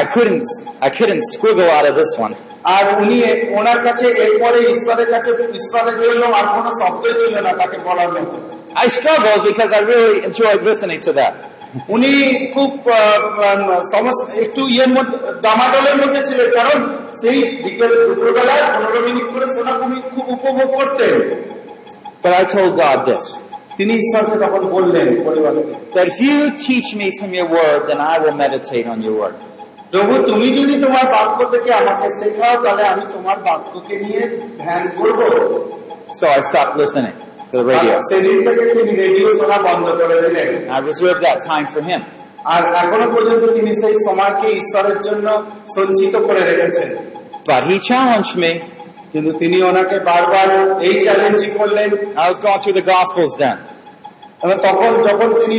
[0.02, 0.46] I couldn't,
[0.80, 2.34] I couldn't squiggle out of this one.
[2.76, 3.16] আর উনি
[3.58, 5.30] ওনার কাছে এরপরে ঈশ্বরের কাছে
[5.60, 8.36] ঈশ্বরের জন্য আর কোনো শব্দই ছিল না তাকে বলার মতো
[8.84, 11.32] I struggled because I really enjoyed listening to that.
[11.88, 12.12] উনি
[12.54, 12.96] খুব আহ,
[13.48, 14.90] আহ, সমস্ত একটু ইয়ের
[16.02, 16.78] মধ্যে ছিলেন কারণ
[17.20, 21.14] সেই বিকেল দুপুরবেলায় পনেরো মিনিট করে শোনা উনি খুব উপভোগ করতেন
[22.22, 23.24] But I told God this,
[23.78, 25.52] তিনি ঈশ্বরকে তখন বললেন পরিবার
[27.34, 29.00] you word then I will meditate on
[29.92, 34.22] প্রভু তুমি যদি তোমার বাক্য থেকে আমাকে শেখাও তাহলে আমি তোমার বাক্যকে নিয়ে
[34.58, 35.20] ধ্যান করব।
[36.20, 37.14] So I stop listening
[37.52, 37.96] to radio
[38.82, 39.04] তিনি
[39.66, 41.82] বন্ধ করে দিলেন। I reserve that time for
[42.44, 45.42] আর এখনও পর্যন্ত তিনি সেই সময়কে ঈশ্বরের জন্য
[45.74, 46.88] সঞ্চিত করে রেখেছেন।
[47.48, 48.26] বাট হি চ্যালেঞ্জ
[49.18, 50.48] কিন্তু তিনি ওনাকে বারবার
[50.88, 51.90] এই চ্যালেঞ্জই করলেন
[52.22, 53.56] I was going through the Gospels then.
[54.44, 55.58] এবং তখন যখন তিনি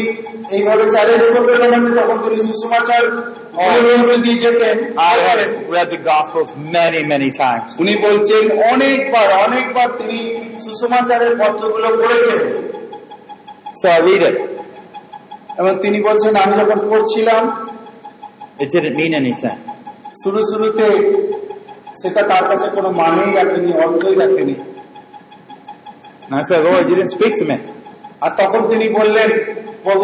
[0.56, 3.04] এইভাবে চ্যালেঞ্জ করবেন ওনাকে তখন তিনি সুসমাচার
[3.64, 4.76] অনুরোধ দিয়ে যেতেন
[5.12, 5.40] I had
[5.74, 7.70] read the Gospels many, many times.
[7.84, 10.20] উনি বলছেন অনেকবার অনেকবার তিনি
[10.66, 12.42] সুসমাচারের পত্রগুলো পড়েছেন
[13.82, 14.38] So I read it.
[15.60, 17.44] এবং তিনি বলছেন আমি যখন পড়ছিলাম
[18.64, 19.58] It didn't mean anything.
[20.22, 20.88] শুরু শুরুতে
[22.02, 24.56] সেটা তার কাছে কোনো মানেই রাখেনি, অর্থই রাখেনি।
[28.22, 29.30] আর তখন তিনি বললেন,
[29.84, 30.04] প্রভু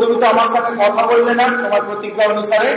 [0.00, 2.70] তুমি তো আমার সাথে কথা বললে না, তোমার প্রতিজ্ঞা অনুসারে?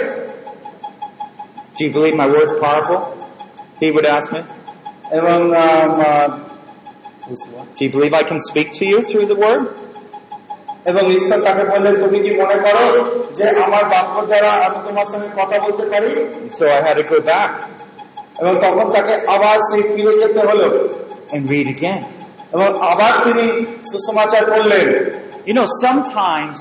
[10.85, 12.85] এবং ঈশ্বর তাকে বললেন, তুমি কি মনে করো
[13.35, 16.11] যে আমার বাক্য দ্বারা আমি তোমার সঙ্গে কথা বলতে পারি?
[18.40, 20.66] এবং তখন তাকে আবার সেই ফিরে যেতে হলো
[21.34, 22.00] and read again.
[22.54, 23.44] এবং আবার তিনি
[23.90, 24.86] সুসমাচার করলেন
[25.48, 26.58] You know, sometimes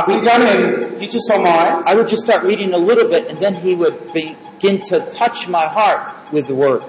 [0.00, 0.60] আপনি জানেন
[1.00, 4.76] কিছু সময় I would just start reading a little bit and then he would begin
[4.90, 6.02] to touch my heart
[6.34, 6.82] with the word.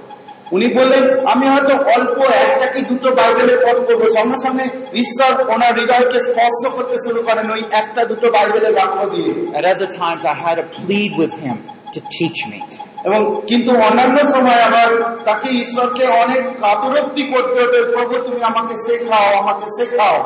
[0.56, 4.66] উনি বললেন আমি হয়তো অল্প একটা কি দুটো বাইবেলের পথ করবো সঙ্গে সঙ্গে
[5.04, 9.90] ঈশ্বর ওনার হৃদয়কে স্পর্শ করতে শুরু করেন ওই একটা দুটো বাইবেলের বাক্য দিয়ে At other
[10.02, 11.58] times I had to plead with him
[11.94, 12.60] to teach me.
[13.08, 13.20] এবং
[13.50, 14.90] কিন্তু অন্যান্য সময় আবার
[15.28, 20.18] তাকে ঈশ্বরকে অনেক কাতরোক্তি করতে হতো প্রভু তুমি আমাকে শেখাও আমাকে শেখাও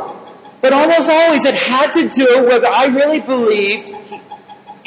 [0.63, 4.21] But almost always it had to do with I really believed he-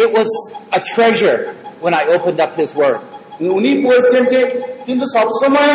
[0.05, 0.31] it was
[0.79, 1.39] a treasure
[1.85, 3.01] when I opened up his word.
[3.59, 4.41] উনি বলছেন যে
[4.87, 5.75] কিন্তু সবসময়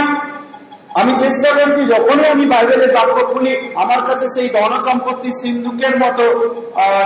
[0.91, 3.53] আমি চেষ্টা করছি যখনই আমি বাইবেলের বাক্য খুলি
[3.83, 6.25] আমার কাছে সেই ধন সম্পত্তি সিন্ধুকের মতো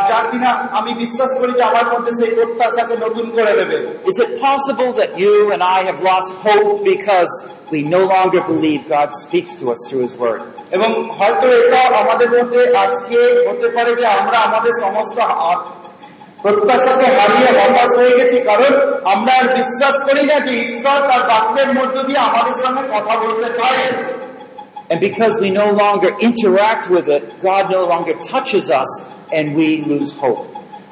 [0.09, 3.77] যা কিনা আমি বিশ্বাস করি যে আমার মধ্যে সেই প্রত্যাশাকে নতুন করে দেবে
[4.11, 7.32] Is it possible that you and I have lost hope because
[7.73, 10.40] we no longer believe God speaks to us through his word?
[10.77, 15.16] এবং হয়তো এটা আমাদের মধ্যে আজকে হতে পারে যে আমরা আমাদের সমস্ত
[16.44, 18.72] প্রত্যাশাকে হারিয়ে হতাশ হয়ে গেছি কারণ
[19.12, 23.48] আমরা আর বিশ্বাস করি না যে ঈশ্বর তার বাক্যের মধ্য দিয়ে আমাদের সঙ্গে কথা বলতে
[23.60, 23.84] পারে।
[24.90, 28.90] And because we no longer interact with it, God no longer touches us
[29.36, 30.44] and we lose hope.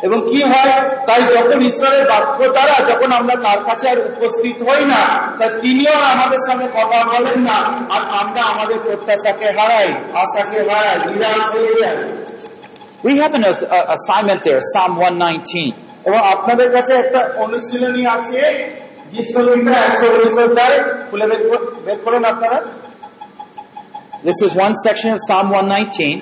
[0.06, 0.72] এবং কি হয়?
[1.06, 5.02] তাই যখন ঈশ্বরের বাক্য দ্বারা যখন আমরা তার কাছে আর উপস্থিত হই না
[5.38, 7.58] তা তিনিও আমাদের সঙ্গে কথা বলেন না।
[7.94, 9.88] আর আমরা আমাদের প্রত্যাশাকে হারাই
[10.22, 11.96] আশাকে হারাই নিরাশ হয়ে যাই।
[13.03, 15.67] We have an uh, assignment there, Psalm 119.
[16.07, 18.41] এবং আপনাদের কাছে একটা অনুশীলনী আছে
[19.13, 20.77] বিশ্ববিদ্যা একশো উনিশ অধ্যায়
[21.09, 22.59] খুলে বের কর- বের করুন আপনারা
[24.27, 26.15] This is one section of Psalm 119,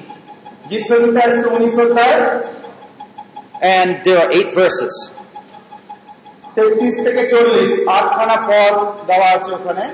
[0.74, 2.18] বিশ্ববিদ্যা একশো উনিশ অধ্যায়
[3.76, 4.94] and there are eight verses.
[6.56, 8.74] তেত্রিশ থেকে চল্লিশ আটখানা পদ
[9.10, 9.86] দেওয়া আছে ওখানে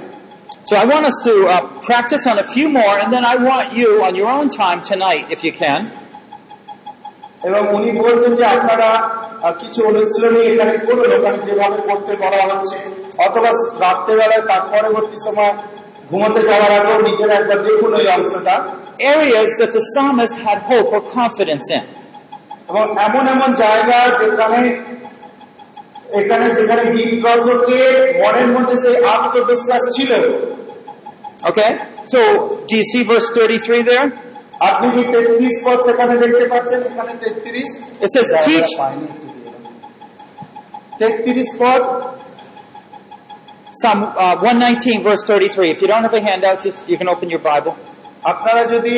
[0.69, 1.55] So I want us to uh,
[1.89, 5.23] practice on a few more, and then I want you, on your own time tonight,
[5.35, 5.81] if you can,
[7.40, 8.88] এবং উনি বলছেন যে আপনারা
[9.60, 12.76] কিছু অনুশীলনী এখানে করুন ওখানে যেভাবে করতে বলা হচ্ছে
[13.26, 13.50] অথবা
[13.84, 15.52] রাত্রেবেলায় তার পরবর্তী সময়
[16.10, 18.54] ঘুমাতে যাওয়ার আগেও নিজের একবার দেখুন ওই অংশটা
[19.14, 21.84] areas that the psalmist had hope or confidence in.
[22.70, 24.60] এবং এমন এমন জায়গা যেখানে
[26.20, 30.12] এখানে যেখানে গীত রচকের মনের মধ্যে সেই আত্মবিশ্বাস ছিল
[31.42, 31.70] Okay?
[32.06, 32.20] So,
[32.66, 34.06] do you see verse 33 there?
[34.60, 37.68] আপনি কি তেত্রিশ পদ সেখানে দেখতে পাচ্ছেন এখানে তেত্রিশ।
[40.98, 41.82] তেত্রিশ পদ।
[43.72, 45.70] Psalm uh, 119 verse 33.
[45.70, 47.74] If you don't have a handout, just, you can open your Bible.
[48.22, 48.96] আপনারা যদি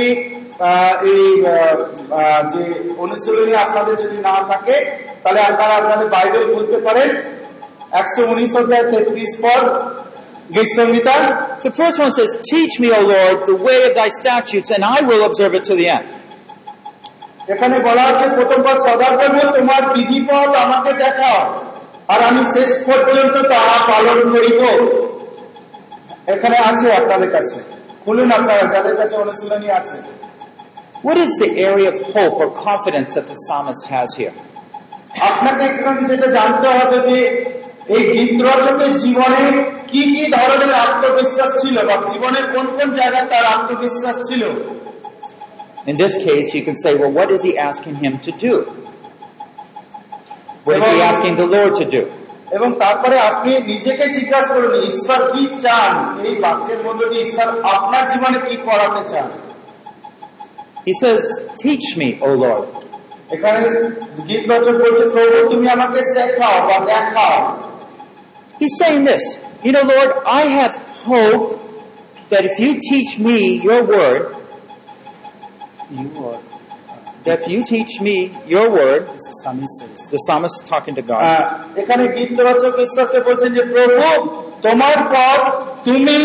[0.60, 1.76] আহ, এই আহ,
[2.20, 2.62] আহ, যে
[2.98, 4.76] অনুশীলনী আপনাদের যদি না থাকে
[5.22, 7.10] তাহলে আপনারা আপনাদের বাইবেল খুলতে পারেন।
[7.92, 9.32] একশো উনিশ অধ্যায় তেত্রিশ
[10.47, 11.15] পদ গীত সংহিতা
[11.67, 14.99] The first one says, Teach me, O Lord, the way of thy statutes, and I
[15.01, 16.07] will observe it to the end.
[17.53, 21.39] এখানে বলা আছে প্রথম পদ সদা করবো তোমার বিধিপদ আমাকে দেখাও
[22.07, 24.61] আর আমি শেষ পর্যন্ত তাহা পালন করিব
[26.27, 27.57] এখানে আছে আপনাদের কাছে
[28.03, 29.97] খুলুন আপনারা যাদের কাছে অনুশীলনী আছে
[31.07, 34.35] What is the area of hope or confidence that the psalmist has here?
[35.29, 37.17] আপনাকে এখানে যেটা জানতে হবে যে
[37.88, 39.42] এই গীত রচকের জীবনে
[39.90, 44.44] কি কি ধরনের আত্মবিশ্বাস ছিল বা জীবনের কোন কোন জায়গায় তার আত্মবিশ্বাস ছিল
[45.90, 48.54] In this case, you can say, well, what is he asking him to do?
[50.66, 52.02] What is he asking the Lord to do?
[52.56, 55.92] এবং তারপরে আপনি নিজেকে জিজ্ঞাসা করুন ঈশ্বর কি চান
[56.28, 59.28] এই বাক্যের মধ্যে দিয়ে ঈশ্বর আপনার জীবনে কি করাতে চান
[60.86, 61.22] He says,
[61.58, 62.66] Teach me, O Lord.
[63.34, 63.60] এখানে
[64.28, 67.36] গীত রচক বলছে প্রভু তুমি আমাকে শেখাও বা দেখাও
[68.59, 69.23] He's saying this,
[69.65, 70.73] you know, Lord, I have
[71.09, 71.43] hope
[72.31, 73.37] that if you teach me
[73.67, 74.23] your word,
[75.91, 76.39] You are
[77.25, 78.15] that if you teach me
[78.53, 79.01] your word,
[79.43, 79.99] Sami says.
[80.11, 81.43] the psalmist is talking to God, আহ,
[81.81, 84.07] এখানে গীত রচক ঈশ্বরকে বলছেন যে প্রভু
[84.65, 85.41] তোমার পথ
[85.87, 86.17] তুমি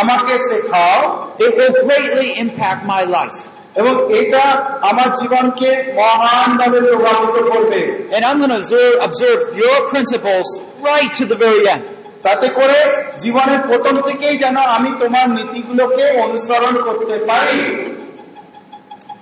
[0.00, 0.98] আমাকে শেখাও
[1.46, 3.38] it will greatly impact my life.
[3.80, 4.44] এবং এটা
[4.90, 5.68] আমার জীবনকে
[6.00, 7.80] মহানভাবে প্রভাবিত করবে
[8.16, 10.46] And I'm going to observe, observe your principles
[10.88, 11.84] right to the very end.
[12.26, 12.78] তাতে করে
[13.24, 17.58] জীবনের প্রথম থেকেই যেন আমি তোমার নীতিগুলোকে অনুসরণ করতে পারি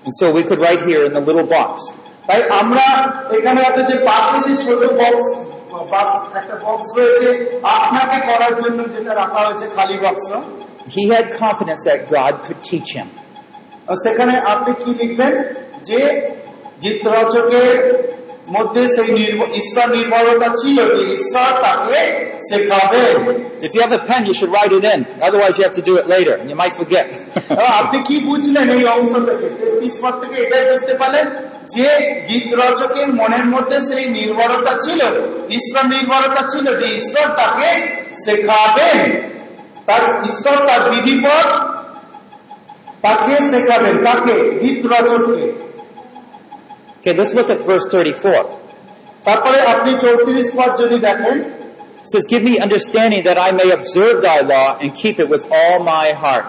[0.04, 1.72] And so we could write here in the little box,
[2.28, 2.86] তাই আমরা
[3.36, 5.28] এখানে আছে যে পাশে যে ছোট বক্স
[5.92, 7.28] বক্স একটা বক্স রয়েছে
[7.78, 10.24] আপনাকে করার জন্য যেটা রাখা হয়েছে খালি box
[10.88, 13.08] he had confidence that God could teach him.
[14.03, 15.33] সেখানে আপনি কি লিখবেন
[15.83, 16.01] যে
[16.83, 17.77] গীত রচকের
[18.51, 19.09] মধ্যে সেই
[19.61, 21.99] ঈশ্বর নির্ভরতা ছিল যে ঈশ্বর তাকে
[22.49, 23.15] শেখাবেন
[23.65, 24.99] If you have a pen, you should write it in.
[25.21, 27.07] Otherwise, you have to do it later, and you might forget.
[27.81, 31.25] আপনি কি বুঝলেন এই অংশ থেকে তেত্রিশ থেকে এটাই বুঝতে পারলেন
[31.73, 31.87] যে
[32.29, 35.01] গীত রচকের মনের মধ্যে সেই নির্ভরতা ছিল
[35.57, 37.71] ঈশ্বর নির্ভরতা ছিল যে ঈশ্বর তাকে
[38.23, 38.99] শেখাবেন
[39.87, 41.47] তার ঈশ্বর তার বিধিপদ
[43.04, 45.46] তাকে শেখাবেন তাকে গীত রচককে
[46.98, 48.42] okay, let's look at verse 34.
[49.24, 51.36] তারপরে আপনি চৌত্রিশ পদ যদি দেখেন
[52.04, 55.44] It says, Give me understanding that I may observe thy law and keep it with
[55.58, 56.46] all my heart.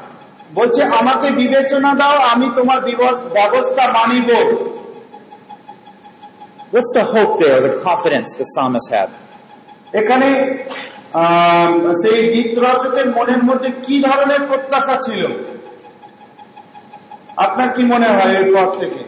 [0.53, 4.29] বলছে আমাকে বিবেচনা দাও আমি তোমার বিবস- ব্যবস্থা মানিব
[6.73, 9.09] What's the hope there, the confidence the psalmist had?
[9.93, 10.29] এখানে
[11.19, 15.21] আম, সেই গীত রচকের মনের মধ্যে কি ধরনের প্রত্যাশা ছিল
[17.37, 19.01] আপনার কি মনে হয় এই পথ থেকে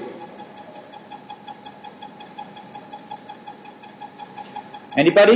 [4.97, 5.35] Anybody?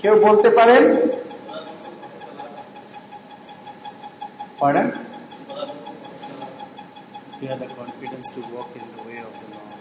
[0.00, 0.84] কেউ বলতে পারেন
[4.60, 4.86] পড়েন
[7.40, 9.72] You have the confidence to walk in the way of the Lord.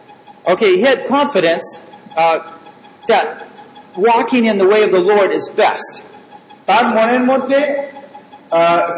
[0.46, 1.68] Okay, he had confidence
[2.18, 2.38] uh,
[3.08, 3.28] that
[4.10, 5.92] walking in the way of the Lord is best.
[6.68, 7.99] তার মনের মধ্যে আহ,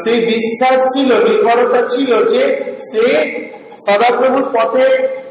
[0.03, 2.43] সেই বিশ্বাস ছিল নির্ভরতা ছিল যে
[2.89, 3.05] সে
[3.87, 4.87] সদাপ্রভুর পথে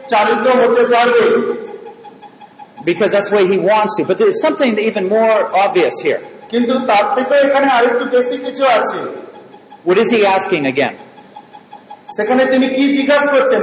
[0.08, 1.26] চালিত হতে পারবে
[2.84, 4.02] because that's way he wants to.
[4.04, 6.22] But there's something even more obvious here.
[6.52, 9.00] কিন্তু তার থেকে এখানে আরেকটু বেশি কিছু আছে
[9.86, 10.96] What is he asking again?
[12.18, 13.62] সেখানে তিনি কি জিজ্ঞাসা করছেন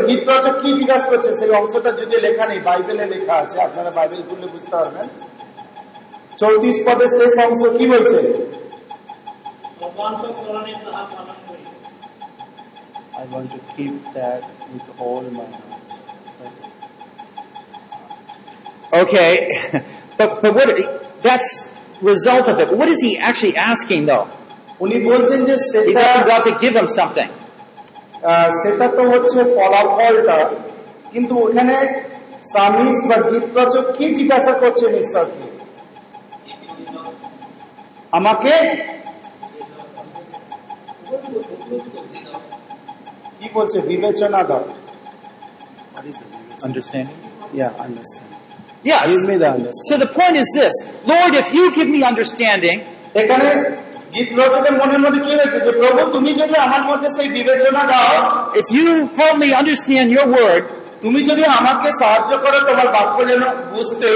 [0.60, 4.74] কি জিজ্ঞাসা করছেন সেই অংশটা যদি লেখা নেই বাইবেলে লেখা আছে আপনারা বাইবেল খুললে বুঝতে
[4.76, 5.06] পারবেন
[6.40, 8.18] চৌত্রিশ পদের শেষ অংশ কি বলছে
[9.80, 9.84] I
[13.26, 14.42] want to keep that
[14.72, 15.82] with all my heart.
[18.92, 19.46] Okay,
[20.18, 20.68] but but what
[21.22, 22.68] that's result of it.
[22.70, 24.26] But what is he actually asking though?
[24.84, 25.54] উনি বলছেন যে
[25.88, 27.30] He's asking God to give him something.
[28.60, 30.38] সেটা তো হচ্ছে ফলাফলটা
[31.12, 31.76] কিন্তু ওখানে
[32.52, 35.46] সামিস বা গীত রচক কি জিজ্ঞাসা করছেন ঈশ্বরকে
[38.18, 38.54] আমাকে
[43.38, 44.64] কি বলছে বিবেচনা দাও
[45.94, 46.16] What is
[46.68, 47.18] Understanding?
[47.54, 47.68] Yeah
[49.10, 49.88] Give me the understanding.
[49.88, 50.74] So the point is this,
[51.12, 52.78] Lord, if you give me understanding,
[53.20, 53.48] এখানে
[54.14, 58.14] গীত রচকের মনের মধ্যে কি হয়েছে যে প্রভু তুমি যদি আমার মধ্যে সেই বিবেচনা দাও
[58.60, 60.62] if you help me understand your word,
[61.04, 63.42] তুমি যদি আমাকে সাহায্য করো তোমার বাক্য যেন
[63.74, 64.08] বুঝতে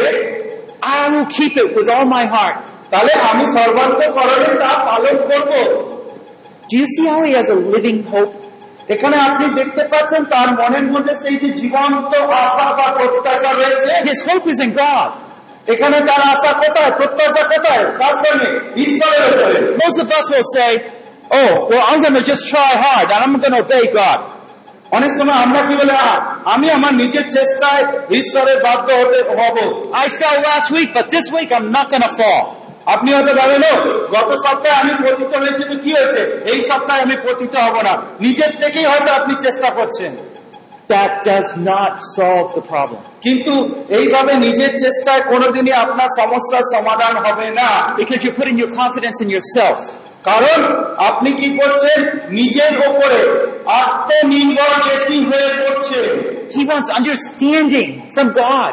[0.99, 2.57] I will keep it with all my heart.
[2.93, 5.53] তাহলে আমি সর্বান্তকরণে তা পালন করব
[6.70, 8.34] Do you see how he has a living hope?
[8.94, 12.12] এখানে আপনি দেখতে পাচ্ছেন তার মনের মধ্যে সেই যে জীবন্ত
[12.44, 15.10] আশা বা প্রত্যাশা রয়েছে His hope is in God.
[15.74, 18.50] এখানে তার আশা কোথায় প্রত্যাশা কোথায় কার সঙ্গে
[18.86, 20.72] ঈশ্বরের উপরে Most of us will say,
[21.40, 24.20] oh, well, I'm going to just try hard and I'm going to obey God.
[24.98, 26.18] অনেক সময় আমরা কি বলে "আহ,
[26.54, 27.84] আমি আমার নিজের চেষ্টায়
[28.20, 29.56] ঈশ্বরের বাধ্য হতে হব
[30.04, 32.44] I fell last week, but this week I'm not going to fall.
[32.87, 33.65] আপনি হয়তো ভাবেন
[34.15, 36.21] গত সপ্তাহে আমি পতিত হয়েছি তো কি হয়েছে
[36.53, 40.13] এই সপ্তাহে আমি পতিত হব না নিজের থেকেই হয়তো আপনি চেষ্টা করছেন
[40.89, 43.01] That does not solve the problem.
[43.23, 43.55] কিন্তু
[43.99, 49.29] এইভাবে নিজের চেষ্টায় কোনোদিনই আপনার সমস্যার সমাধান হবে না Because you're putting your confidence in
[49.37, 49.79] yourself.
[50.25, 50.59] কারণ
[51.11, 51.99] আপনি কি করছেন
[52.31, 53.21] নিজের ওপরে
[53.83, 56.01] আত্মনির্ভর বেশি হয়ে পড়ছে
[56.57, 58.73] He wants understanding from God.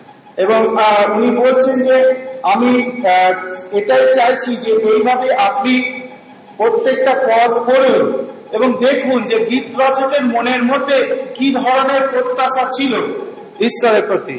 [0.37, 0.59] এবং
[1.15, 1.97] উনি বলছেন যে
[2.43, 2.71] আমি
[3.71, 5.73] এটাই চাইছি যে এইভাবে আপনি
[6.57, 8.03] প্রত্যেকটা পদ পড়ুন
[8.51, 10.97] এবং দেখুন যে গীত রচকের মনের মধ্যে
[11.35, 12.93] কি ধরনের প্রত্যাশা ছিল
[13.59, 14.37] ঈশ্বরের প্রতি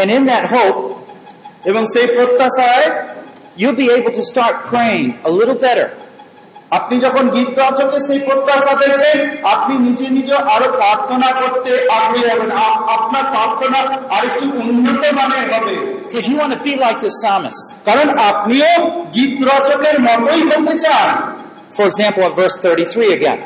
[0.00, 0.80] And in that hope,
[1.64, 2.88] এবং সেই প্রত্যাশায়
[3.56, 5.88] you'll be able to start praying a little better.
[6.70, 9.18] আপনি যখন গীত রচকের সেই প্রত্যাশা দেখবেন
[9.54, 12.50] আপনি নিজে নিজে আরও প্রার্থনা করতে আগ্রহী হবেন
[12.96, 13.78] আপনার প্রার্থনা
[14.16, 17.62] আরেকটু উন্নত মানের হবে Because you want to be like the psalmist.
[17.84, 18.72] কারণ আপনিও
[19.16, 21.08] গীত রচকের মতোই হতে চান
[21.76, 23.38] For example, at verse 33 again.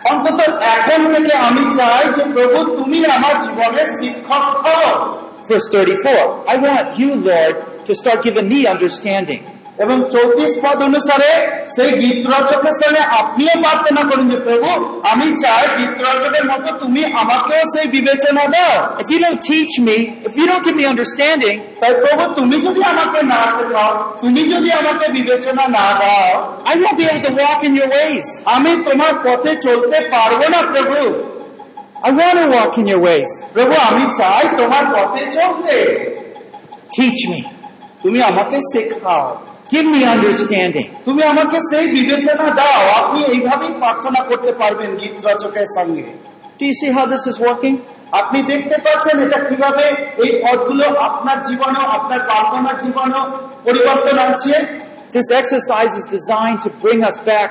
[0.10, 5.18] অন্তত এখন থেকে আমি চাই যে প্রভু তুমি আমার জীবনের শিক্ষক হও।
[5.48, 7.55] Verse 34, I want you, Lord,
[7.86, 9.43] to start giving me understanding.
[9.85, 11.31] এবং চৌত্রিশ পদ অনুসারে
[11.77, 14.70] সেই গীত রচকের সঙ্গে আপনিও প্রার্থনা করুন যে প্রভু
[15.12, 19.97] আমি চাই গীত রচকের মতো তুমি আমাকেও সেই বিবেচনা দাও If you don't teach me,
[20.28, 23.90] if you don't give me understanding, তাই প্রভু তুমি যদি আমাকে না শেখাও
[24.23, 26.31] তুমি যদি আমাকে বিবেচনা না দাও
[26.70, 28.27] I won't be able to walk in your ways.
[28.56, 30.98] আমি তোমার পথে চলতে পারবো না প্রভু
[32.02, 33.31] I want to walk in your ways.
[33.56, 35.74] প্রভু আমি চাই তোমার পথে চলতে
[36.97, 37.40] Teach me.
[38.02, 39.27] তুমি আমাকে শেখাও
[39.73, 40.89] Give me understanding.
[41.06, 46.05] তুমি আমাকে সেই বিবেচনা দাও আপনি এইভাবেই প্রার্থনা করতে পারবেন গীত রচকের সঙ্গে
[46.59, 47.77] Do you see how this is working?
[48.20, 49.85] আপনি দেখতে পাচ্ছেন এটা কিভাবে
[50.24, 53.24] এই পদগুলো আপনার জীবনেও আপনার প্রার্থনার জীবনেও
[53.66, 54.52] পরিবর্তন আনছে
[55.16, 57.48] This exercise is designed to bring us back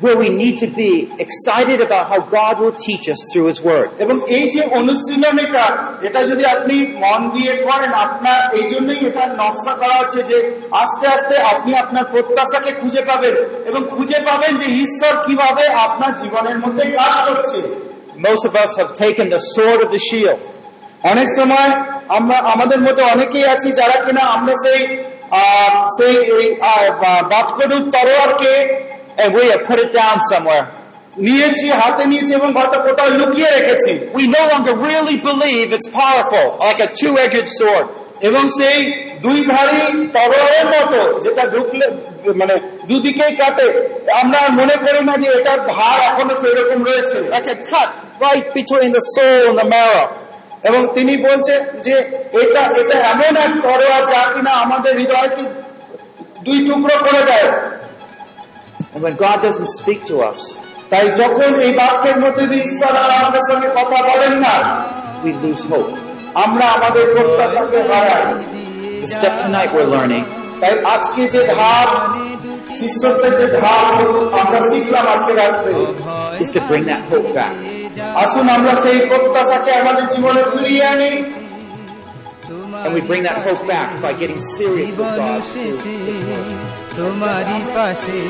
[0.00, 3.88] where we need to be excited about how God will teach us through His Word.
[4.04, 5.64] এবং এই যে অনুশীলনীটা
[6.06, 10.36] এটা যদি আপনি মন দিয়ে করেন আপনার এই জন্যই এটা নকশা করা হচ্ছে যে
[10.82, 13.34] আস্তে আস্তে আপনি আপনার প্রত্যাশাকে খুঁজে পাবেন
[13.68, 17.58] এবং খুঁজে পাবেন যে ঈশ্বর কীভাবে আপনার জীবনের মধ্যে কাজ করছে
[18.28, 20.40] Most of us have taken the sword of the shield
[21.12, 21.70] অনেক সময়
[22.16, 24.80] আমরা আমাদের মধ্যে অনেকেই আছি যারা কিনা আমরা সেই
[25.96, 26.16] সেই
[27.32, 28.54] বাক্যরূপ তরোয়ারকে
[29.18, 30.64] and we have put it down somewhere.
[31.26, 36.46] নিয়েছি হাতে নিয়েছি এবং হয়তো কোথাও লুকিয়ে রেখেছি We no longer really believe it's powerful,
[36.66, 37.86] like a two-edged sword.
[38.28, 38.78] এবং সেই
[39.24, 39.80] দুই ধারি
[40.16, 41.86] তরোয়ারের মতো যেটা ঢুকলে
[42.40, 42.54] মানে
[42.88, 43.66] দুদিকেই কাটে
[44.20, 47.90] আমরা মনে করি না যে এটার ধার এখনও সেই রকম রয়েছে Like a cut
[48.24, 50.06] right between the soul and the marrow.
[50.68, 51.94] এবং তিনি বলছেন যে
[52.42, 55.42] এটা এটা এমন এক তরোয়ার যা কিনা আমাদের হৃদয়কে
[56.46, 57.48] দুই টুকরো করে দেয়
[58.95, 60.39] And when God doesn't speak to us,
[60.91, 64.55] তাই যখন এই বাক্যের মধ্যে দিয়ে ঈশ্বর আর আমাদের সঙ্গে কথা বলেন না
[65.23, 65.91] we lose hope.
[66.45, 68.23] আমরা আমাদের প্রত্যাশাকে হারাই
[69.03, 70.23] The step tonight we're learning
[70.61, 71.89] তাই আজকে যে ধাপ
[72.79, 73.93] শিষ্যত্বের যে ধাপ
[74.41, 75.71] আমরা শিখলাম আজকে রাত্রে
[76.41, 77.53] is to bring that hope back.
[78.23, 81.11] আসুন আমরা সেই প্রত্যাশাকে আমাদের জীবনে ফিরিয়ে আনি
[82.85, 85.41] And we bring that hope back by getting serious with Jibon God.
[85.53, 85.95] শেষে
[86.96, 88.20] তোমারই পাশে।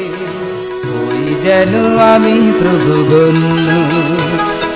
[0.98, 1.72] ওই যেন
[2.14, 3.68] আমি প্রভু গণ্য,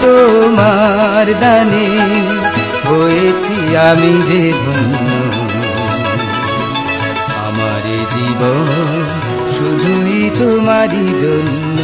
[0.02, 1.88] তোমার দানে
[2.88, 3.54] হয়েছি
[3.88, 5.08] আমি যে ধন্য।
[7.46, 7.84] আমার
[8.14, 8.66] জীবন
[9.56, 11.78] শুধুই তোমারই জন্য,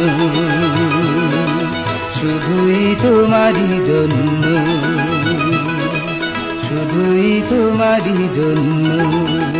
[2.19, 4.43] শুধুই তোমারই জন্য,
[6.65, 9.56] শুধুই তোমারই জন্য।